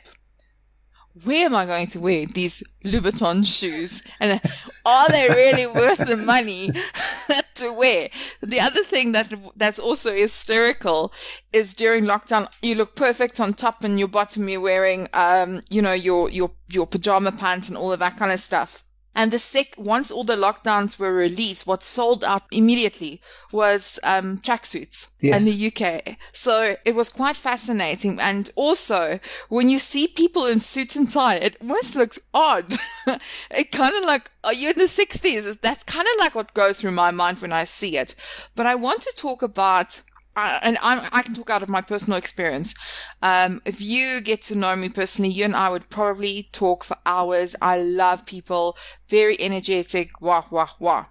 where 1.24 1.46
am 1.46 1.56
I 1.56 1.66
going 1.66 1.88
to 1.88 2.00
wear 2.00 2.26
these 2.26 2.64
Louboutin 2.86 3.46
shoes? 3.46 4.04
And 4.20 4.40
are 4.86 5.10
they 5.10 5.28
really 5.30 5.68
worth 5.68 6.06
the 6.06 6.18
money 6.18 6.72
to 7.56 7.74
wear? 7.74 8.10
The 8.42 8.60
other 8.60 8.84
thing 8.84 9.12
that 9.14 9.34
that's 9.56 9.80
also 9.80 10.16
hysterical 10.16 11.12
is 11.52 11.74
during 11.74 12.06
lockdown, 12.06 12.50
you 12.62 12.76
look 12.76 12.96
perfect 12.96 13.40
on 13.40 13.54
top 13.54 13.84
and 13.84 14.00
your 14.00 14.08
bottom 14.08 14.48
you're 14.48 14.62
wearing, 14.62 15.08
um, 15.14 15.62
you 15.70 15.82
know, 15.82 15.94
your, 15.94 16.30
your, 16.30 16.52
your 16.70 16.88
pajama 16.88 17.32
pants 17.32 17.68
and 17.68 17.78
all 17.78 17.92
of 17.92 18.00
that 18.00 18.18
kind 18.18 18.32
of 18.32 18.40
stuff. 18.40 18.86
And 19.20 19.32
the 19.32 19.38
sec, 19.38 19.76
once 19.78 20.12
all 20.12 20.24
the 20.24 20.38
lockdowns 20.38 20.98
were 20.98 21.12
released, 21.12 21.68
what 21.68 21.84
sold 21.84 22.24
out 22.24 22.44
immediately 22.54 23.22
was 23.52 24.00
um, 24.06 24.38
tracksuits 24.38 25.10
yes. 25.20 25.38
in 25.38 25.44
the 25.44 25.68
UK. 25.68 26.16
So 26.32 26.78
it 26.86 26.96
was 26.96 27.10
quite 27.10 27.36
fascinating. 27.36 28.18
And 28.22 28.50
also, 28.56 29.20
when 29.50 29.68
you 29.68 29.78
see 29.78 30.08
people 30.08 30.46
in 30.46 30.62
suits 30.62 30.96
and 30.96 31.12
tie, 31.12 31.36
it 31.36 31.58
almost 31.60 31.96
looks 31.96 32.18
odd. 32.34 32.76
it 33.52 33.74
kind 33.74 33.94
of 33.94 34.06
like, 34.06 34.32
are 34.46 34.54
you 34.54 34.70
in 34.70 34.78
the 34.78 34.86
60s? 34.86 35.60
That's 35.60 35.84
kind 35.84 36.08
of 36.08 36.20
like 36.20 36.34
what 36.34 36.54
goes 36.54 36.80
through 36.80 36.92
my 36.92 37.12
mind 37.12 37.42
when 37.42 37.52
I 37.52 37.66
see 37.66 37.98
it. 37.98 38.16
But 38.56 38.68
I 38.68 38.76
want 38.76 39.02
to 39.02 39.14
talk 39.18 39.42
about 39.42 40.02
and 40.36 40.78
I'm, 40.82 41.02
i 41.12 41.22
can 41.22 41.34
talk 41.34 41.50
out 41.50 41.64
of 41.64 41.70
my 41.70 41.82
personal 41.82 42.18
experience. 42.18 42.74
Um, 43.22 43.62
if 43.66 43.82
you 43.82 44.22
get 44.22 44.42
to 44.44 44.56
know 44.56 44.76
me 44.76 44.90
personally, 44.90 45.32
you 45.32 45.46
and 45.46 45.56
I 45.56 45.70
would 45.70 45.90
probably 45.90 46.50
talk 46.52 46.84
for 46.84 46.98
hours. 47.06 47.56
I 47.62 47.80
love 47.80 48.26
people, 48.26 48.78
very 49.10 49.40
energetic, 49.40 50.22
wah, 50.22 50.46
wah, 50.50 50.70
wah. 50.80 51.06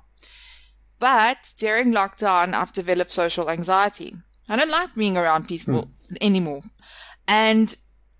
But 0.99 1.53
during 1.57 1.93
lockdown, 1.93 2.55
I've 2.55 2.73
developed 2.73 3.12
social 3.12 3.51
anxiety. 3.51 4.16
I 4.49 4.57
don't 4.57 4.71
like 4.71 4.95
being 4.95 5.16
around 5.16 5.47
people 5.47 5.85
mm. 6.11 6.16
anymore. 6.21 6.62
And 7.27 7.77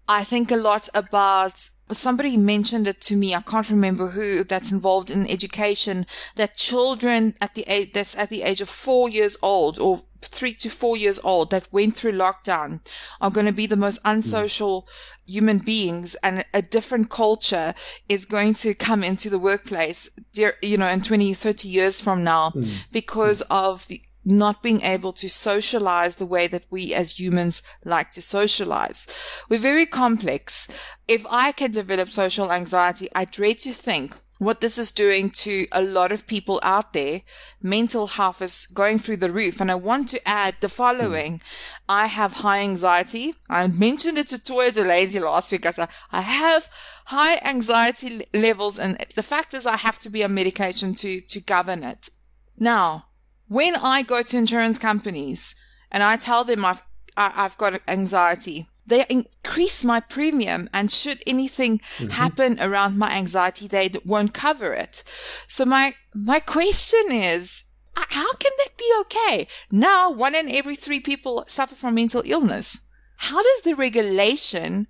I 0.07 0.25
think 0.25 0.51
a 0.51 0.57
lot 0.57 0.89
about 0.95 1.69
somebody 1.91 2.37
mentioned 2.37 2.87
it 2.87 3.01
to 3.03 3.17
me. 3.17 3.35
I 3.35 3.41
can't 3.41 3.71
remember 3.71 4.09
who 4.09 4.45
that's 4.45 4.73
involved 4.73 5.11
in 5.11 5.29
education 5.29 6.07
that 6.37 6.57
children 6.57 7.35
at 7.41 7.55
the 7.55 7.65
age, 7.67 7.93
that's 7.95 8.17
at 8.17 8.29
the 8.29 8.43
age 8.43 8.61
of 8.61 8.69
four 8.69 9.09
years 9.09 9.39
old 9.43 9.79
or 9.79 10.03
three 10.23 10.55
to 10.55 10.69
four 10.69 10.97
years 10.97 11.21
old 11.23 11.51
that 11.51 11.73
went 11.73 11.97
through 11.97 12.13
lockdown 12.13 12.81
are 13.21 13.31
going 13.31 13.47
to 13.47 13.53
be 13.53 13.67
the 13.67 13.77
most 13.77 14.01
unsocial 14.05 14.83
mm. 14.83 15.33
human 15.33 15.59
beings 15.59 16.15
and 16.23 16.45
a 16.53 16.63
different 16.63 17.11
culture 17.11 17.75
is 18.09 18.25
going 18.25 18.55
to 18.55 18.75
come 18.75 19.05
into 19.05 19.31
the 19.31 19.39
workplace, 19.39 20.09
you 20.35 20.77
know, 20.77 20.89
in 20.89 21.01
20, 21.01 21.35
30 21.35 21.69
years 21.69 22.01
from 22.01 22.25
now 22.25 22.51
mm. 22.51 22.69
because 22.93 23.43
mm. 23.43 23.47
of 23.51 23.87
the, 23.89 24.03
not 24.25 24.63
being 24.63 24.83
able 24.83 25.13
to 25.13 25.29
socialize 25.29 26.17
the 26.17 26.27
way 26.27 26.47
that 26.47 26.65
we 26.71 26.93
as 26.93 27.19
humans 27.19 27.63
like 27.85 28.11
to 28.11 28.21
socialize. 28.21 29.07
We're 29.49 29.59
very 29.59 29.87
complex. 29.87 30.69
If 31.07 31.25
I 31.31 31.53
can 31.53 31.71
develop 31.71 32.11
social 32.11 32.53
anxiety, 32.53 33.09
I 33.15 33.25
dread 33.25 33.59
to 33.61 33.73
think 33.73 34.17
what 34.39 34.61
this 34.61 34.79
is 34.79 34.93
doing 34.93 35.31
to 35.31 35.67
a 35.73 35.83
lot 35.83 36.13
of 36.13 36.27
people 36.27 36.61
out 36.63 36.93
there, 36.93 37.23
mental 37.61 38.07
health 38.07 38.41
is 38.41 38.67
going 38.73 38.99
through 38.99 39.19
the 39.19 39.33
roof. 39.33 39.61
And 39.61 39.71
I 39.71 39.75
want 39.75 40.09
to 40.11 40.29
add 40.29 40.55
the 40.61 40.69
following. 40.69 41.39
Mm. 41.39 41.43
I 41.89 42.07
have 42.07 42.35
high 42.35 42.61
anxiety. 42.61 43.35
I 43.51 43.67
mentioned 43.67 44.17
it 44.17 44.29
to 44.29 44.37
Toya 44.37 44.71
DeLazy 44.71 45.21
last 45.21 45.51
week. 45.51 45.67
I 45.67 45.73
said, 45.73 45.89
I 46.13 46.21
have 46.21 46.71
high 47.07 47.41
anxiety 47.45 48.27
levels. 48.33 48.79
And 48.79 48.97
the 49.15 49.23
fact 49.23 49.55
is 49.55 49.67
I 49.67 49.77
have 49.77 49.99
to 50.01 50.11
be 50.11 50.23
on 50.25 50.35
medication 50.35 50.95
to, 50.95 51.21
to 51.21 51.41
govern 51.41 51.83
it. 51.83 52.09
Now, 52.57 53.07
when 53.49 53.77
I 53.77 54.03
go 54.03 54.23
to 54.23 54.37
insurance 54.37 54.79
companies 54.79 55.55
and 55.91 56.03
I 56.03 56.17
tell 56.17 56.45
them 56.45 56.65
I've, 56.65 56.83
I've 57.17 57.59
got 57.59 57.81
anxiety, 57.89 58.69
they 58.89 59.05
increase 59.09 59.85
my 59.85 60.01
premium 60.01 60.69
and 60.73 60.91
should 60.91 61.23
anything 61.27 61.79
mm-hmm. 61.79 62.09
happen 62.11 62.59
around 62.61 62.99
my 62.99 63.13
anxiety 63.13 63.69
they 63.69 63.91
won't 64.05 64.35
cover 64.35 64.73
it. 64.75 65.03
So 65.47 65.65
my 65.65 65.95
my 66.15 66.41
question 66.41 67.07
is 67.11 67.65
how 67.95 68.33
can 68.35 68.53
that 68.59 68.77
be 68.77 68.93
okay? 69.01 69.49
Now 69.71 70.11
one 70.11 70.35
in 70.35 70.51
every 70.51 70.77
three 70.77 71.01
people 71.01 71.45
suffer 71.49 71.75
from 71.75 71.95
mental 71.95 72.23
illness. 72.25 72.89
How 73.17 73.43
does 73.43 73.63
the 73.63 73.75
regulation 73.75 74.87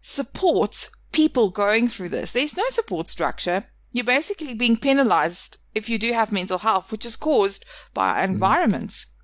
support 0.00 0.88
people 1.12 1.50
going 1.50 1.88
through 1.88 2.08
this? 2.08 2.32
There's 2.32 2.56
no 2.56 2.68
support 2.68 3.08
structure. 3.08 3.64
You're 3.92 4.04
basically 4.04 4.54
being 4.54 4.76
penalized 4.76 5.58
if 5.74 5.88
you 5.88 5.98
do 5.98 6.12
have 6.12 6.32
mental 6.32 6.58
health 6.58 6.90
which 6.90 7.06
is 7.06 7.16
caused 7.16 7.64
by 7.94 8.08
our 8.08 8.22
mm-hmm. 8.22 8.34
environments 8.34 9.15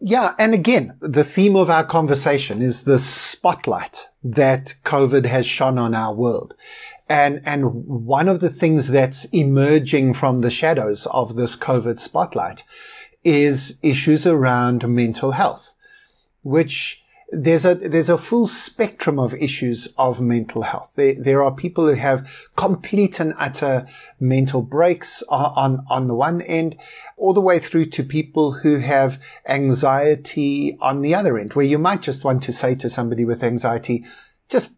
yeah. 0.00 0.34
And 0.38 0.54
again, 0.54 0.96
the 1.00 1.24
theme 1.24 1.56
of 1.56 1.70
our 1.70 1.84
conversation 1.84 2.62
is 2.62 2.82
the 2.82 2.98
spotlight 2.98 4.08
that 4.24 4.74
COVID 4.84 5.26
has 5.26 5.46
shone 5.46 5.78
on 5.78 5.94
our 5.94 6.14
world. 6.14 6.54
And, 7.08 7.40
and 7.44 7.86
one 7.86 8.28
of 8.28 8.40
the 8.40 8.50
things 8.50 8.88
that's 8.88 9.24
emerging 9.26 10.14
from 10.14 10.40
the 10.40 10.50
shadows 10.50 11.06
of 11.10 11.34
this 11.36 11.56
COVID 11.56 11.98
spotlight 11.98 12.62
is 13.24 13.78
issues 13.82 14.26
around 14.26 14.88
mental 14.88 15.32
health, 15.32 15.72
which 16.42 17.02
there's 17.32 17.64
a 17.64 17.74
there's 17.74 18.08
a 18.08 18.18
full 18.18 18.48
spectrum 18.48 19.18
of 19.18 19.34
issues 19.34 19.88
of 19.96 20.20
mental 20.20 20.62
health. 20.62 20.92
There, 20.96 21.14
there 21.14 21.42
are 21.42 21.54
people 21.54 21.86
who 21.86 21.94
have 21.94 22.28
complete 22.56 23.20
and 23.20 23.34
utter 23.38 23.86
mental 24.18 24.62
breaks 24.62 25.22
on 25.28 25.84
on 25.88 26.08
the 26.08 26.14
one 26.14 26.42
end, 26.42 26.76
all 27.16 27.32
the 27.32 27.40
way 27.40 27.58
through 27.58 27.86
to 27.86 28.02
people 28.02 28.52
who 28.52 28.78
have 28.78 29.20
anxiety 29.48 30.76
on 30.80 31.02
the 31.02 31.14
other 31.14 31.38
end, 31.38 31.52
where 31.52 31.66
you 31.66 31.78
might 31.78 32.02
just 32.02 32.24
want 32.24 32.42
to 32.44 32.52
say 32.52 32.74
to 32.74 32.90
somebody 32.90 33.24
with 33.24 33.44
anxiety, 33.44 34.04
just 34.48 34.72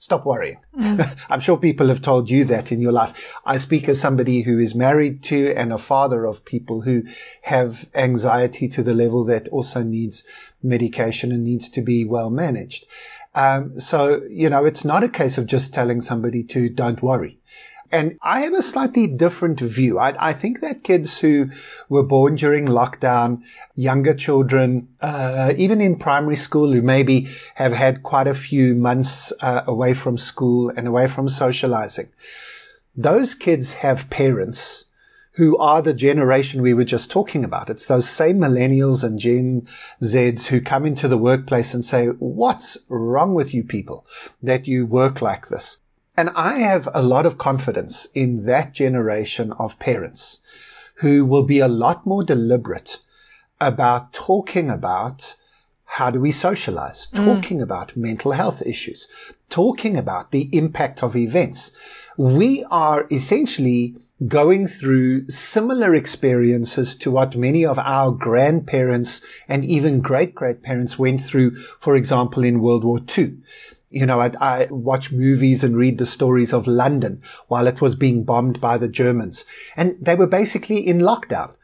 stop 0.00 0.24
worrying. 0.24 0.56
Mm. 0.74 1.16
I'm 1.28 1.40
sure 1.40 1.58
people 1.58 1.88
have 1.88 2.00
told 2.00 2.30
you 2.30 2.44
that 2.46 2.72
in 2.72 2.80
your 2.80 2.90
life. 2.90 3.36
I 3.44 3.58
speak 3.58 3.86
as 3.86 4.00
somebody 4.00 4.42
who 4.42 4.58
is 4.58 4.74
married 4.74 5.22
to 5.24 5.52
and 5.54 5.72
a 5.72 5.78
father 5.78 6.24
of 6.24 6.44
people 6.46 6.80
who 6.80 7.04
have 7.42 7.86
anxiety 7.94 8.66
to 8.68 8.82
the 8.82 8.94
level 8.94 9.24
that 9.26 9.48
also 9.50 9.82
needs 9.82 10.24
medication 10.62 11.30
and 11.30 11.44
needs 11.44 11.68
to 11.68 11.82
be 11.82 12.06
well 12.06 12.30
managed. 12.30 12.86
Um, 13.34 13.78
so, 13.78 14.22
you 14.28 14.48
know, 14.48 14.64
it's 14.64 14.86
not 14.86 15.04
a 15.04 15.08
case 15.08 15.36
of 15.36 15.46
just 15.46 15.74
telling 15.74 16.00
somebody 16.00 16.42
to 16.44 16.70
don't 16.70 17.02
worry. 17.02 17.38
And 17.92 18.18
I 18.22 18.42
have 18.42 18.54
a 18.54 18.62
slightly 18.62 19.08
different 19.08 19.58
view. 19.60 19.98
I, 19.98 20.28
I, 20.28 20.32
think 20.32 20.60
that 20.60 20.84
kids 20.84 21.18
who 21.18 21.50
were 21.88 22.04
born 22.04 22.36
during 22.36 22.66
lockdown, 22.66 23.42
younger 23.74 24.14
children, 24.14 24.88
uh, 25.00 25.54
even 25.56 25.80
in 25.80 25.96
primary 25.96 26.36
school, 26.36 26.72
who 26.72 26.82
maybe 26.82 27.28
have 27.56 27.72
had 27.72 28.04
quite 28.04 28.28
a 28.28 28.34
few 28.34 28.76
months 28.76 29.32
uh, 29.40 29.62
away 29.66 29.94
from 29.94 30.18
school 30.18 30.70
and 30.70 30.86
away 30.86 31.08
from 31.08 31.28
socializing, 31.28 32.08
those 32.96 33.34
kids 33.34 33.72
have 33.74 34.08
parents 34.08 34.84
who 35.32 35.56
are 35.58 35.80
the 35.80 35.94
generation 35.94 36.60
we 36.60 36.74
were 36.74 36.84
just 36.84 37.10
talking 37.10 37.44
about. 37.44 37.70
It's 37.70 37.86
those 37.86 38.08
same 38.08 38.38
millennials 38.38 39.02
and 39.02 39.18
Gen 39.18 39.66
Zs 40.02 40.46
who 40.46 40.60
come 40.60 40.84
into 40.84 41.08
the 41.08 41.18
workplace 41.18 41.72
and 41.72 41.84
say, 41.84 42.06
what's 42.06 42.78
wrong 42.88 43.34
with 43.34 43.54
you 43.54 43.64
people 43.64 44.06
that 44.42 44.68
you 44.68 44.86
work 44.86 45.22
like 45.22 45.48
this? 45.48 45.78
And 46.20 46.28
I 46.36 46.58
have 46.58 46.86
a 46.92 47.00
lot 47.00 47.24
of 47.24 47.38
confidence 47.38 48.06
in 48.12 48.44
that 48.44 48.74
generation 48.74 49.52
of 49.52 49.78
parents 49.78 50.40
who 50.96 51.24
will 51.24 51.44
be 51.44 51.60
a 51.60 51.66
lot 51.66 52.04
more 52.04 52.22
deliberate 52.22 52.98
about 53.58 54.12
talking 54.12 54.68
about 54.68 55.34
how 55.96 56.10
do 56.10 56.20
we 56.20 56.30
socialize, 56.30 57.08
mm. 57.08 57.24
talking 57.24 57.62
about 57.62 57.96
mental 57.96 58.32
health 58.32 58.60
issues, 58.66 59.08
talking 59.48 59.96
about 59.96 60.30
the 60.30 60.50
impact 60.52 61.02
of 61.02 61.16
events. 61.16 61.72
We 62.18 62.66
are 62.70 63.06
essentially 63.10 63.96
going 64.28 64.68
through 64.68 65.30
similar 65.30 65.94
experiences 65.94 66.94
to 66.96 67.10
what 67.10 67.34
many 67.34 67.64
of 67.64 67.78
our 67.78 68.12
grandparents 68.12 69.22
and 69.48 69.64
even 69.64 70.02
great 70.02 70.34
great 70.34 70.62
parents 70.62 70.98
went 70.98 71.22
through, 71.22 71.56
for 71.80 71.96
example, 71.96 72.44
in 72.44 72.60
World 72.60 72.84
War 72.84 73.00
II. 73.16 73.38
You 73.90 74.06
know, 74.06 74.20
I, 74.20 74.30
I, 74.40 74.68
watch 74.70 75.10
movies 75.10 75.64
and 75.64 75.76
read 75.76 75.98
the 75.98 76.06
stories 76.06 76.52
of 76.52 76.68
London 76.68 77.20
while 77.48 77.66
it 77.66 77.80
was 77.80 77.96
being 77.96 78.22
bombed 78.22 78.60
by 78.60 78.78
the 78.78 78.88
Germans. 78.88 79.44
And 79.76 79.96
they 80.00 80.14
were 80.14 80.28
basically 80.28 80.86
in 80.86 81.00
lockdown. 81.00 81.54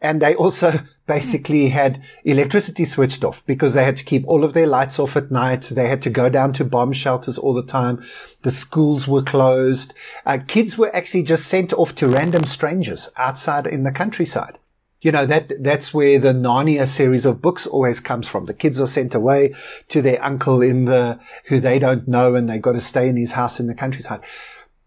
And 0.00 0.22
they 0.22 0.34
also 0.34 0.80
basically 1.06 1.68
had 1.68 2.02
electricity 2.24 2.86
switched 2.86 3.22
off 3.22 3.44
because 3.44 3.74
they 3.74 3.84
had 3.84 3.98
to 3.98 4.04
keep 4.04 4.26
all 4.26 4.44
of 4.44 4.54
their 4.54 4.66
lights 4.66 4.98
off 4.98 5.14
at 5.14 5.30
night. 5.30 5.62
They 5.62 5.88
had 5.88 6.00
to 6.02 6.10
go 6.10 6.30
down 6.30 6.54
to 6.54 6.64
bomb 6.64 6.94
shelters 6.94 7.36
all 7.36 7.52
the 7.52 7.62
time. 7.62 8.02
The 8.42 8.50
schools 8.50 9.06
were 9.06 9.22
closed. 9.22 9.92
Uh, 10.24 10.38
kids 10.46 10.78
were 10.78 10.94
actually 10.96 11.24
just 11.24 11.46
sent 11.46 11.74
off 11.74 11.94
to 11.96 12.08
random 12.08 12.44
strangers 12.44 13.10
outside 13.18 13.66
in 13.66 13.82
the 13.82 13.92
countryside 13.92 14.58
you 15.04 15.12
know, 15.12 15.26
that, 15.26 15.62
that's 15.62 15.92
where 15.92 16.18
the 16.18 16.32
Narnia 16.32 16.88
series 16.88 17.26
of 17.26 17.42
books 17.42 17.66
always 17.66 18.00
comes 18.00 18.26
from. 18.26 18.46
The 18.46 18.54
kids 18.54 18.80
are 18.80 18.86
sent 18.86 19.14
away 19.14 19.54
to 19.88 20.00
their 20.00 20.22
uncle 20.24 20.62
in 20.62 20.86
the, 20.86 21.20
who 21.44 21.60
they 21.60 21.78
don't 21.78 22.08
know 22.08 22.34
and 22.34 22.48
they've 22.48 22.62
got 22.62 22.72
to 22.72 22.80
stay 22.80 23.10
in 23.10 23.18
his 23.18 23.32
house 23.32 23.60
in 23.60 23.66
the 23.66 23.74
countryside. 23.74 24.22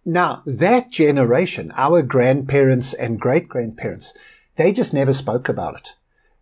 Now, 0.03 0.41
that 0.47 0.89
generation, 0.89 1.71
our 1.75 2.01
grandparents 2.01 2.95
and 2.95 3.19
great 3.19 3.47
grandparents, 3.47 4.15
they 4.55 4.71
just 4.71 4.91
never 4.91 5.13
spoke 5.13 5.49
about 5.49 5.75
it. 5.75 5.93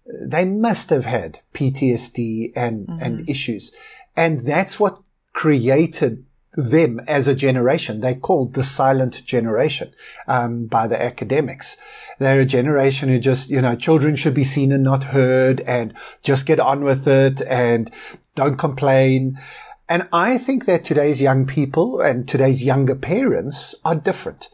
They 0.05 0.45
must 0.45 0.89
have 0.89 1.03
had 1.03 1.41
PTSD 1.53 2.53
and, 2.55 2.87
mm-hmm. 2.87 3.03
and 3.03 3.29
issues. 3.29 3.73
And 4.15 4.45
that's 4.45 4.79
what 4.79 5.01
created 5.33 6.23
them 6.55 7.01
as 7.07 7.27
a 7.27 7.35
generation. 7.35 8.01
They're 8.01 8.15
called 8.15 8.53
the 8.53 8.63
silent 8.63 9.25
generation 9.25 9.93
um, 10.27 10.65
by 10.65 10.87
the 10.87 11.01
academics. 11.01 11.77
They're 12.19 12.39
a 12.39 12.45
generation 12.45 13.09
who 13.09 13.19
just, 13.19 13.49
you 13.49 13.61
know, 13.61 13.75
children 13.75 14.15
should 14.15 14.33
be 14.33 14.43
seen 14.43 14.71
and 14.71 14.83
not 14.83 15.05
heard 15.05 15.61
and 15.61 15.93
just 16.23 16.45
get 16.45 16.59
on 16.59 16.83
with 16.83 17.07
it 17.07 17.41
and 17.41 17.91
don't 18.35 18.57
complain. 18.57 19.39
And 19.87 20.07
I 20.11 20.37
think 20.37 20.65
that 20.65 20.83
today's 20.83 21.21
young 21.21 21.45
people 21.45 22.01
and 22.01 22.27
today's 22.27 22.63
younger 22.63 22.95
parents 22.95 23.75
are 23.83 23.95
different. 23.95 24.49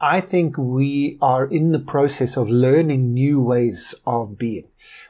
I 0.00 0.20
think 0.20 0.56
we 0.56 1.18
are 1.20 1.46
in 1.46 1.72
the 1.72 1.78
process 1.80 2.36
of 2.36 2.48
learning 2.48 3.14
new 3.14 3.40
ways 3.40 3.94
of 4.06 4.38
being 4.38 4.68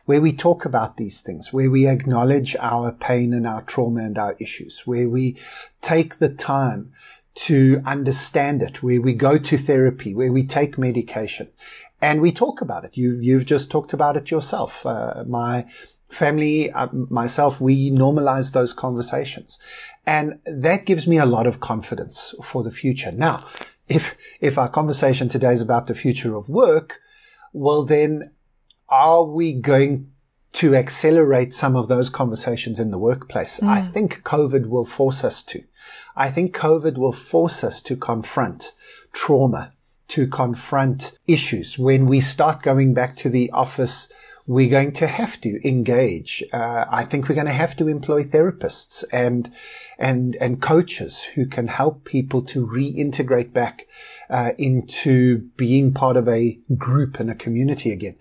where 0.08 0.22
we 0.22 0.32
talk 0.32 0.64
about 0.64 0.96
these 0.96 1.20
things, 1.20 1.52
where 1.52 1.70
we 1.70 1.86
acknowledge 1.86 2.56
our 2.60 2.90
pain 2.92 3.34
and 3.34 3.46
our 3.46 3.60
trauma 3.60 4.00
and 4.00 4.16
our 4.16 4.34
issues, 4.38 4.86
where 4.86 5.06
we 5.06 5.36
take 5.82 6.16
the 6.16 6.30
time 6.30 6.90
to 7.34 7.82
understand 7.84 8.62
it, 8.62 8.82
where 8.82 9.02
we 9.02 9.12
go 9.12 9.36
to 9.36 9.58
therapy, 9.58 10.14
where 10.14 10.32
we 10.32 10.42
take 10.42 10.78
medication 10.78 11.46
and 12.00 12.22
we 12.22 12.32
talk 12.32 12.62
about 12.62 12.86
it. 12.86 12.96
You, 12.96 13.18
you've 13.20 13.44
just 13.44 13.70
talked 13.70 13.92
about 13.92 14.16
it 14.16 14.30
yourself. 14.30 14.86
Uh, 14.86 15.24
my 15.26 15.66
family, 16.08 16.72
uh, 16.72 16.88
myself, 16.90 17.60
we 17.60 17.90
normalize 17.90 18.52
those 18.52 18.72
conversations. 18.72 19.58
And 20.06 20.38
that 20.46 20.86
gives 20.86 21.06
me 21.06 21.18
a 21.18 21.26
lot 21.26 21.46
of 21.46 21.60
confidence 21.60 22.34
for 22.42 22.62
the 22.62 22.70
future. 22.70 23.12
Now, 23.12 23.44
if, 23.90 24.14
if 24.40 24.56
our 24.56 24.70
conversation 24.70 25.28
today 25.28 25.52
is 25.52 25.60
about 25.60 25.86
the 25.86 25.94
future 25.94 26.34
of 26.34 26.48
work, 26.48 26.98
well, 27.52 27.84
then 27.84 28.30
are 28.88 29.24
we 29.24 29.52
going 29.52 30.10
to 30.54 30.74
accelerate 30.74 31.54
some 31.54 31.76
of 31.76 31.88
those 31.88 32.10
conversations 32.10 32.80
in 32.80 32.90
the 32.90 32.98
workplace? 32.98 33.60
Mm. 33.60 33.68
I 33.68 33.82
think 33.82 34.22
COVID 34.22 34.66
will 34.66 34.84
force 34.84 35.24
us 35.24 35.42
to. 35.44 35.62
I 36.16 36.30
think 36.30 36.56
COVID 36.56 36.96
will 36.96 37.12
force 37.12 37.62
us 37.62 37.80
to 37.82 37.96
confront 37.96 38.72
trauma, 39.12 39.72
to 40.08 40.26
confront 40.26 41.12
issues. 41.26 41.78
When 41.78 42.06
we 42.06 42.20
start 42.20 42.62
going 42.62 42.94
back 42.94 43.14
to 43.16 43.28
the 43.28 43.50
office, 43.52 44.08
we're 44.48 44.70
going 44.70 44.92
to 44.92 45.06
have 45.06 45.38
to 45.42 45.68
engage. 45.68 46.42
Uh, 46.52 46.86
I 46.90 47.04
think 47.04 47.28
we're 47.28 47.34
going 47.34 47.46
to 47.46 47.52
have 47.52 47.76
to 47.76 47.86
employ 47.86 48.24
therapists 48.24 49.04
and 49.12 49.52
and 49.98 50.36
and 50.36 50.62
coaches 50.62 51.22
who 51.34 51.44
can 51.44 51.68
help 51.68 52.04
people 52.04 52.40
to 52.42 52.66
reintegrate 52.66 53.52
back 53.52 53.86
uh, 54.30 54.52
into 54.56 55.50
being 55.56 55.92
part 55.92 56.16
of 56.16 56.26
a 56.28 56.58
group 56.76 57.20
and 57.20 57.30
a 57.30 57.34
community 57.34 57.92
again. 57.92 58.16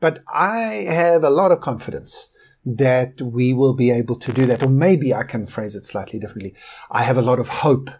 But 0.00 0.22
I 0.32 0.86
have 0.88 1.22
a 1.22 1.30
lot 1.30 1.52
of 1.52 1.60
confidence 1.60 2.28
that 2.64 3.20
we 3.20 3.52
will 3.52 3.74
be 3.74 3.90
able 3.90 4.16
to 4.16 4.32
do 4.32 4.46
that. 4.46 4.62
Or 4.62 4.68
maybe 4.68 5.14
I 5.14 5.22
can 5.22 5.46
phrase 5.46 5.76
it 5.76 5.84
slightly 5.84 6.18
differently. 6.18 6.54
I 6.90 7.02
have 7.04 7.16
a 7.16 7.22
lot 7.22 7.38
of 7.38 7.48
hope 7.48 7.90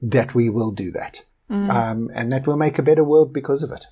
that 0.00 0.34
we 0.34 0.48
will 0.48 0.70
do 0.70 0.90
that. 0.92 1.24
Mm. 1.50 1.70
Um, 1.70 2.10
and 2.14 2.32
that 2.32 2.46
we'll 2.46 2.56
make 2.56 2.78
a 2.78 2.82
better 2.82 3.04
world 3.04 3.32
because 3.32 3.62
of 3.62 3.70
it. 3.72 3.86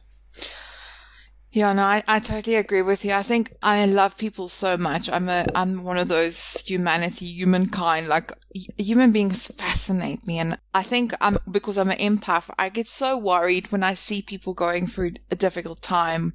Yeah, 1.53 1.73
no, 1.73 1.83
I, 1.83 2.03
I 2.09 2.19
totally 2.19 2.57
agree 2.57 2.83
with 2.83 3.05
you. 3.05 3.13
I 3.13 3.23
think 3.23 3.55
I 3.63 3.87
love 3.87 4.17
people 4.17 4.49
so 4.49 4.77
much. 4.77 5.09
I'm 5.09 5.29
a, 5.29 5.47
I'm 5.55 5.85
one 5.85 5.99
of 5.99 6.09
those 6.09 6.61
humanity, 6.67 7.27
humankind, 7.27 8.09
like 8.09 8.33
human 8.77 9.13
beings 9.13 9.47
fascinate 9.47 10.27
me. 10.27 10.41
And 10.41 10.59
I 10.75 10.83
think 10.83 11.15
I'm, 11.21 11.39
because 11.49 11.79
I'm 11.79 11.93
an 11.93 11.99
empath, 11.99 12.51
I 12.59 12.71
get 12.71 12.89
so 12.89 13.17
worried 13.17 13.71
when 13.71 13.85
I 13.85 13.95
see 13.95 14.21
people 14.21 14.53
going 14.53 14.89
through 14.89 15.13
a 15.31 15.37
difficult 15.37 15.81
time 15.81 16.35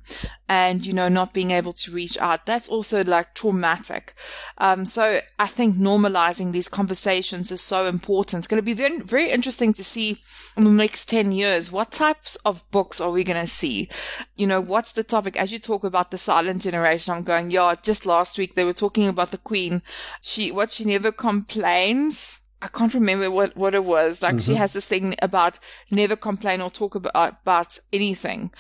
and, 0.50 0.84
you 0.84 0.92
know, 0.92 1.08
not 1.08 1.32
being 1.32 1.52
able 1.52 1.74
to 1.74 1.92
reach 1.92 2.18
out. 2.18 2.48
That's 2.48 2.68
also 2.68 3.04
like 3.04 3.36
traumatic. 3.36 4.16
Um, 4.58 4.84
so 4.88 5.20
I 5.38 5.46
think 5.46 5.76
normalizing 5.76 6.52
these 6.52 6.68
conversations 6.68 7.52
is 7.52 7.62
so 7.62 7.86
important. 7.86 8.40
It's 8.42 8.48
going 8.48 8.58
to 8.58 8.64
be 8.64 8.74
very, 8.74 9.00
very 9.00 9.30
interesting 9.30 9.76
to 9.76 9.84
see 9.84 10.18
in 10.58 10.64
the 10.64 10.72
next 10.72 11.08
10 11.08 11.32
years, 11.32 11.72
what 11.72 11.92
types 11.92 12.36
of 12.38 12.70
books 12.72 13.00
are 13.00 13.12
we 13.12 13.24
going 13.24 13.40
to 13.40 13.48
see? 13.48 13.90
You 14.36 14.48
know, 14.48 14.60
what's 14.60 14.92
the 14.92 15.04
topic? 15.04 15.40
As 15.40 15.52
you 15.52 15.60
talk 15.60 15.84
about 15.84 16.10
the 16.10 16.18
silent 16.18 16.64
generation, 16.64 17.14
I'm 17.14 17.24
going, 17.24 17.52
yeah, 17.52 17.76
just 17.82 18.08
last 18.08 18.40
week 18.40 18.56
they 18.56 18.64
were 18.64 18.74
talking 18.74 19.08
about 19.08 19.30
the 19.30 19.38
queen. 19.38 19.84
She, 20.22 20.52
what 20.52 20.72
she 20.72 20.84
never 20.84 21.12
complains 21.12 22.39
I 22.62 22.68
can't 22.68 22.94
remember 22.94 23.32
what, 23.32 23.56
what 23.56 23.74
it 23.74 23.86
was. 23.86 24.22
Like 24.22 24.36
mm-hmm. 24.36 24.52
she 24.52 24.56
has 24.56 24.74
this 24.74 24.86
thing 24.86 25.16
about 25.22 25.60
never 25.92 26.16
complain 26.16 26.62
or 26.62 26.70
talk 26.70 26.96
about, 26.96 27.38
about 27.42 27.80
anything. 27.94 28.52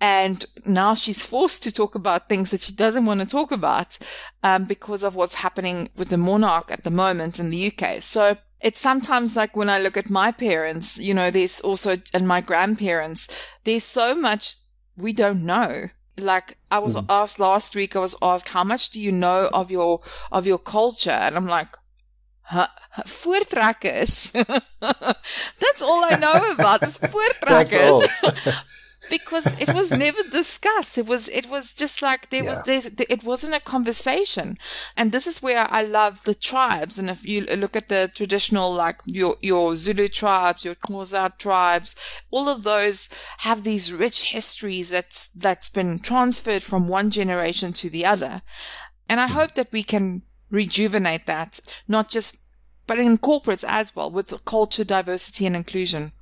And 0.00 0.44
now 0.66 0.94
she's 0.94 1.22
forced 1.22 1.62
to 1.62 1.72
talk 1.72 1.94
about 1.94 2.28
things 2.28 2.50
that 2.50 2.60
she 2.60 2.72
doesn't 2.72 3.06
want 3.06 3.20
to 3.20 3.26
talk 3.26 3.52
about, 3.52 3.98
um, 4.42 4.64
because 4.64 5.02
of 5.02 5.14
what's 5.14 5.36
happening 5.36 5.88
with 5.96 6.10
the 6.10 6.18
monarch 6.18 6.70
at 6.70 6.84
the 6.84 6.90
moment 6.90 7.40
in 7.40 7.50
the 7.50 7.72
UK. 7.72 8.02
So 8.02 8.36
it's 8.60 8.80
sometimes 8.80 9.36
like 9.36 9.56
when 9.56 9.70
I 9.70 9.80
look 9.80 9.96
at 9.96 10.10
my 10.10 10.32
parents, 10.32 10.98
you 10.98 11.14
know, 11.14 11.30
there's 11.30 11.60
also, 11.60 11.96
and 12.12 12.28
my 12.28 12.42
grandparents, 12.42 13.28
there's 13.64 13.84
so 13.84 14.14
much 14.14 14.56
we 14.96 15.12
don't 15.12 15.44
know 15.44 15.90
like 16.18 16.56
I 16.70 16.78
was 16.78 16.96
mm. 16.96 17.04
asked 17.08 17.38
last 17.38 17.74
week, 17.74 17.94
I 17.94 17.98
was 17.98 18.16
asked, 18.22 18.48
how 18.48 18.64
much 18.64 18.90
do 18.90 19.00
you 19.00 19.12
know 19.12 19.50
of 19.52 19.70
your, 19.70 20.00
of 20.32 20.46
your 20.46 20.58
culture? 20.58 21.10
And 21.10 21.36
I'm 21.36 21.46
like, 21.46 21.68
voortrekkers. 23.04 24.32
That's 24.80 25.82
all 25.82 26.04
I 26.04 26.16
know 26.16 26.52
about 26.52 26.82
is 26.82 26.98
voortrekkers. 26.98 28.08
because 29.10 29.46
it 29.60 29.72
was 29.72 29.92
never 29.92 30.22
discussed. 30.30 30.98
It 30.98 31.06
was 31.06 31.28
it 31.28 31.48
was 31.48 31.72
just 31.72 32.02
like 32.02 32.30
there 32.30 32.44
yeah. 32.44 32.58
was 32.58 32.66
there, 32.66 33.06
it 33.08 33.24
wasn't 33.24 33.54
a 33.54 33.60
conversation, 33.60 34.58
and 34.96 35.12
this 35.12 35.26
is 35.26 35.42
where 35.42 35.66
I 35.70 35.82
love 35.82 36.22
the 36.24 36.34
tribes. 36.34 36.98
And 36.98 37.08
if 37.10 37.24
you 37.24 37.42
look 37.42 37.76
at 37.76 37.88
the 37.88 38.10
traditional 38.14 38.72
like 38.72 39.00
your 39.06 39.36
your 39.40 39.76
Zulu 39.76 40.08
tribes, 40.08 40.64
your 40.64 40.74
Xhosa 40.74 41.36
tribes, 41.38 41.96
all 42.30 42.48
of 42.48 42.62
those 42.62 43.08
have 43.38 43.62
these 43.62 43.92
rich 43.92 44.24
histories 44.32 44.90
that's 44.90 45.28
that's 45.28 45.70
been 45.70 45.98
transferred 45.98 46.62
from 46.62 46.88
one 46.88 47.10
generation 47.10 47.72
to 47.74 47.90
the 47.90 48.06
other, 48.06 48.42
and 49.08 49.20
I 49.20 49.28
hmm. 49.28 49.34
hope 49.34 49.54
that 49.54 49.72
we 49.72 49.82
can 49.82 50.22
rejuvenate 50.50 51.26
that, 51.26 51.60
not 51.88 52.08
just, 52.08 52.38
but 52.86 52.98
in 52.98 53.18
corporates 53.18 53.64
as 53.66 53.94
well 53.94 54.10
with 54.10 54.44
culture, 54.44 54.84
diversity 54.84 55.46
and 55.46 55.56
inclusion. 55.56 56.12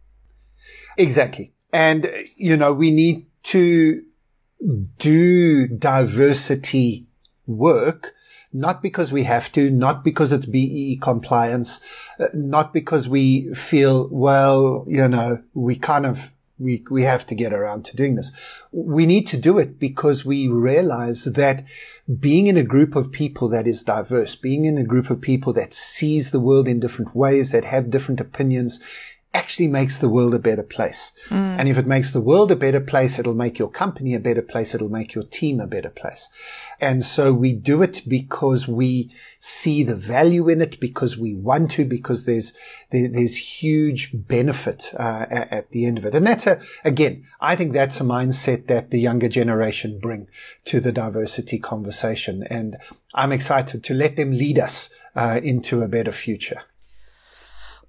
Exactly. 0.97 1.53
And, 1.73 2.11
you 2.37 2.57
know, 2.57 2.73
we 2.73 2.91
need 2.91 3.27
to 3.45 4.03
do 4.99 5.67
diversity 5.67 7.07
work, 7.47 8.15
not 8.53 8.81
because 8.81 9.13
we 9.13 9.25
have 9.25 9.53
to, 9.53 9.71
not 9.71 10.05
because 10.05 10.33
it's 10.33 10.47
BEE 10.47 10.99
compliance, 11.03 11.81
uh, 12.19 12.29
not 12.33 12.73
because 12.73 13.09
we 13.09 13.53
feel, 13.55 14.09
well, 14.11 14.85
you 14.87 15.09
know, 15.09 15.43
we 15.53 15.77
kind 15.77 16.07
of 16.07 16.34
we, 16.59 16.85
we 16.91 17.03
have 17.03 17.27
to 17.27 17.35
get 17.35 17.53
around 17.53 17.85
to 17.87 17.97
doing 17.97 18.15
this. 18.15 18.31
We 18.71 19.07
need 19.07 19.27
to 19.29 19.37
do 19.37 19.59
it 19.59 19.79
because 19.79 20.25
we 20.25 20.47
realize 20.47 21.25
that 21.25 21.65
being 22.21 22.47
in 22.47 22.57
a 22.57 22.63
group 22.63 22.95
of 22.95 23.11
people 23.11 23.49
that 23.49 23.67
is 23.67 23.83
diverse, 23.83 24.37
being 24.37 24.65
in 24.65 24.79
a 24.79 24.85
group 24.85 25.11
of 25.11 25.21
people 25.21 25.53
that 25.55 25.75
sees 25.75 26.31
the 26.31 26.41
world 26.41 26.69
in 26.69 26.81
different 26.81 27.15
ways, 27.15 27.51
that 27.51 27.65
have 27.65 27.91
different 27.91 28.21
opinions, 28.21 28.81
actually 29.35 29.69
makes 29.69 29.99
the 29.99 30.09
world 30.09 30.33
a 30.33 30.39
better 30.39 30.63
place. 30.63 31.13
Mm. 31.29 31.59
And 31.59 31.69
if 31.69 31.77
it 31.77 31.87
makes 31.87 32.13
the 32.13 32.21
world 32.21 32.51
a 32.51 32.57
better 32.57 32.81
place, 32.81 33.19
it'll 33.19 33.35
make 33.35 33.59
your 33.59 33.69
company 33.69 34.15
a 34.15 34.21
better 34.21 34.43
place. 34.43 34.75
It'll 34.75 34.89
make 34.89 35.15
your 35.15 35.25
team 35.25 35.61
a 35.61 35.67
better 35.67 35.91
place. 35.91 36.29
And 36.81 37.05
so 37.05 37.33
we 37.33 37.53
do 37.53 37.83
it 37.83 38.03
because 38.07 38.69
we 38.69 39.11
see 39.41 39.83
the 39.83 39.97
value 39.97 40.49
in 40.49 40.61
it, 40.61 40.79
because 40.81 41.19
we 41.19 41.35
want 41.35 41.73
to, 41.73 41.85
because 41.85 42.25
there's, 42.25 42.53
there, 42.91 43.09
there's 43.09 43.37
huge 43.37 44.11
benefit 44.15 44.93
uh, 44.99 45.27
at, 45.29 45.53
at, 45.53 45.71
the 45.71 45.85
end 45.85 45.99
of 45.99 46.05
it. 46.05 46.15
And 46.15 46.27
that's 46.27 46.47
a, 46.47 46.61
again, 46.85 47.25
I 47.41 47.57
think 47.57 47.73
that's 47.73 48.01
a 48.01 48.05
mindset 48.05 48.69
that 48.69 48.91
the 48.91 49.01
younger 49.01 49.29
generation 49.29 49.99
bring 49.99 50.29
to 50.67 50.81
the 50.81 50.93
diversity 50.93 51.59
conversation. 51.59 52.45
And 52.49 52.77
I'm 53.15 53.33
excited 53.33 53.83
to 53.85 53.95
let 53.95 54.17
them 54.17 54.31
lead 54.31 54.59
us 54.59 54.91
uh, 55.17 55.41
into 55.43 55.83
a 55.83 55.89
better 55.89 56.13
future. 56.13 56.63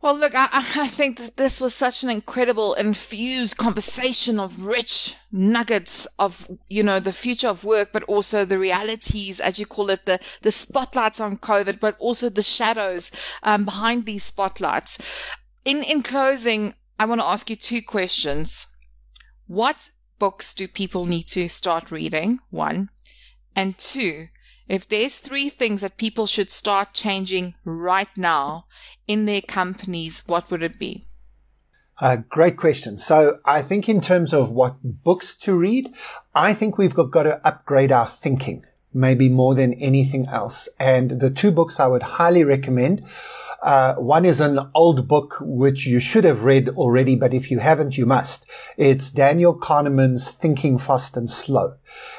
Well, 0.06 0.20
look, 0.20 0.36
I, 0.36 0.50
I 0.52 0.88
think 0.88 1.18
that 1.18 1.36
this 1.36 1.60
was 1.60 1.74
such 1.74 2.04
an 2.04 2.12
incredible 2.12 2.76
infused 2.76 3.58
conversation 3.58 4.40
of 4.40 4.62
rich 4.62 5.16
nuggets 5.32 6.06
of, 6.20 6.48
you 6.70 6.84
know, 6.84 7.00
the 7.00 7.12
future 7.12 7.48
of 7.48 7.64
work, 7.64 7.90
but 7.92 8.04
also 8.04 8.46
the 8.46 8.60
realities, 8.60 9.40
as 9.40 9.58
you 9.58 9.66
call 9.66 9.90
it, 9.90 10.06
the, 10.06 10.20
the 10.44 10.52
spotlights 10.52 11.20
on 11.20 11.38
COVID, 11.38 11.80
but 11.80 11.96
also 11.98 12.30
the 12.30 12.44
shadows 12.44 13.10
um, 13.42 13.66
behind 13.66 14.06
these 14.06 14.24
spotlights. 14.24 15.32
In, 15.66 15.82
in 15.82 16.04
closing, 16.04 16.76
I 17.00 17.06
want 17.06 17.22
to 17.22 17.28
ask 17.28 17.50
you 17.50 17.56
two 17.56 17.82
questions. 17.82 18.68
What 19.48 19.90
books 20.20 20.54
do 20.54 20.68
people 20.68 21.08
need 21.08 21.26
to 21.30 21.50
start 21.50 21.90
reading? 21.90 22.42
One. 22.52 22.90
And 23.56 23.76
two, 23.80 24.28
if 24.68 24.88
there's 24.88 25.18
three 25.18 25.50
things 25.50 25.82
that 25.82 25.98
people 25.98 26.28
should 26.28 26.50
start 26.50 26.94
changing 26.94 27.54
right 27.64 28.10
now 28.18 28.66
in 29.08 29.26
their 29.26 29.42
companies, 29.42 30.24
what 30.26 30.50
would 30.50 30.64
it 30.64 30.80
be? 30.80 31.04
Uh, 32.00 32.18
great 32.18 32.58
question. 32.58 32.98
So 32.98 33.40
I 33.46 33.62
think 33.62 33.88
in 33.88 34.02
terms 34.02 34.34
of 34.34 34.52
what 34.52 34.76
books 34.84 35.36
to 35.38 35.58
read, 35.58 35.94
I 36.34 36.54
think 36.54 36.78
we've 36.78 36.94
got, 36.94 37.12
got 37.12 37.24
to 37.24 37.48
upgrade 37.48 37.92
our 37.92 38.08
thinking, 38.08 38.66
maybe 38.94 39.30
more 39.30 39.56
than 39.56 39.74
anything 39.76 40.28
else. 40.28 40.68
And 40.78 41.12
the 41.12 41.30
two 41.30 41.52
books 41.52 41.80
I 41.80 41.88
would 41.88 42.04
highly 42.04 42.44
recommend 42.44 43.06
uh, 43.66 43.96
one 43.96 44.26
is 44.26 44.40
an 44.40 44.60
old 44.76 45.08
book 45.08 45.38
which 45.42 45.88
you 45.88 46.00
should 46.00 46.24
have 46.24 46.44
read 46.44 46.70
already, 46.70 47.16
but 47.16 47.34
if 47.34 47.50
you 47.50 47.58
haven't, 47.58 47.98
you 47.98 48.06
must. 48.06 48.46
It's 48.78 49.10
Daniel 49.10 49.58
Kahneman's 49.58 50.30
Thinking 50.30 50.78
Fast 50.78 51.18
and 51.18 51.28
Slow. 51.28 51.74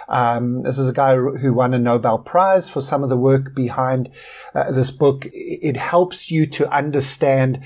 Um, 0.09 0.65
this 0.65 0.77
is 0.77 0.89
a 0.89 0.93
guy 0.93 1.15
who 1.15 1.55
won 1.55 1.73
a 1.73 1.79
Nobel 1.79 2.19
Prize 2.19 2.69
for 2.69 2.81
some 2.81 3.05
of 3.05 3.11
the 3.11 3.17
work 3.17 3.55
behind 3.55 4.11
uh, 4.57 4.73
this 4.73 4.91
book. 4.91 5.29
It 5.33 5.77
helps 5.77 6.33
you 6.33 6.49
to 6.49 6.69
understand 6.69 7.61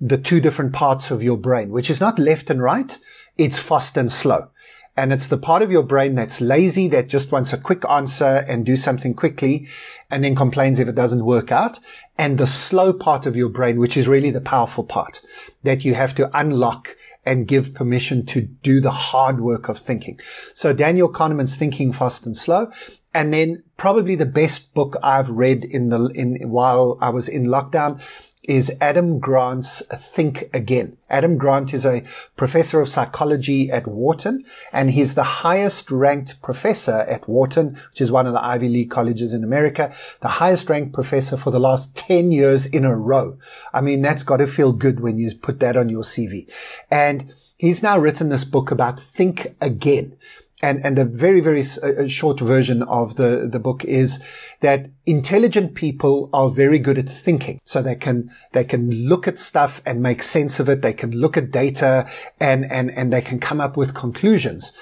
the 0.00 0.16
two 0.16 0.40
different 0.40 0.72
parts 0.72 1.10
of 1.10 1.22
your 1.22 1.36
brain, 1.36 1.68
which 1.68 1.90
is 1.90 2.00
not 2.00 2.18
left 2.18 2.48
and 2.48 2.62
right. 2.62 2.98
It's 3.36 3.58
fast 3.58 3.98
and 3.98 4.10
slow. 4.10 4.48
And 4.96 5.12
it's 5.12 5.28
the 5.28 5.36
part 5.36 5.62
of 5.62 5.70
your 5.70 5.82
brain 5.82 6.14
that's 6.14 6.40
lazy, 6.40 6.88
that 6.88 7.08
just 7.08 7.30
wants 7.30 7.52
a 7.52 7.58
quick 7.58 7.84
answer 7.88 8.44
and 8.48 8.64
do 8.64 8.76
something 8.76 9.12
quickly 9.12 9.68
and 10.10 10.24
then 10.24 10.34
complains 10.34 10.80
if 10.80 10.88
it 10.88 10.94
doesn't 10.94 11.24
work 11.24 11.52
out. 11.52 11.78
And 12.16 12.38
the 12.38 12.46
slow 12.46 12.94
part 12.94 13.26
of 13.26 13.36
your 13.36 13.50
brain, 13.50 13.78
which 13.78 13.96
is 13.96 14.08
really 14.08 14.30
the 14.30 14.40
powerful 14.40 14.84
part 14.84 15.20
that 15.64 15.84
you 15.84 15.94
have 15.94 16.14
to 16.14 16.30
unlock 16.38 16.96
and 17.26 17.46
give 17.46 17.74
permission 17.74 18.24
to 18.26 18.40
do 18.40 18.80
the 18.80 18.90
hard 18.90 19.40
work 19.40 19.68
of 19.68 19.78
thinking. 19.78 20.18
So 20.54 20.72
Daniel 20.72 21.12
Kahneman's 21.12 21.56
Thinking 21.56 21.92
Fast 21.92 22.24
and 22.24 22.36
Slow. 22.36 22.70
And 23.12 23.32
then 23.32 23.64
probably 23.76 24.14
the 24.14 24.26
best 24.26 24.72
book 24.74 24.96
I've 25.02 25.30
read 25.30 25.64
in 25.64 25.88
the, 25.88 26.04
in, 26.08 26.50
while 26.50 26.98
I 27.00 27.08
was 27.08 27.28
in 27.28 27.46
lockdown 27.46 28.00
is 28.46 28.72
Adam 28.80 29.18
Grant's 29.18 29.82
Think 29.92 30.48
Again. 30.54 30.96
Adam 31.10 31.36
Grant 31.36 31.74
is 31.74 31.84
a 31.84 32.02
professor 32.36 32.80
of 32.80 32.88
psychology 32.88 33.70
at 33.70 33.86
Wharton, 33.86 34.44
and 34.72 34.90
he's 34.90 35.14
the 35.14 35.22
highest 35.22 35.90
ranked 35.90 36.40
professor 36.42 37.04
at 37.08 37.28
Wharton, 37.28 37.78
which 37.90 38.00
is 38.00 38.10
one 38.10 38.26
of 38.26 38.32
the 38.32 38.44
Ivy 38.44 38.68
League 38.68 38.90
colleges 38.90 39.34
in 39.34 39.44
America, 39.44 39.94
the 40.20 40.28
highest 40.28 40.68
ranked 40.68 40.92
professor 40.92 41.36
for 41.36 41.50
the 41.50 41.60
last 41.60 41.94
10 41.96 42.32
years 42.32 42.66
in 42.66 42.84
a 42.84 42.96
row. 42.96 43.38
I 43.72 43.80
mean, 43.80 44.02
that's 44.02 44.22
got 44.22 44.38
to 44.38 44.46
feel 44.46 44.72
good 44.72 45.00
when 45.00 45.18
you 45.18 45.34
put 45.34 45.60
that 45.60 45.76
on 45.76 45.88
your 45.88 46.02
CV. 46.02 46.48
And 46.90 47.32
he's 47.56 47.82
now 47.82 47.98
written 47.98 48.28
this 48.28 48.44
book 48.44 48.70
about 48.70 49.00
Think 49.00 49.54
Again 49.60 50.16
and 50.62 50.84
and 50.84 50.96
the 50.96 51.04
very 51.04 51.40
very 51.40 51.62
uh, 51.82 52.08
short 52.08 52.40
version 52.40 52.82
of 52.84 53.16
the 53.16 53.48
the 53.50 53.58
book 53.58 53.84
is 53.84 54.20
that 54.60 54.90
intelligent 55.04 55.74
people 55.74 56.30
are 56.32 56.48
very 56.48 56.78
good 56.78 56.98
at 56.98 57.10
thinking. 57.10 57.60
So 57.64 57.82
they 57.82 57.94
can 57.94 58.30
they 58.52 58.64
can 58.64 58.90
look 58.90 59.28
at 59.28 59.38
stuff 59.38 59.82
and 59.84 60.02
make 60.02 60.22
sense 60.22 60.58
of 60.58 60.68
it. 60.68 60.82
They 60.82 60.94
can 60.94 61.12
look 61.12 61.36
at 61.36 61.50
data 61.50 62.08
and 62.40 62.70
and 62.70 62.90
and 62.90 63.12
they 63.12 63.20
can 63.20 63.38
come 63.38 63.60
up 63.60 63.76
with 63.76 63.94
conclusions. 63.94 64.72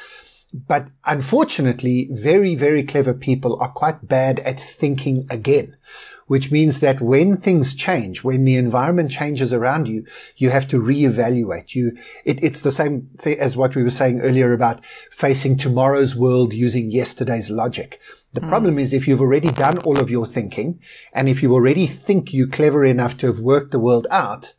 But 0.52 0.88
unfortunately 1.04 2.08
very 2.12 2.54
very 2.54 2.84
clever 2.84 3.12
people 3.12 3.58
are 3.60 3.72
quite 3.72 4.06
bad 4.06 4.38
at 4.40 4.60
thinking 4.60 5.26
again 5.28 5.76
which 6.26 6.50
means 6.50 6.80
that 6.80 7.00
when 7.00 7.36
things 7.36 7.74
change, 7.74 8.24
when 8.24 8.44
the 8.44 8.56
environment 8.56 9.10
changes 9.10 9.52
around 9.52 9.88
you, 9.88 10.04
you 10.36 10.50
have 10.50 10.68
to 10.68 10.80
reevaluate. 10.80 11.74
You, 11.74 11.96
it, 12.24 12.42
it's 12.42 12.60
the 12.60 12.72
same 12.72 13.10
thing 13.18 13.38
as 13.38 13.56
what 13.56 13.74
we 13.74 13.82
were 13.82 13.90
saying 13.90 14.20
earlier 14.20 14.52
about 14.52 14.84
facing 15.10 15.56
tomorrow's 15.56 16.14
world 16.14 16.52
using 16.52 16.90
yesterday's 16.90 17.50
logic. 17.50 18.00
The 18.32 18.40
mm. 18.40 18.48
problem 18.48 18.78
is 18.78 18.92
if 18.92 19.06
you've 19.06 19.20
already 19.20 19.50
done 19.50 19.78
all 19.78 19.98
of 19.98 20.10
your 20.10 20.26
thinking 20.26 20.80
and 21.12 21.28
if 21.28 21.42
you 21.42 21.52
already 21.52 21.86
think 21.86 22.32
you're 22.32 22.48
clever 22.48 22.84
enough 22.84 23.16
to 23.18 23.26
have 23.26 23.38
worked 23.38 23.70
the 23.70 23.78
world 23.78 24.06
out, 24.10 24.54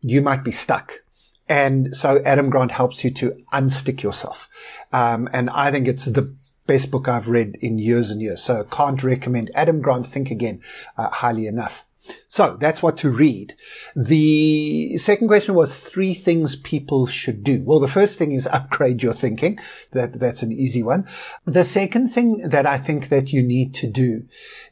you 0.00 0.22
might 0.22 0.44
be 0.44 0.52
stuck. 0.52 1.00
And 1.48 1.96
so 1.96 2.20
Adam 2.24 2.50
Grant 2.50 2.72
helps 2.72 3.02
you 3.02 3.10
to 3.12 3.42
unstick 3.52 4.02
yourself. 4.02 4.48
Um, 4.92 5.28
and 5.32 5.48
I 5.50 5.70
think 5.70 5.88
it's 5.88 6.04
the 6.04 6.34
best 6.68 6.92
book 6.92 7.08
I've 7.08 7.28
read 7.28 7.56
in 7.60 7.78
years 7.78 8.10
and 8.10 8.22
years. 8.22 8.40
So 8.42 8.62
can't 8.62 9.02
recommend 9.02 9.50
Adam 9.54 9.80
Grant 9.80 10.06
Think 10.06 10.30
Again 10.30 10.62
uh, 10.96 11.08
highly 11.08 11.48
enough. 11.48 11.84
So 12.28 12.56
that's 12.60 12.82
what 12.82 12.96
to 12.98 13.10
read. 13.10 13.54
The 13.96 14.96
second 14.98 15.28
question 15.28 15.54
was 15.54 15.78
three 15.78 16.14
things 16.14 16.56
people 16.56 17.06
should 17.06 17.42
do. 17.42 17.64
Well, 17.64 17.80
the 17.80 17.88
first 17.88 18.16
thing 18.16 18.32
is 18.32 18.46
upgrade 18.52 19.02
your 19.02 19.12
thinking. 19.12 19.58
That, 19.92 20.20
that's 20.20 20.42
an 20.42 20.52
easy 20.52 20.82
one. 20.82 21.08
The 21.44 21.64
second 21.64 22.08
thing 22.08 22.48
that 22.48 22.66
I 22.66 22.78
think 22.78 23.08
that 23.08 23.32
you 23.32 23.42
need 23.42 23.74
to 23.74 23.86
do 23.88 24.26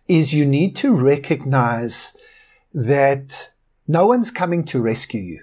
is 0.07 0.33
you 0.33 0.47
need 0.47 0.77
to 0.77 0.95
recognize 0.95 2.17
that 2.73 3.51
no 3.89 4.07
one's 4.07 4.31
coming 4.31 4.65
to 4.65 4.81
rescue 4.81 5.23
you. 5.23 5.43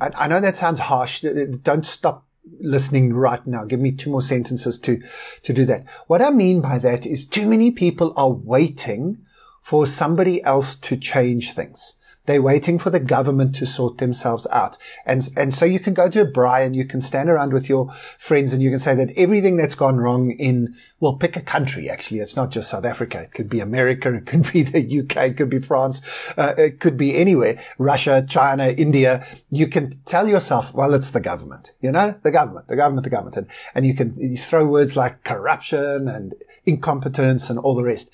I, 0.00 0.10
I 0.24 0.28
know 0.28 0.40
that 0.40 0.56
sounds 0.56 0.80
harsh. 0.80 1.24
Don't 1.62 1.84
stop 1.84 2.25
listening 2.60 3.12
right 3.12 3.44
now. 3.46 3.64
Give 3.64 3.80
me 3.80 3.92
two 3.92 4.10
more 4.10 4.22
sentences 4.22 4.78
to, 4.80 5.02
to 5.42 5.52
do 5.52 5.64
that. 5.66 5.84
What 6.06 6.22
I 6.22 6.30
mean 6.30 6.60
by 6.60 6.78
that 6.78 7.06
is 7.06 7.24
too 7.24 7.46
many 7.46 7.70
people 7.70 8.12
are 8.16 8.30
waiting 8.30 9.18
for 9.62 9.86
somebody 9.86 10.42
else 10.44 10.74
to 10.76 10.96
change 10.96 11.52
things. 11.52 11.95
They're 12.26 12.42
waiting 12.42 12.78
for 12.78 12.90
the 12.90 13.00
government 13.00 13.54
to 13.56 13.66
sort 13.66 13.98
themselves 13.98 14.46
out. 14.50 14.76
And, 15.04 15.28
and 15.36 15.54
so 15.54 15.64
you 15.64 15.80
can 15.80 15.94
go 15.94 16.08
to 16.10 16.22
a 16.22 16.26
braai 16.26 16.64
and 16.64 16.76
you 16.76 16.84
can 16.84 17.00
stand 17.00 17.30
around 17.30 17.52
with 17.52 17.68
your 17.68 17.90
friends 18.18 18.52
and 18.52 18.62
you 18.62 18.70
can 18.70 18.80
say 18.80 18.94
that 18.94 19.16
everything 19.16 19.56
that's 19.56 19.74
gone 19.74 19.96
wrong 19.96 20.30
in, 20.32 20.74
well, 21.00 21.14
pick 21.14 21.36
a 21.36 21.40
country, 21.40 21.88
actually. 21.88 22.20
It's 22.20 22.36
not 22.36 22.50
just 22.50 22.70
South 22.70 22.84
Africa. 22.84 23.22
It 23.22 23.32
could 23.32 23.48
be 23.48 23.60
America. 23.60 24.12
It 24.12 24.26
could 24.26 24.52
be 24.52 24.62
the 24.62 25.00
UK. 25.00 25.16
It 25.30 25.36
could 25.36 25.50
be 25.50 25.60
France. 25.60 26.00
Uh, 26.36 26.54
it 26.58 26.80
could 26.80 26.96
be 26.96 27.16
anywhere. 27.16 27.58
Russia, 27.78 28.24
China, 28.28 28.68
India. 28.68 29.26
You 29.50 29.68
can 29.68 29.92
tell 30.04 30.28
yourself, 30.28 30.74
well, 30.74 30.94
it's 30.94 31.10
the 31.10 31.20
government, 31.20 31.72
you 31.80 31.92
know, 31.92 32.14
the 32.22 32.30
government, 32.30 32.68
the 32.68 32.76
government, 32.76 33.04
the 33.04 33.10
government. 33.10 33.36
And, 33.36 33.46
and 33.74 33.86
you 33.86 33.94
can 33.94 34.14
you 34.18 34.36
throw 34.36 34.64
words 34.66 34.96
like 34.96 35.24
corruption 35.24 36.08
and 36.08 36.34
incompetence 36.64 37.50
and 37.50 37.58
all 37.58 37.74
the 37.74 37.84
rest. 37.84 38.10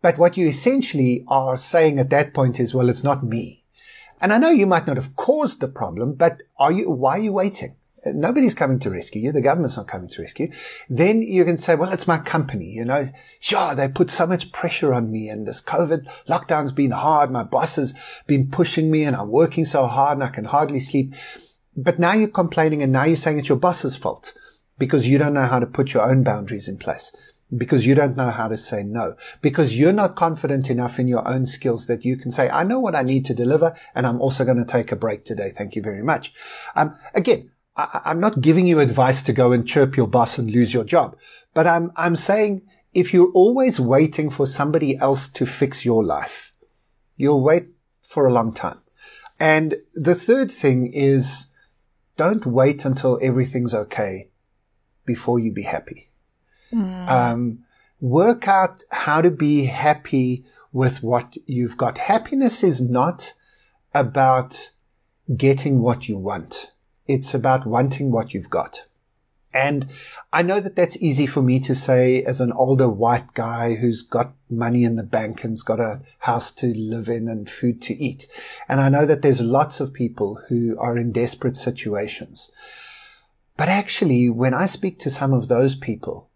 But 0.00 0.18
what 0.18 0.36
you 0.36 0.46
essentially 0.46 1.24
are 1.26 1.56
saying 1.56 1.98
at 1.98 2.10
that 2.10 2.32
point 2.32 2.60
is, 2.60 2.72
well, 2.72 2.88
it's 2.88 3.02
not 3.02 3.24
me. 3.24 3.64
And 4.20 4.32
I 4.32 4.38
know 4.38 4.50
you 4.50 4.66
might 4.66 4.86
not 4.86 4.96
have 4.96 5.16
caused 5.16 5.60
the 5.60 5.68
problem, 5.68 6.14
but 6.14 6.42
are 6.58 6.72
you, 6.72 6.90
why 6.90 7.16
are 7.16 7.22
you 7.22 7.32
waiting? 7.32 7.76
Nobody's 8.06 8.54
coming 8.54 8.78
to 8.80 8.90
rescue 8.90 9.22
you. 9.22 9.32
The 9.32 9.40
government's 9.40 9.76
not 9.76 9.88
coming 9.88 10.08
to 10.10 10.22
rescue. 10.22 10.52
Then 10.88 11.20
you 11.20 11.44
can 11.44 11.58
say, 11.58 11.74
well, 11.74 11.92
it's 11.92 12.06
my 12.06 12.18
company. 12.18 12.66
You 12.66 12.84
know, 12.84 13.08
sure, 13.40 13.74
they 13.74 13.88
put 13.88 14.10
so 14.10 14.24
much 14.24 14.52
pressure 14.52 14.94
on 14.94 15.10
me 15.10 15.28
and 15.28 15.46
this 15.46 15.60
COVID 15.60 16.06
lockdown's 16.28 16.72
been 16.72 16.92
hard. 16.92 17.30
My 17.30 17.42
boss 17.42 17.74
has 17.76 17.92
been 18.26 18.50
pushing 18.50 18.90
me 18.90 19.02
and 19.02 19.16
I'm 19.16 19.30
working 19.30 19.64
so 19.64 19.86
hard 19.86 20.18
and 20.18 20.24
I 20.24 20.28
can 20.28 20.44
hardly 20.44 20.80
sleep. 20.80 21.14
But 21.76 21.98
now 21.98 22.12
you're 22.12 22.28
complaining 22.28 22.82
and 22.82 22.92
now 22.92 23.04
you're 23.04 23.16
saying 23.16 23.40
it's 23.40 23.48
your 23.48 23.58
boss's 23.58 23.96
fault 23.96 24.32
because 24.78 25.08
you 25.08 25.18
don't 25.18 25.34
know 25.34 25.46
how 25.46 25.58
to 25.58 25.66
put 25.66 25.92
your 25.92 26.08
own 26.08 26.22
boundaries 26.22 26.68
in 26.68 26.78
place 26.78 27.12
because 27.56 27.86
you 27.86 27.94
don't 27.94 28.16
know 28.16 28.30
how 28.30 28.48
to 28.48 28.56
say 28.56 28.82
no, 28.82 29.16
because 29.40 29.76
you're 29.76 29.92
not 29.92 30.16
confident 30.16 30.68
enough 30.68 30.98
in 30.98 31.08
your 31.08 31.26
own 31.26 31.46
skills 31.46 31.86
that 31.86 32.04
you 32.04 32.16
can 32.16 32.30
say, 32.30 32.50
I 32.50 32.62
know 32.62 32.78
what 32.78 32.94
I 32.94 33.02
need 33.02 33.24
to 33.26 33.34
deliver, 33.34 33.74
and 33.94 34.06
I'm 34.06 34.20
also 34.20 34.44
going 34.44 34.58
to 34.58 34.64
take 34.64 34.92
a 34.92 34.96
break 34.96 35.24
today. 35.24 35.50
Thank 35.50 35.74
you 35.74 35.82
very 35.82 36.02
much. 36.02 36.34
Um, 36.76 36.94
again, 37.14 37.50
I, 37.76 38.00
I'm 38.04 38.20
not 38.20 38.40
giving 38.40 38.66
you 38.66 38.80
advice 38.80 39.22
to 39.22 39.32
go 39.32 39.52
and 39.52 39.66
chirp 39.66 39.96
your 39.96 40.08
boss 40.08 40.36
and 40.36 40.50
lose 40.50 40.74
your 40.74 40.84
job, 40.84 41.16
but 41.54 41.66
I'm, 41.66 41.90
I'm 41.96 42.16
saying 42.16 42.66
if 42.92 43.14
you're 43.14 43.32
always 43.32 43.80
waiting 43.80 44.28
for 44.28 44.46
somebody 44.46 44.96
else 44.98 45.28
to 45.28 45.46
fix 45.46 45.84
your 45.84 46.04
life, 46.04 46.52
you'll 47.16 47.42
wait 47.42 47.68
for 48.02 48.26
a 48.26 48.32
long 48.32 48.52
time. 48.52 48.78
And 49.40 49.76
the 49.94 50.14
third 50.14 50.50
thing 50.50 50.90
is 50.92 51.46
don't 52.16 52.44
wait 52.44 52.84
until 52.84 53.18
everything's 53.22 53.72
okay 53.72 54.30
before 55.06 55.38
you 55.38 55.52
be 55.52 55.62
happy. 55.62 56.07
Mm. 56.72 57.08
Um, 57.08 57.58
work 58.00 58.46
out 58.48 58.84
how 58.90 59.22
to 59.22 59.30
be 59.30 59.64
happy 59.64 60.44
with 60.72 61.02
what 61.02 61.36
you've 61.46 61.76
got. 61.76 61.98
Happiness 61.98 62.62
is 62.62 62.80
not 62.80 63.32
about 63.94 64.70
getting 65.36 65.80
what 65.80 66.08
you 66.08 66.18
want. 66.18 66.70
It's 67.06 67.34
about 67.34 67.66
wanting 67.66 68.10
what 68.10 68.34
you've 68.34 68.50
got. 68.50 68.84
And 69.52 69.88
I 70.32 70.42
know 70.42 70.60
that 70.60 70.76
that's 70.76 70.98
easy 70.98 71.26
for 71.26 71.42
me 71.42 71.58
to 71.60 71.74
say 71.74 72.22
as 72.22 72.40
an 72.40 72.52
older 72.52 72.88
white 72.88 73.32
guy 73.32 73.74
who's 73.74 74.02
got 74.02 74.34
money 74.50 74.84
in 74.84 74.96
the 74.96 75.02
bank 75.02 75.44
and's 75.44 75.62
got 75.62 75.80
a 75.80 76.02
house 76.20 76.52
to 76.52 76.66
live 76.66 77.08
in 77.08 77.28
and 77.28 77.48
food 77.48 77.80
to 77.82 77.94
eat. 77.94 78.28
And 78.68 78.78
I 78.80 78.90
know 78.90 79.06
that 79.06 79.22
there's 79.22 79.40
lots 79.40 79.80
of 79.80 79.94
people 79.94 80.42
who 80.48 80.78
are 80.78 80.98
in 80.98 81.12
desperate 81.12 81.56
situations. 81.56 82.50
But 83.56 83.68
actually, 83.68 84.28
when 84.28 84.54
I 84.54 84.66
speak 84.66 84.98
to 85.00 85.10
some 85.10 85.32
of 85.32 85.48
those 85.48 85.74
people, 85.74 86.27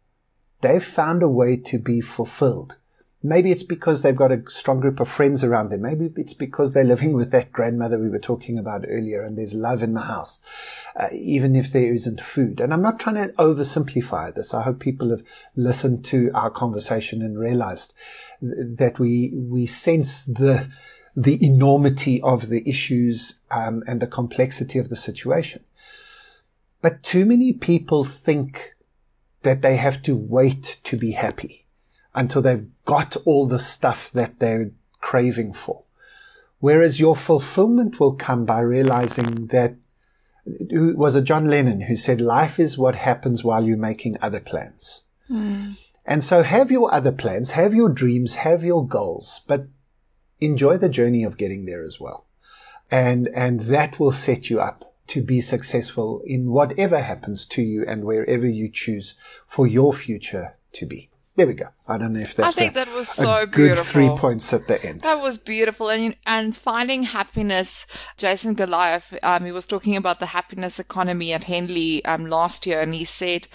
they've 0.62 0.82
found 0.82 1.22
a 1.22 1.28
way 1.28 1.56
to 1.56 1.78
be 1.78 2.00
fulfilled. 2.00 2.76
Maybe 3.24 3.52
it's 3.52 3.62
because 3.62 4.02
they've 4.02 4.16
got 4.16 4.32
a 4.32 4.42
strong 4.48 4.80
group 4.80 4.98
of 4.98 5.08
friends 5.08 5.44
around 5.44 5.68
them. 5.68 5.82
Maybe 5.82 6.10
it's 6.16 6.34
because 6.34 6.72
they're 6.72 6.82
living 6.82 7.12
with 7.12 7.30
that 7.30 7.52
grandmother 7.52 7.96
we 7.96 8.08
were 8.08 8.18
talking 8.18 8.58
about 8.58 8.84
earlier 8.88 9.22
and 9.22 9.38
there's 9.38 9.54
love 9.54 9.80
in 9.80 9.94
the 9.94 10.00
house, 10.00 10.40
uh, 10.96 11.06
even 11.12 11.54
if 11.54 11.70
there 11.70 11.92
isn't 11.92 12.20
food. 12.20 12.58
And 12.58 12.72
I'm 12.72 12.82
not 12.82 12.98
trying 12.98 13.16
to 13.16 13.32
oversimplify 13.34 14.34
this. 14.34 14.52
I 14.52 14.62
hope 14.62 14.80
people 14.80 15.10
have 15.10 15.22
listened 15.54 16.04
to 16.06 16.32
our 16.34 16.50
conversation 16.50 17.22
and 17.22 17.38
realized 17.38 17.94
that 18.40 18.98
we, 18.98 19.30
we 19.34 19.66
sense 19.66 20.24
the, 20.24 20.68
the 21.14 21.44
enormity 21.44 22.20
of 22.22 22.48
the 22.48 22.68
issues 22.68 23.40
um, 23.52 23.84
and 23.86 24.00
the 24.00 24.08
complexity 24.08 24.80
of 24.80 24.88
the 24.88 24.96
situation. 24.96 25.62
But 26.80 27.04
too 27.04 27.24
many 27.24 27.52
people 27.52 28.02
think 28.02 28.74
that 29.43 29.62
they 29.62 29.76
have 29.76 30.03
to 30.03 30.16
wait 30.16 30.78
to 30.84 30.97
be 30.97 31.12
happy 31.12 31.66
until 32.14 32.43
they've 32.43 32.68
got 32.84 33.16
all 33.24 33.47
the 33.47 33.59
stuff 33.59 34.11
that 34.12 34.38
they're 34.38 34.70
craving 35.01 35.53
for. 35.53 35.82
Whereas 36.59 37.01
your 37.01 37.16
fulfillment 37.16 37.99
will 37.99 38.14
come 38.14 38.45
by 38.45 38.61
realizing 38.61 39.49
that 39.49 39.74
it 40.45 40.97
was 40.97 41.16
a 41.16 41.22
John 41.22 41.47
Lennon 41.47 41.82
who 41.82 41.97
said, 41.97 42.20
life 42.20 42.61
is 42.61 42.78
what 42.78 42.95
happens 42.95 43.43
while 43.43 43.64
you're 43.64 43.76
making 43.76 44.16
other 44.20 44.40
plans. 44.40 45.03
Mm. 45.30 45.76
And 46.05 46.24
so 46.24 46.43
have 46.43 46.70
your 46.70 46.93
other 46.93 47.12
plans, 47.12 47.53
have 47.53 47.74
your 47.74 47.88
dreams, 47.88 48.36
have 48.36 48.64
your 48.64 48.86
goals, 48.86 49.40
but 49.47 49.66
enjoy 50.40 50.76
the 50.76 50.88
journey 50.88 51.22
of 51.24 51.36
getting 51.36 51.64
there 51.64 51.84
as 51.84 52.01
well. 52.01 52.26
And, 52.90 53.28
and 53.34 53.61
that 53.62 53.99
will 53.99 54.12
set 54.12 54.51
you 54.51 54.61
up 54.61 54.91
to 55.12 55.22
be 55.22 55.42
successful 55.42 56.22
in 56.24 56.50
whatever 56.50 57.00
happens 57.00 57.44
to 57.44 57.60
you 57.60 57.84
and 57.86 58.02
wherever 58.02 58.46
you 58.46 58.66
choose 58.66 59.14
for 59.46 59.66
your 59.66 59.92
future 59.92 60.54
to 60.72 60.86
be. 60.86 61.10
There 61.36 61.46
we 61.46 61.52
go. 61.52 61.68
I 61.86 61.98
don't 61.98 62.14
know 62.14 62.20
if 62.20 62.34
that's. 62.34 62.48
I 62.48 62.58
think 62.58 62.72
a, 62.72 62.74
that 62.76 62.94
was 62.94 63.08
so 63.08 63.44
good 63.44 63.56
beautiful. 63.56 63.84
three 63.84 64.08
points 64.08 64.50
at 64.54 64.68
the 64.68 64.82
end. 64.82 65.02
That 65.02 65.20
was 65.20 65.36
beautiful, 65.36 65.90
and 65.90 66.16
and 66.26 66.56
finding 66.56 67.02
happiness. 67.04 67.86
Jason 68.16 68.54
Goliath, 68.54 69.18
um, 69.22 69.44
he 69.44 69.52
was 69.52 69.66
talking 69.66 69.96
about 69.96 70.18
the 70.18 70.26
happiness 70.26 70.78
economy 70.78 71.32
at 71.32 71.44
Henley 71.44 72.02
um, 72.06 72.26
last 72.26 72.66
year, 72.66 72.80
and 72.80 72.94
he 72.94 73.04
said 73.04 73.48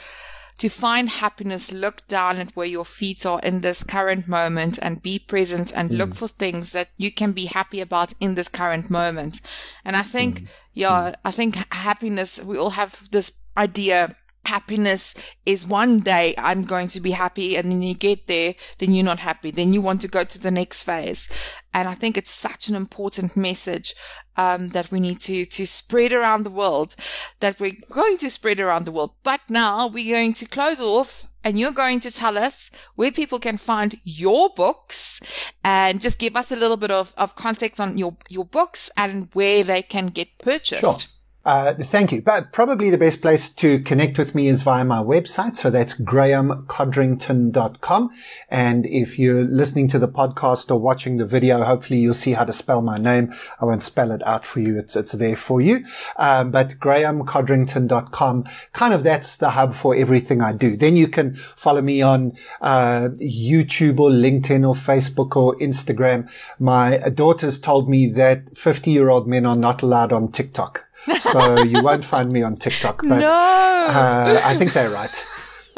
to 0.58 0.70
find 0.70 1.10
happiness, 1.10 1.72
look 1.72 2.08
down 2.08 2.38
at 2.38 2.55
where 2.55 2.66
your 2.66 2.86
feet 2.86 3.26
are 3.26 3.39
in 3.41 3.62
this 3.62 3.84
current 3.84 4.28
moment 4.28 4.80
and 4.82 5.03
be 5.03 5.20
present 5.20 5.72
and 5.76 5.91
mm. 5.91 5.97
look 5.97 6.16
for 6.16 6.28
things 6.28 6.72
that 6.72 6.89
you 6.97 7.12
can 7.12 7.32
be 7.32 7.45
happy 7.45 7.80
about 7.80 8.14
in 8.20 8.36
this 8.36 8.47
current 8.47 8.89
moment. 8.89 9.41
And 9.86 9.95
I 9.95 10.01
think, 10.01 10.41
mm. 10.41 10.47
yeah, 10.74 11.12
mm. 11.12 11.16
I 11.24 11.32
think 11.32 11.55
happiness, 11.72 12.41
we 12.43 12.58
all 12.58 12.72
have 12.72 13.08
this 13.12 13.39
idea 13.55 14.16
happiness 14.48 15.14
is 15.45 15.66
one 15.66 16.00
day 16.00 16.34
I'm 16.38 16.64
going 16.64 16.88
to 16.89 17.00
be 17.00 17.12
happy 17.12 17.56
and 17.56 17.72
then 17.72 17.82
you 17.82 17.93
get 17.93 18.28
there, 18.28 18.56
then 18.80 18.93
you're 18.93 19.06
not 19.06 19.20
happy. 19.20 19.52
Then 19.52 19.74
you 19.74 19.82
want 19.82 20.02
to 20.02 20.08
go 20.08 20.24
to 20.24 20.39
the 20.39 20.52
next 20.52 20.84
phase. 20.84 21.30
And 21.74 21.88
I 21.88 21.93
think 21.93 22.18
it's 22.18 22.32
such 22.32 22.70
an 22.70 22.76
important 22.76 23.38
message, 23.38 23.93
um, 24.36 24.70
that 24.70 24.91
we 24.91 25.00
need 25.00 25.20
to, 25.22 25.45
to 25.45 25.66
spread 25.66 26.14
around 26.14 26.43
the 26.43 26.50
world 26.50 26.95
that 27.39 27.60
we're 27.60 27.78
going 27.91 28.18
to 28.20 28.30
spread 28.30 28.60
around 28.60 28.86
the 28.86 28.91
world. 28.91 29.12
But 29.24 29.41
now 29.50 29.88
we're 29.88 30.16
going 30.16 30.34
to 30.34 30.45
close 30.45 30.82
off 30.82 31.28
and 31.43 31.58
you're 31.58 31.72
going 31.72 32.00
to 32.02 32.12
tell 32.12 32.38
us 32.38 32.72
where 32.95 33.12
people 33.12 33.39
can 33.39 33.58
find 33.58 34.00
your 34.04 34.50
books 34.50 35.22
and 35.64 36.02
just 36.02 36.20
give 36.20 36.36
us 36.36 36.52
a 36.52 36.56
little 36.56 36.78
bit 36.78 36.91
of, 36.91 37.14
of 37.18 37.36
context 37.36 37.80
on 37.80 37.98
your, 37.98 38.18
your 38.30 38.45
books 38.45 38.89
and 38.98 39.30
where 39.34 39.64
they 39.64 39.82
can 39.82 40.08
get 40.08 40.38
purchased. 40.39 40.82
Sure. 40.82 41.16
Uh, 41.48 41.74
thank 41.76 42.12
you. 42.12 42.22
But 42.22 42.52
probably 42.52 42.89
the 42.89 42.98
best 42.98 43.22
place 43.22 43.48
to 43.48 43.80
connect 43.80 44.18
with 44.18 44.36
me 44.36 44.50
is 44.50 44.64
via 44.64 44.84
my 44.84 44.98
website. 44.98 45.56
So 45.56 45.70
that's 45.70 45.93
graemecodrington.com. 45.93 48.10
And 48.50 48.86
if 48.86 49.18
you're 49.18 49.45
listening 49.45 49.88
to 49.88 49.98
the 49.98 50.10
podcast 50.10 50.70
or 50.70 50.78
watching 50.78 51.16
the 51.16 51.26
video, 51.26 51.64
hopefully 51.64 52.02
you'll 52.02 52.16
see 52.16 52.34
how 52.34 52.43
to 52.43 52.52
spell 52.52 52.82
my 52.82 52.98
name. 52.98 53.34
I 53.62 53.66
won't 53.66 53.86
spell 53.86 54.12
it 54.12 54.22
out 54.28 54.45
for 54.45 54.60
you. 54.60 54.78
It's, 54.78 54.98
it's 54.98 55.14
there 55.14 55.38
for 55.38 55.62
you. 55.62 55.86
Um, 56.18 56.52
but 56.52 56.80
graemecodrington.com, 56.80 58.43
kind 58.74 58.93
of 58.93 59.06
that's 59.06 59.38
the 59.38 59.52
hub 59.52 59.74
for 59.74 59.95
everything 59.95 60.41
I 60.41 60.52
do. 60.52 60.76
Then 60.76 60.98
you 60.98 61.08
can 61.08 61.38
follow 61.56 61.82
me 61.82 62.02
on, 62.02 62.34
uh, 62.60 63.08
YouTube 63.22 64.02
or 64.02 64.10
LinkedIn 64.10 64.68
or 64.68 64.76
Facebook 64.76 65.38
or 65.38 65.56
Instagram. 65.60 66.30
My 66.60 66.98
daughters 66.98 67.58
told 67.58 67.88
me 67.88 68.10
that 68.10 68.58
50 68.58 68.91
year 68.91 69.08
old 69.08 69.30
men 69.30 69.45
are 69.45 69.56
not 69.56 69.82
allowed 69.82 70.12
on 70.12 70.30
TikTok 70.30 70.84
so 71.20 71.64
you 71.64 71.82
won't 71.82 72.06
find 72.06 72.32
me 72.32 72.43
on 72.43 72.58
TikTok. 72.58 73.02
But, 73.08 73.20
no. 73.20 73.28
Uh, 73.30 74.41
I 74.43 74.58
think 74.58 74.74
they're 74.74 74.89
right. 74.89 75.26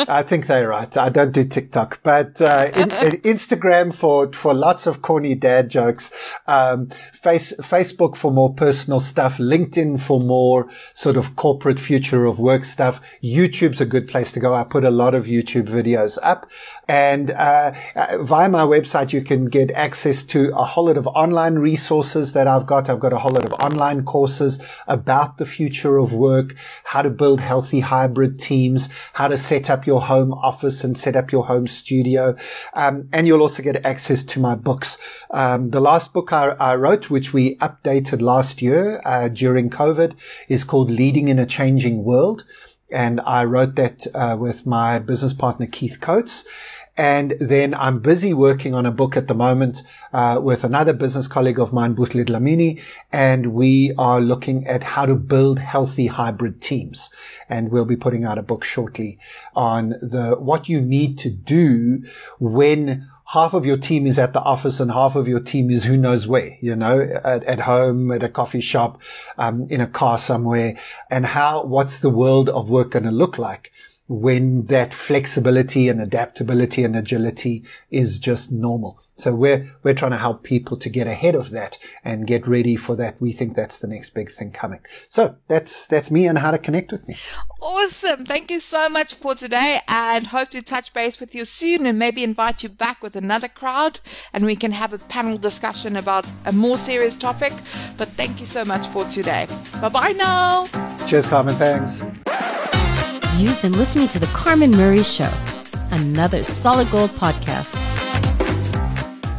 I 0.08 0.24
think 0.24 0.48
they're 0.48 0.70
right. 0.70 0.96
I 0.96 1.10
don't 1.10 1.32
do 1.32 1.44
TikTok, 1.44 2.02
but 2.04 2.42
uh, 2.42 2.70
in, 2.76 2.90
Instagram 2.90 3.94
for 3.94 4.32
for 4.32 4.54
lots 4.54 4.88
of 4.88 5.02
corny 5.02 5.36
dad 5.36 5.70
jokes. 5.70 6.12
Um, 6.48 6.90
face, 7.14 7.54
Facebook 7.60 8.16
for 8.16 8.32
more 8.32 8.54
personal 8.54 9.00
stuff. 9.00 9.38
LinkedIn 9.38 10.00
for 10.00 10.22
more 10.22 10.70
sort 10.94 11.18
of 11.18 11.36
corporate 11.36 11.80
future 11.80 12.26
of 12.26 12.40
work 12.40 12.64
stuff. 12.64 13.02
YouTube's 13.22 13.82
a 13.82 13.86
good 13.86 14.08
place 14.08 14.32
to 14.32 14.40
go. 14.40 14.54
I 14.54 14.64
put 14.64 14.86
a 14.86 14.92
lot 14.92 15.16
of 15.16 15.26
YouTube 15.26 15.68
videos 15.68 16.18
up, 16.24 16.50
and 16.88 17.32
uh, 17.32 17.74
uh 17.96 18.24
via 18.24 18.48
my 18.50 18.64
website 18.64 19.12
you 19.12 19.22
can 19.22 19.46
get 19.46 19.72
access 19.72 20.24
to 20.24 20.50
a 20.56 20.64
whole 20.64 20.86
lot 20.86 20.98
of 20.98 21.08
online 21.08 21.56
resources 21.56 22.34
that 22.34 22.48
I've 22.48 22.66
got. 22.66 22.90
I've 22.90 23.00
got 23.00 23.12
a 23.12 23.18
whole 23.18 23.32
lot 23.32 23.46
of 23.46 23.54
online 23.54 24.06
courses 24.06 24.60
about 24.88 25.38
the 25.38 25.46
future 25.46 25.98
of 25.98 26.14
work, 26.14 26.56
how 26.86 27.02
to 27.02 27.10
build 27.10 27.42
healthy 27.42 27.82
hybrid 27.82 28.40
teams, 28.40 28.88
how 29.14 29.28
to 29.28 29.38
set 29.38 29.70
up 29.70 29.86
your 29.90 30.02
home 30.02 30.32
office 30.34 30.84
and 30.84 30.98
set 30.98 31.16
up 31.16 31.32
your 31.32 31.46
home 31.46 31.68
studio. 31.68 32.36
Um, 32.74 33.10
and 33.12 33.28
you'll 33.28 33.42
also 33.42 33.64
get 33.64 33.86
access 33.86 34.24
to 34.24 34.40
my 34.40 34.56
books. 34.56 34.98
Um, 35.32 35.72
the 35.72 35.82
last 35.82 36.14
book 36.14 36.32
I, 36.32 36.50
I, 36.60 36.76
wrote, 36.76 37.10
which 37.10 37.34
we 37.34 37.58
updated 37.58 38.22
last 38.22 38.62
year 38.62 39.02
uh, 39.04 39.28
during 39.28 39.70
COVID, 39.70 40.14
is 40.48 40.64
called 40.64 40.90
Leading 40.90 41.28
in 41.28 41.40
a 41.40 41.46
Changing 41.46 42.04
World. 42.04 42.46
And 42.92 43.22
I 43.22 43.44
wrote 43.44 43.76
that 43.76 44.08
uh, 44.16 44.36
with 44.40 44.66
my 44.66 45.00
business 45.00 45.34
partner, 45.34 45.68
Keith 45.68 46.00
Coats. 46.00 46.44
And 47.00 47.38
then 47.40 47.74
I'm 47.76 48.00
busy 48.00 48.34
working 48.34 48.74
on 48.76 48.86
a 48.86 48.92
book 48.92 49.16
at 49.16 49.30
the 49.30 49.34
moment 49.34 49.84
uh, 50.12 50.42
with 50.44 50.66
another 50.66 50.92
business 50.92 51.30
colleague 51.30 51.58
of 51.58 51.72
mine, 51.72 51.96
Bhusi 51.96 52.26
Dlamini, 52.26 52.82
and 53.10 53.54
we 53.54 53.94
are 53.98 54.20
looking 54.20 54.68
at 54.68 54.84
how 54.84 55.06
to 55.06 55.16
build 55.16 55.60
healthy 55.60 56.08
hybrid 56.08 56.62
teams. 56.62 57.10
And 57.48 57.72
we'll 57.72 57.86
be 57.86 57.96
putting 57.96 58.26
out 58.26 58.38
a 58.38 58.44
book 58.44 58.66
shortly 58.66 59.18
on 59.56 59.92
the 60.02 60.36
what 60.38 60.68
you 60.68 60.82
need 60.82 61.18
to 61.20 61.30
do 61.30 62.04
when 62.38 63.08
half 63.28 63.54
of 63.54 63.66
your 63.66 63.78
team 63.78 64.06
is 64.06 64.20
at 64.20 64.34
the 64.34 64.42
office 64.42 64.82
and 64.82 64.92
half 64.92 65.16
of 65.16 65.26
your 65.26 65.40
team 65.40 65.72
is 65.72 65.86
who 65.86 65.96
knows 65.96 66.28
where, 66.28 66.58
you 66.60 66.76
know, 66.76 67.00
at, 67.00 67.46
at 67.46 67.62
home, 67.62 68.12
at 68.12 68.24
a 68.24 68.30
coffee 68.30 68.60
shop, 68.60 69.02
um, 69.38 69.68
in 69.70 69.80
a 69.80 69.88
car 69.88 70.18
somewhere. 70.18 70.76
And 71.10 71.26
how, 71.26 71.64
what's 71.64 72.00
the 72.00 72.10
world 72.10 72.50
of 72.50 72.70
work 72.70 72.92
going 72.92 73.06
to 73.06 73.12
look 73.12 73.38
like? 73.38 73.72
When 74.10 74.66
that 74.66 74.92
flexibility 74.92 75.88
and 75.88 76.02
adaptability 76.02 76.84
and 76.84 76.96
agility 76.96 77.64
is 77.92 78.20
just 78.20 78.52
normal. 78.52 79.00
So 79.18 79.36
we're, 79.36 79.70
we're 79.84 79.94
trying 79.94 80.12
to 80.12 80.18
help 80.18 80.44
people 80.44 80.78
to 80.78 80.90
get 80.90 81.06
ahead 81.06 81.36
of 81.36 81.52
that 81.52 81.78
and 82.04 82.26
get 82.26 82.48
ready 82.48 82.76
for 82.76 82.96
that. 82.96 83.22
We 83.22 83.34
think 83.34 83.54
that's 83.54 83.78
the 83.78 83.88
next 83.88 84.12
big 84.12 84.32
thing 84.32 84.52
coming. 84.52 84.80
So 85.10 85.36
that's, 85.48 85.86
that's 85.88 86.10
me 86.10 86.26
and 86.26 86.40
how 86.40 86.52
to 86.52 86.58
connect 86.58 86.92
with 86.92 87.08
me. 87.08 87.18
Awesome. 87.62 88.26
Thank 88.26 88.50
you 88.50 88.60
so 88.60 88.90
much 88.90 89.14
for 89.14 89.36
today 89.36 89.82
and 89.88 90.28
hope 90.28 90.50
to 90.50 90.62
touch 90.62 90.94
base 90.94 91.20
with 91.20 91.36
you 91.36 91.46
soon 91.46 91.86
and 91.86 92.00
maybe 92.00 92.24
invite 92.24 92.64
you 92.64 92.70
back 92.70 93.04
with 93.04 93.16
another 93.16 93.50
crowd 93.50 94.00
and 94.34 94.46
we 94.46 94.56
can 94.56 94.72
have 94.72 94.94
a 94.94 94.98
panel 94.98 95.38
discussion 95.38 95.98
about 95.98 96.32
a 96.46 96.52
more 96.52 96.78
serious 96.78 97.16
topic. 97.16 97.54
But 97.98 98.08
thank 98.10 98.40
you 98.40 98.46
so 98.46 98.66
much 98.66 98.88
for 98.88 99.04
today. 99.06 99.48
Bye 99.82 99.90
bye 99.90 100.14
now. 100.14 100.68
Cheers, 101.06 101.28
Carmen. 101.28 101.56
Thanks. 101.56 102.02
You've 103.40 103.62
been 103.62 103.78
listening 103.78 104.10
to 104.10 104.20
The 104.20 104.28
Carmen 104.28 104.72
Murray 104.72 105.02
Show, 105.02 105.32
another 105.92 106.44
solid 106.44 106.92
gold 106.92 107.12
podcast. 107.12 107.78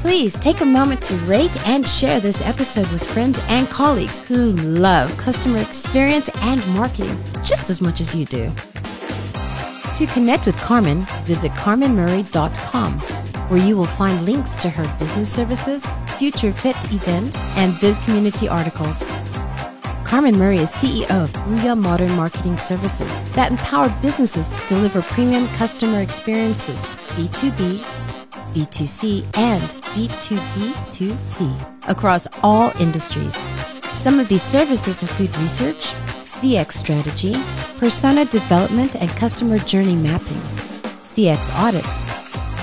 Please 0.00 0.38
take 0.38 0.62
a 0.62 0.64
moment 0.64 1.02
to 1.02 1.16
rate 1.26 1.54
and 1.68 1.86
share 1.86 2.18
this 2.18 2.40
episode 2.40 2.90
with 2.92 3.04
friends 3.04 3.38
and 3.48 3.68
colleagues 3.68 4.20
who 4.20 4.52
love 4.52 5.14
customer 5.18 5.58
experience 5.58 6.30
and 6.36 6.66
marketing 6.68 7.22
just 7.44 7.68
as 7.68 7.82
much 7.82 8.00
as 8.00 8.14
you 8.14 8.24
do. 8.24 8.50
To 9.98 10.06
connect 10.14 10.46
with 10.46 10.56
Carmen, 10.56 11.04
visit 11.24 11.52
carmenmurray.com, 11.52 13.00
where 13.50 13.62
you 13.62 13.76
will 13.76 13.84
find 13.84 14.24
links 14.24 14.56
to 14.62 14.70
her 14.70 14.98
business 14.98 15.30
services, 15.30 15.90
future 16.16 16.54
fit 16.54 16.76
events, 16.90 17.44
and 17.58 17.78
biz 17.82 17.98
community 18.06 18.48
articles. 18.48 19.04
Carmen 20.10 20.36
Murray 20.36 20.58
is 20.58 20.72
CEO 20.72 21.08
of 21.22 21.32
Booyah 21.32 21.80
Modern 21.80 22.10
Marketing 22.16 22.56
Services 22.56 23.16
that 23.36 23.52
empower 23.52 23.88
businesses 24.02 24.48
to 24.48 24.66
deliver 24.66 25.02
premium 25.02 25.46
customer 25.50 26.00
experiences, 26.00 26.96
B2B, 27.14 27.78
B2C, 28.52 29.24
and 29.38 29.62
B2B2C 29.94 31.88
across 31.88 32.26
all 32.42 32.72
industries. 32.80 33.36
Some 33.94 34.18
of 34.18 34.26
these 34.26 34.42
services 34.42 35.00
include 35.00 35.36
research, 35.38 35.94
CX 36.24 36.72
strategy, 36.72 37.36
persona 37.78 38.24
development 38.24 38.96
and 38.96 39.08
customer 39.10 39.58
journey 39.58 39.94
mapping, 39.94 40.42
CX 40.98 41.54
audits, 41.54 42.10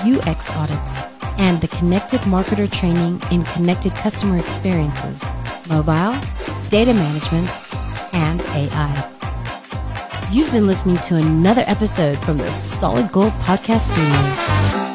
UX 0.04 0.50
audits, 0.50 1.06
and 1.38 1.60
the 1.60 1.68
connected 1.68 2.20
marketer 2.22 2.70
training 2.70 3.22
in 3.30 3.44
connected 3.44 3.92
customer 3.92 4.38
experiences, 4.38 5.24
mobile, 5.68 6.14
data 6.68 6.92
management, 6.92 7.48
and 8.12 8.40
AI. 8.54 9.14
You've 10.30 10.52
been 10.52 10.66
listening 10.66 10.98
to 10.98 11.16
another 11.16 11.64
episode 11.66 12.18
from 12.18 12.36
the 12.36 12.50
Solid 12.50 13.10
Gold 13.12 13.32
Podcast 13.34 13.92
Studios. 13.92 14.87